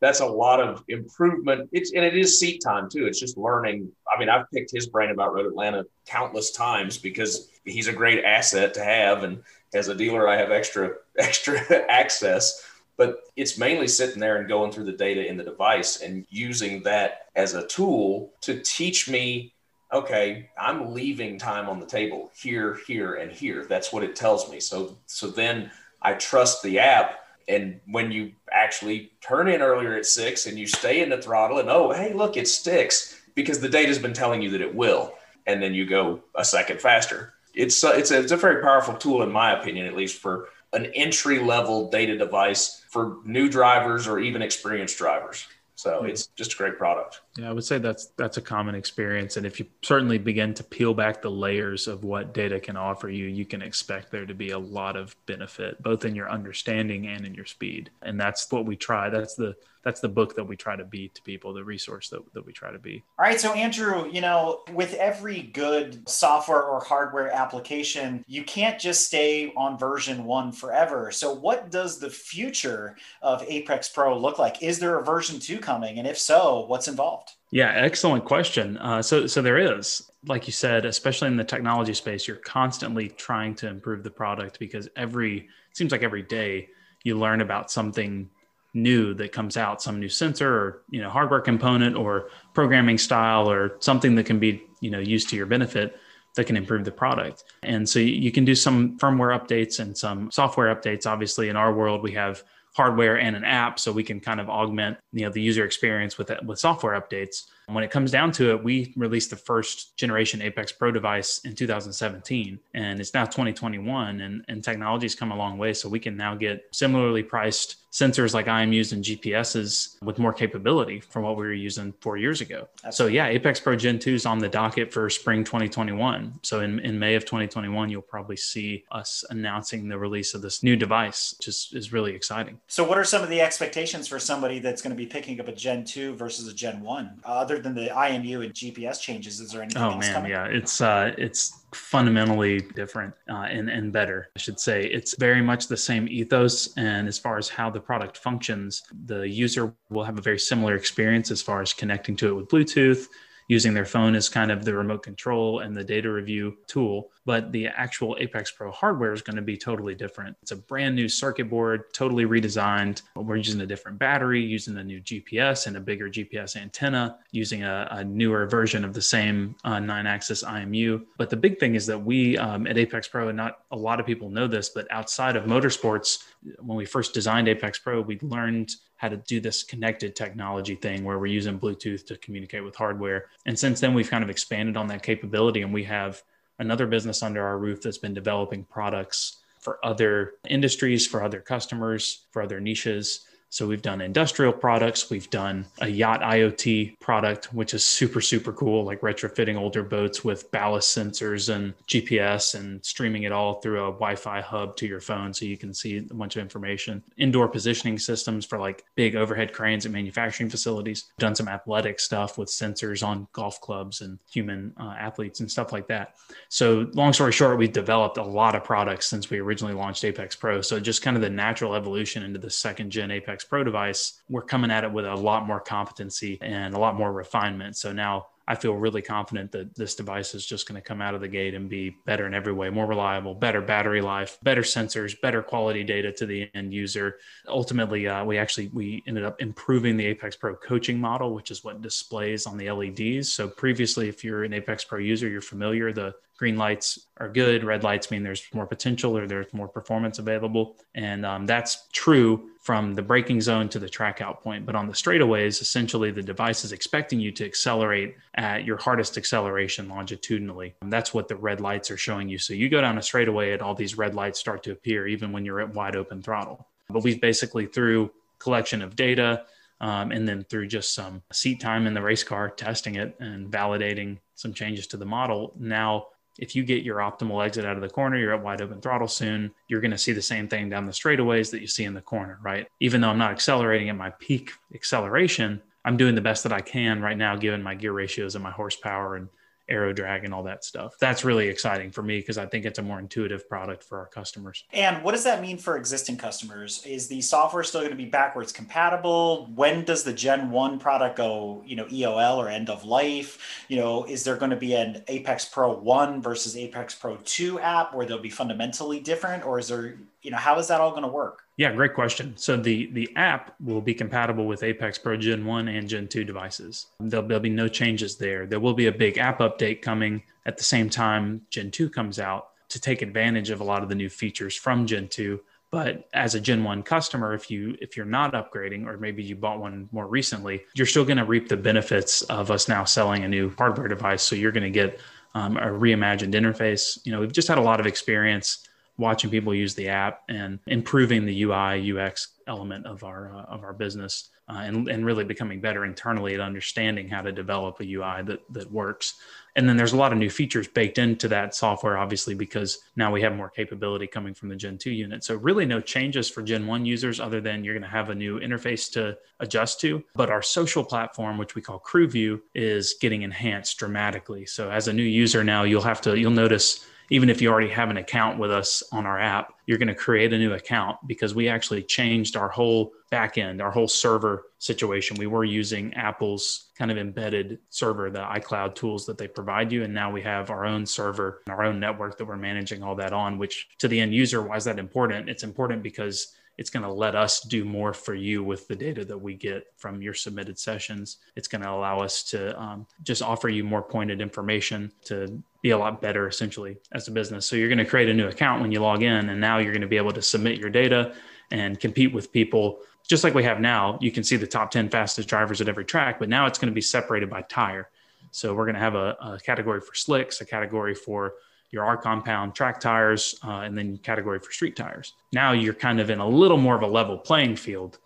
[0.00, 1.68] That's a lot of improvement.
[1.72, 3.06] It's and it is seat time too.
[3.06, 3.90] It's just learning.
[4.12, 8.24] I mean, I've picked his brain about Road Atlanta countless times because he's a great
[8.24, 9.42] asset to have, and
[9.74, 11.60] as a dealer, I have extra extra
[11.90, 12.64] access.
[12.96, 16.82] But it's mainly sitting there and going through the data in the device and using
[16.82, 19.54] that as a tool to teach me.
[19.92, 23.64] Okay, I'm leaving time on the table here, here, and here.
[23.66, 24.58] That's what it tells me.
[24.60, 25.70] So, so then
[26.02, 30.66] I trust the app and when you actually turn in earlier at six and you
[30.66, 34.42] stay in the throttle and oh hey look it sticks because the data's been telling
[34.42, 35.14] you that it will.
[35.46, 37.34] And then you go a second faster.
[37.54, 40.48] It's a, it's a, it's a very powerful tool in my opinion at least for
[40.72, 45.46] an entry level data device for new drivers or even experienced drivers
[45.78, 47.20] so it's just a great product.
[47.38, 50.64] Yeah, I would say that's that's a common experience, and if you certainly begin to
[50.64, 54.34] peel back the layers of what data can offer you, you can expect there to
[54.34, 57.90] be a lot of benefit, both in your understanding and in your speed.
[58.02, 59.08] And that's what we try.
[59.08, 62.20] That's the that's the book that we try to be to people, the resource that,
[62.34, 63.02] that we try to be.
[63.18, 63.40] All right.
[63.40, 69.52] So, Andrew, you know, with every good software or hardware application, you can't just stay
[69.56, 71.10] on version one forever.
[71.10, 74.62] So, what does the future of Apex Pro look like?
[74.62, 75.98] Is there a version two coming?
[75.98, 77.32] And if so, what's involved?
[77.50, 78.76] Yeah, excellent question.
[78.76, 83.08] Uh, so, so there is, like you said, especially in the technology space, you're constantly
[83.08, 86.68] trying to improve the product because every it seems like every day
[87.04, 88.28] you learn about something
[88.74, 93.50] new that comes out, some new sensor or you know hardware component or programming style
[93.50, 95.96] or something that can be you know used to your benefit
[96.36, 97.44] that can improve the product.
[97.62, 101.06] And so you can do some firmware updates and some software updates.
[101.06, 102.42] Obviously, in our world, we have
[102.76, 106.18] hardware and an app, so we can kind of augment you know the user experience
[106.18, 107.44] with with software updates.
[107.68, 111.54] When it comes down to it, we released the first generation Apex Pro device in
[111.54, 115.74] 2017, and it's now 2021, and, and technology's come a long way.
[115.74, 121.00] So we can now get similarly priced sensors like IMUs and GPSs with more capability
[121.00, 122.68] from what we were using four years ago.
[122.90, 126.40] So yeah, Apex Pro Gen 2 is on the docket for spring 2021.
[126.42, 130.62] So in, in May of 2021, you'll probably see us announcing the release of this
[130.62, 132.60] new device, which is, is really exciting.
[132.66, 135.48] So what are some of the expectations for somebody that's going to be picking up
[135.48, 137.20] a Gen 2 versus a Gen 1?
[137.24, 140.30] Uh, other than the IMU and GPS changes, is there anything oh, else man, coming?
[140.30, 144.86] Yeah, it's uh it's fundamentally different uh, and, and better, I should say.
[144.86, 146.74] It's very much the same ethos.
[146.76, 150.74] And as far as how the product functions, the user will have a very similar
[150.76, 153.06] experience as far as connecting to it with Bluetooth,
[153.48, 157.10] using their phone as kind of the remote control and the data review tool.
[157.28, 160.34] But the actual Apex Pro hardware is going to be totally different.
[160.40, 163.02] It's a brand new circuit board, totally redesigned.
[163.16, 167.64] We're using a different battery, using a new GPS and a bigger GPS antenna, using
[167.64, 171.04] a, a newer version of the same uh, nine axis IMU.
[171.18, 174.00] But the big thing is that we um, at Apex Pro, and not a lot
[174.00, 176.24] of people know this, but outside of motorsports,
[176.60, 181.04] when we first designed Apex Pro, we learned how to do this connected technology thing
[181.04, 183.26] where we're using Bluetooth to communicate with hardware.
[183.44, 186.22] And since then, we've kind of expanded on that capability, and we have
[186.58, 192.26] another business under our roof that's been developing products for other industries, for other customers,
[192.30, 193.26] for other niches.
[193.50, 198.52] So we've done industrial products, we've done a yacht IoT product, which is super, super
[198.52, 203.84] cool, like retrofitting older boats with ballast sensors and GPS and streaming it all through
[203.84, 207.02] a Wi Fi hub to your phone so you can see a bunch of information.
[207.16, 211.10] Indoor positioning systems for like big overhead cranes at manufacturing facilities.
[211.18, 215.72] Done some athletic stuff with sensors on golf clubs and human uh, athletes and stuff
[215.72, 216.16] like that.
[216.48, 220.36] So, long story short, we've developed a lot of products since we originally launched Apex
[220.36, 220.60] Pro.
[220.60, 224.42] So, just kind of the natural evolution into the second gen Apex Pro device, we're
[224.42, 227.76] coming at it with a lot more competency and a lot more refinement.
[227.76, 231.14] So now I feel really confident that this device is just going to come out
[231.14, 234.62] of the gate and be better in every way, more reliable, better battery life, better
[234.62, 237.18] sensors, better quality data to the end user.
[237.46, 241.62] Ultimately, uh, we actually we ended up improving the Apex Pro coaching model, which is
[241.62, 243.30] what displays on the LEDs.
[243.30, 245.92] So previously, if you're an Apex Pro user, you're familiar.
[245.92, 250.20] The green lights are good, red lights mean there's more potential or there's more performance
[250.20, 254.66] available, and um, that's true from the braking zone to the track out point.
[254.66, 259.16] But on the straightaways, essentially the device is expecting you to accelerate at your hardest
[259.16, 260.74] acceleration longitudinally.
[260.82, 262.36] And that's what the red lights are showing you.
[262.36, 265.32] So you go down a straightaway and all these red lights start to appear even
[265.32, 266.68] when you're at wide open throttle.
[266.90, 269.46] But we've basically through collection of data
[269.80, 273.50] um, and then through just some seat time in the race car, testing it and
[273.50, 276.08] validating some changes to the model, now
[276.38, 279.08] if you get your optimal exit out of the corner, you're at wide open throttle
[279.08, 281.94] soon, you're going to see the same thing down the straightaways that you see in
[281.94, 282.68] the corner, right?
[282.80, 286.60] Even though I'm not accelerating at my peak acceleration, I'm doing the best that I
[286.60, 289.28] can right now, given my gear ratios and my horsepower and
[289.68, 290.96] aero drag and all that stuff.
[291.00, 294.06] That's really exciting for me because I think it's a more intuitive product for our
[294.06, 294.64] customers.
[294.72, 296.84] And what does that mean for existing customers?
[296.86, 299.50] Is the software still going to be backwards compatible?
[299.54, 303.64] When does the Gen 1 product go, you know, EOL or end of life?
[303.68, 307.60] You know, is there going to be an Apex Pro 1 versus Apex Pro 2
[307.60, 310.90] app where they'll be fundamentally different or is there, you know, how is that all
[310.90, 311.47] going to work?
[311.58, 312.34] Yeah, great question.
[312.36, 316.22] So the the app will be compatible with Apex Pro Gen 1 and Gen 2
[316.22, 316.86] devices.
[317.00, 318.46] There'll, there'll be no changes there.
[318.46, 322.20] There will be a big app update coming at the same time Gen 2 comes
[322.20, 325.40] out to take advantage of a lot of the new features from Gen 2.
[325.72, 329.34] But as a Gen 1 customer, if you if you're not upgrading or maybe you
[329.34, 333.24] bought one more recently, you're still going to reap the benefits of us now selling
[333.24, 334.22] a new hardware device.
[334.22, 335.00] So you're going to get
[335.34, 337.04] um, a reimagined interface.
[337.04, 338.67] You know, we've just had a lot of experience
[338.98, 343.62] watching people use the app and improving the UI UX element of our uh, of
[343.62, 347.84] our business uh, and and really becoming better internally at understanding how to develop a
[347.84, 349.14] UI that that works.
[349.56, 353.10] And then there's a lot of new features baked into that software, obviously, because now
[353.10, 355.24] we have more capability coming from the Gen 2 unit.
[355.24, 358.14] So, really, no changes for Gen 1 users other than you're going to have a
[358.14, 360.04] new interface to adjust to.
[360.14, 364.46] But our social platform, which we call CrewView, is getting enhanced dramatically.
[364.46, 367.70] So, as a new user now, you'll have to, you'll notice even if you already
[367.70, 370.96] have an account with us on our app, you're going to create a new account
[371.06, 375.16] because we actually changed our whole backend, our whole server situation.
[375.18, 379.84] We were using Apple's kind of embedded server, the iCloud tools that they provide you.
[379.84, 382.94] And now we have our own server and our own network that we're managing all
[382.96, 385.28] that on, which to the end user, why is that important?
[385.28, 389.04] It's important because it's going to let us do more for you with the data
[389.04, 391.18] that we get from your submitted sessions.
[391.36, 395.70] It's going to allow us to um, just offer you more pointed information to be
[395.70, 397.46] a lot better essentially as a business.
[397.46, 399.72] So you're going to create a new account when you log in, and now you're
[399.72, 401.14] going to be able to submit your data
[401.50, 404.90] and compete with people just like we have now, you can see the top 10
[404.90, 407.88] fastest drivers at every track, but now it's going to be separated by tire.
[408.30, 411.34] So we're going to have a, a category for slicks, a category for
[411.70, 415.14] your R compound track tires, uh, and then category for street tires.
[415.32, 417.98] Now you're kind of in a little more of a level playing field,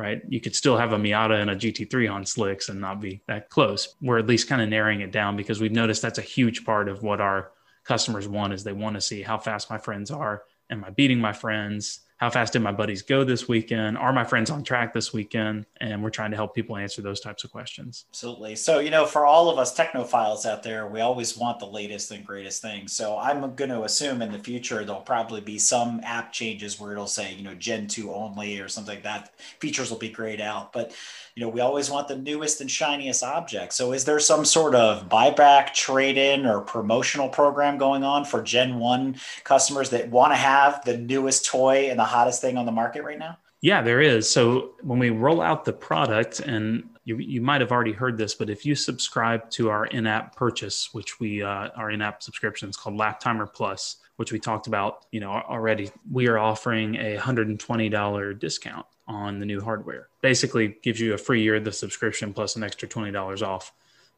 [0.00, 0.22] right?
[0.26, 3.50] You could still have a Miata and a GT3 on slicks and not be that
[3.50, 3.94] close.
[4.00, 6.88] We're at least kind of narrowing it down because we've noticed that's a huge part
[6.88, 7.52] of what our
[7.84, 10.44] customers want is they want to see how fast my friends are.
[10.70, 12.00] Am I beating my friends?
[12.20, 13.96] How fast did my buddies go this weekend?
[13.96, 15.64] Are my friends on track this weekend?
[15.80, 18.04] And we're trying to help people answer those types of questions.
[18.10, 18.56] Absolutely.
[18.56, 22.10] So, you know, for all of us technophiles out there, we always want the latest
[22.10, 22.92] and greatest things.
[22.92, 26.92] So I'm going to assume in the future, there'll probably be some app changes where
[26.92, 29.32] it'll say, you know, Gen 2 only or something like that.
[29.58, 30.74] Features will be grayed out.
[30.74, 30.92] But
[31.34, 33.72] you know, we always want the newest and shiniest object.
[33.72, 38.78] So is there some sort of buyback, trade-in, or promotional program going on for Gen
[38.78, 42.72] 1 customers that want to have the newest toy and the hottest thing on the
[42.72, 43.38] market right now?
[43.62, 44.28] Yeah, there is.
[44.28, 48.34] So when we roll out the product, and you, you might have already heard this,
[48.34, 52.76] but if you subscribe to our in-app purchase, which we uh, our in-app subscription is
[52.76, 57.16] called Lap Timer Plus, which we talked about, you know, already, we are offering a
[57.16, 60.08] $120 discount on the new hardware.
[60.22, 63.72] Basically, gives you a free year of the subscription plus an extra twenty dollars off.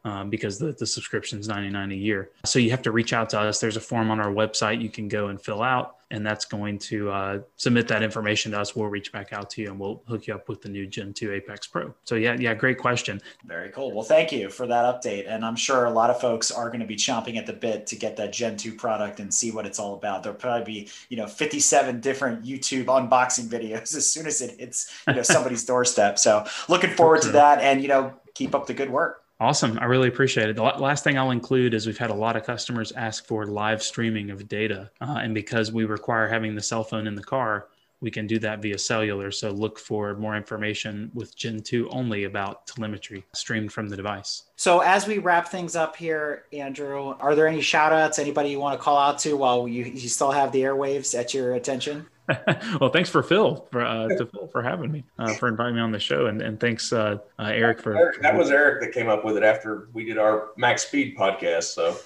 [0.05, 2.33] Um, because the, the subscription is 99 a year.
[2.45, 3.61] So you have to reach out to us.
[3.61, 6.79] There's a form on our website you can go and fill out and that's going
[6.79, 8.77] to uh, submit that information to us.
[8.77, 11.15] We'll reach back out to you and we'll hook you up with the new Gen
[11.15, 11.95] 2 Apex Pro.
[12.05, 13.21] So yeah, yeah, great question.
[13.47, 13.93] Very cool.
[13.93, 15.25] Well, thank you for that update.
[15.27, 17.87] And I'm sure a lot of folks are going to be chomping at the bit
[17.89, 20.23] to get that Gen 2 product and see what it's all about.
[20.23, 24.93] There'll probably be, you know, 57 different YouTube unboxing videos as soon as it hits,
[25.09, 26.19] you know, somebody's doorstep.
[26.19, 29.22] So looking forward to that and, you know, keep up the good work.
[29.43, 29.77] Awesome.
[29.81, 30.55] I really appreciate it.
[30.55, 33.83] The last thing I'll include is we've had a lot of customers ask for live
[33.83, 34.89] streaming of data.
[35.01, 37.67] Uh, and because we require having the cell phone in the car,
[38.01, 39.33] we can do that via cellular.
[39.33, 44.45] So look for more information with Gen 2 only about telemetry streamed from the device.
[44.55, 48.61] So as we wrap things up here, Andrew, are there any shout outs, anybody you
[48.61, 52.07] want to call out to while you, you still have the airwaves at your attention?
[52.81, 55.81] well, thanks for Phil for uh, to Phil for having me uh, for inviting me
[55.81, 59.09] on the show, and and thanks uh, uh Eric for that was Eric that came
[59.09, 61.65] up with it after we did our Max Speed podcast.
[61.65, 61.97] So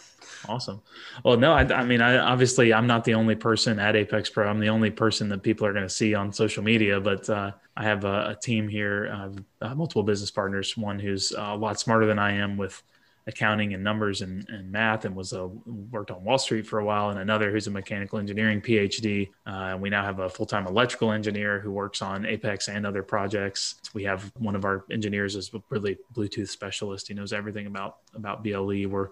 [0.48, 0.80] awesome.
[1.22, 4.48] Well, no, I, I mean, I obviously I'm not the only person at Apex Pro.
[4.48, 7.52] I'm the only person that people are going to see on social media, but uh,
[7.76, 10.76] I have a, a team here, uh, multiple business partners.
[10.76, 12.82] One who's a lot smarter than I am with
[13.28, 16.84] accounting and numbers and, and math and was a, worked on Wall Street for a
[16.84, 19.28] while, and another who's a mechanical engineering PhD.
[19.46, 22.86] Uh, and we now have a full time electrical engineer who works on Apex and
[22.86, 23.76] other projects.
[23.94, 27.08] We have one of our engineers is really Bluetooth specialist.
[27.08, 28.86] He knows everything about about BLE.
[28.86, 29.08] We're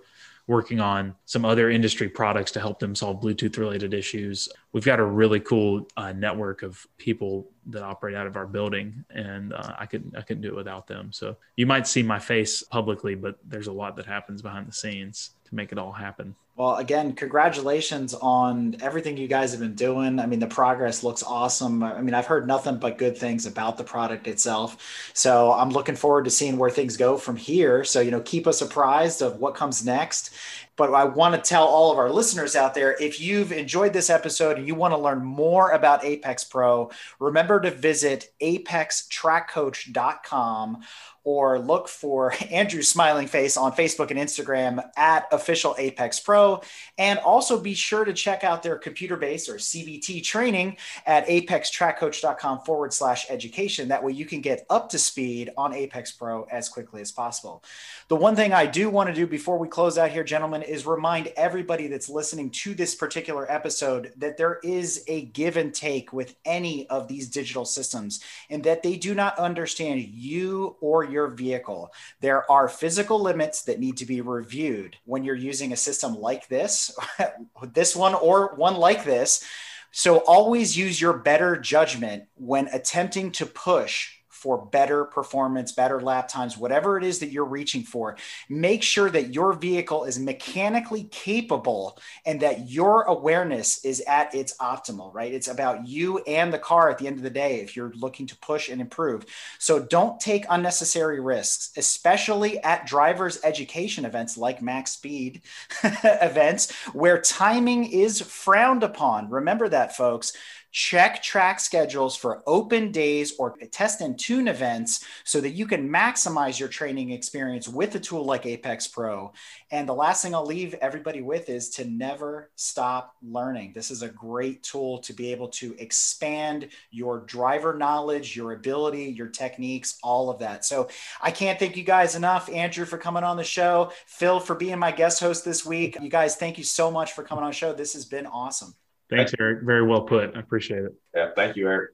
[0.47, 4.49] working on some other industry products to help them solve Bluetooth related issues.
[4.73, 9.05] We've got a really cool uh, network of people that operate out of our building,
[9.11, 11.13] and uh, I couldn't I couldn't do it without them.
[11.13, 14.73] So you might see my face publicly, but there's a lot that happens behind the
[14.73, 16.35] scenes to make it all happen.
[16.57, 20.21] Well, again, congratulations on everything you guys have been doing.
[20.21, 21.83] I mean, the progress looks awesome.
[21.83, 25.11] I mean, I've heard nothing but good things about the product itself.
[25.15, 27.83] So I'm looking forward to seeing where things go from here.
[27.83, 30.33] So, you know, keep us apprised of what comes next.
[30.77, 34.09] But I want to tell all of our listeners out there if you've enjoyed this
[34.09, 40.85] episode and you want to learn more about Apex Pro, remember to visit apextrackcoach.com
[41.25, 46.61] or look for Andrew's smiling face on Facebook and Instagram at official Apex Pro.
[46.99, 50.77] And also be sure to check out their computer based or CBT training
[51.07, 53.89] at apextrackcoach.com forward slash education.
[53.89, 57.65] That way you can get up to speed on Apex Pro as quickly as possible.
[58.09, 60.87] The one thing I do want to do before we close out here, gentlemen, is
[60.87, 66.13] remind everybody that's listening to this particular episode that there is a give and take
[66.13, 68.21] with any of these digital systems
[68.51, 71.93] and that they do not understand you or your vehicle.
[72.21, 76.49] There are physical limits that need to be reviewed when you're using a system like
[76.49, 76.97] this,
[77.73, 79.45] this one, or one like this.
[79.91, 84.11] So always use your better judgment when attempting to push
[84.45, 88.15] for better performance, better lap times, whatever it is that you're reaching for,
[88.51, 94.55] make sure that your vehicle is mechanically capable and that your awareness is at its
[94.59, 95.33] optimal, right?
[95.33, 98.27] It's about you and the car at the end of the day if you're looking
[98.27, 99.25] to push and improve.
[99.59, 105.41] So don't take unnecessary risks, especially at drivers' education events like Max Speed
[106.05, 109.31] events where timing is frowned upon.
[109.31, 110.35] Remember that, folks
[110.75, 115.89] Check track schedules for open days or test and tune events so that you can
[115.89, 119.33] maximize your training experience with a tool like Apex Pro.
[119.71, 123.71] And the last thing I'll leave everybody with is to never stop learning.
[123.73, 129.05] This is a great tool to be able to expand your driver knowledge, your ability,
[129.05, 130.65] your techniques, all of that.
[130.65, 130.89] So
[131.23, 132.51] I can't thank you guys enough.
[132.51, 135.97] Andrew for coming on the show, Phil for being my guest host this week.
[136.01, 137.73] You guys, thank you so much for coming on the show.
[137.73, 138.75] This has been awesome.
[139.17, 139.63] Thanks, Eric.
[139.63, 140.37] Very well put.
[140.37, 140.95] I appreciate it.
[141.15, 141.91] Yeah, thank you, Eric.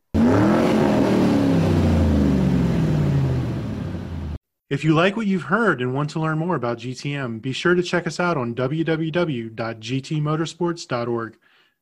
[4.71, 7.75] If you like what you've heard and want to learn more about GTM, be sure
[7.75, 11.39] to check us out on www.gtmotorsports.org.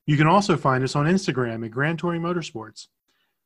[0.06, 2.86] You can also find us on Instagram at Grand Touring Motorsports.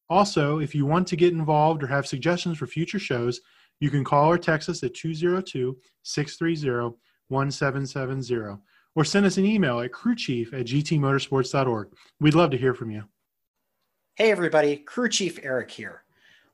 [0.09, 3.41] Also, if you want to get involved or have suggestions for future shows,
[3.81, 6.97] you can call or text us at 202 630
[7.27, 8.63] 1770
[8.95, 11.89] or send us an email at crewchief at gtmotorsports.org.
[12.21, 13.05] We'd love to hear from you.
[14.15, 16.03] Hey, everybody, Crew Chief Eric here.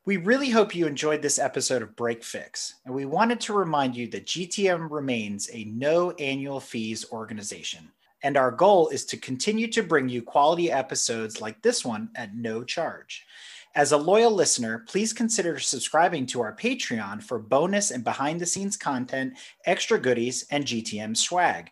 [0.05, 3.95] We really hope you enjoyed this episode of Break Fix, and we wanted to remind
[3.95, 7.91] you that GTM remains a no annual fees organization.
[8.23, 12.35] And our goal is to continue to bring you quality episodes like this one at
[12.35, 13.25] no charge.
[13.75, 18.45] As a loyal listener, please consider subscribing to our Patreon for bonus and behind the
[18.45, 19.33] scenes content,
[19.65, 21.71] extra goodies, and GTM swag.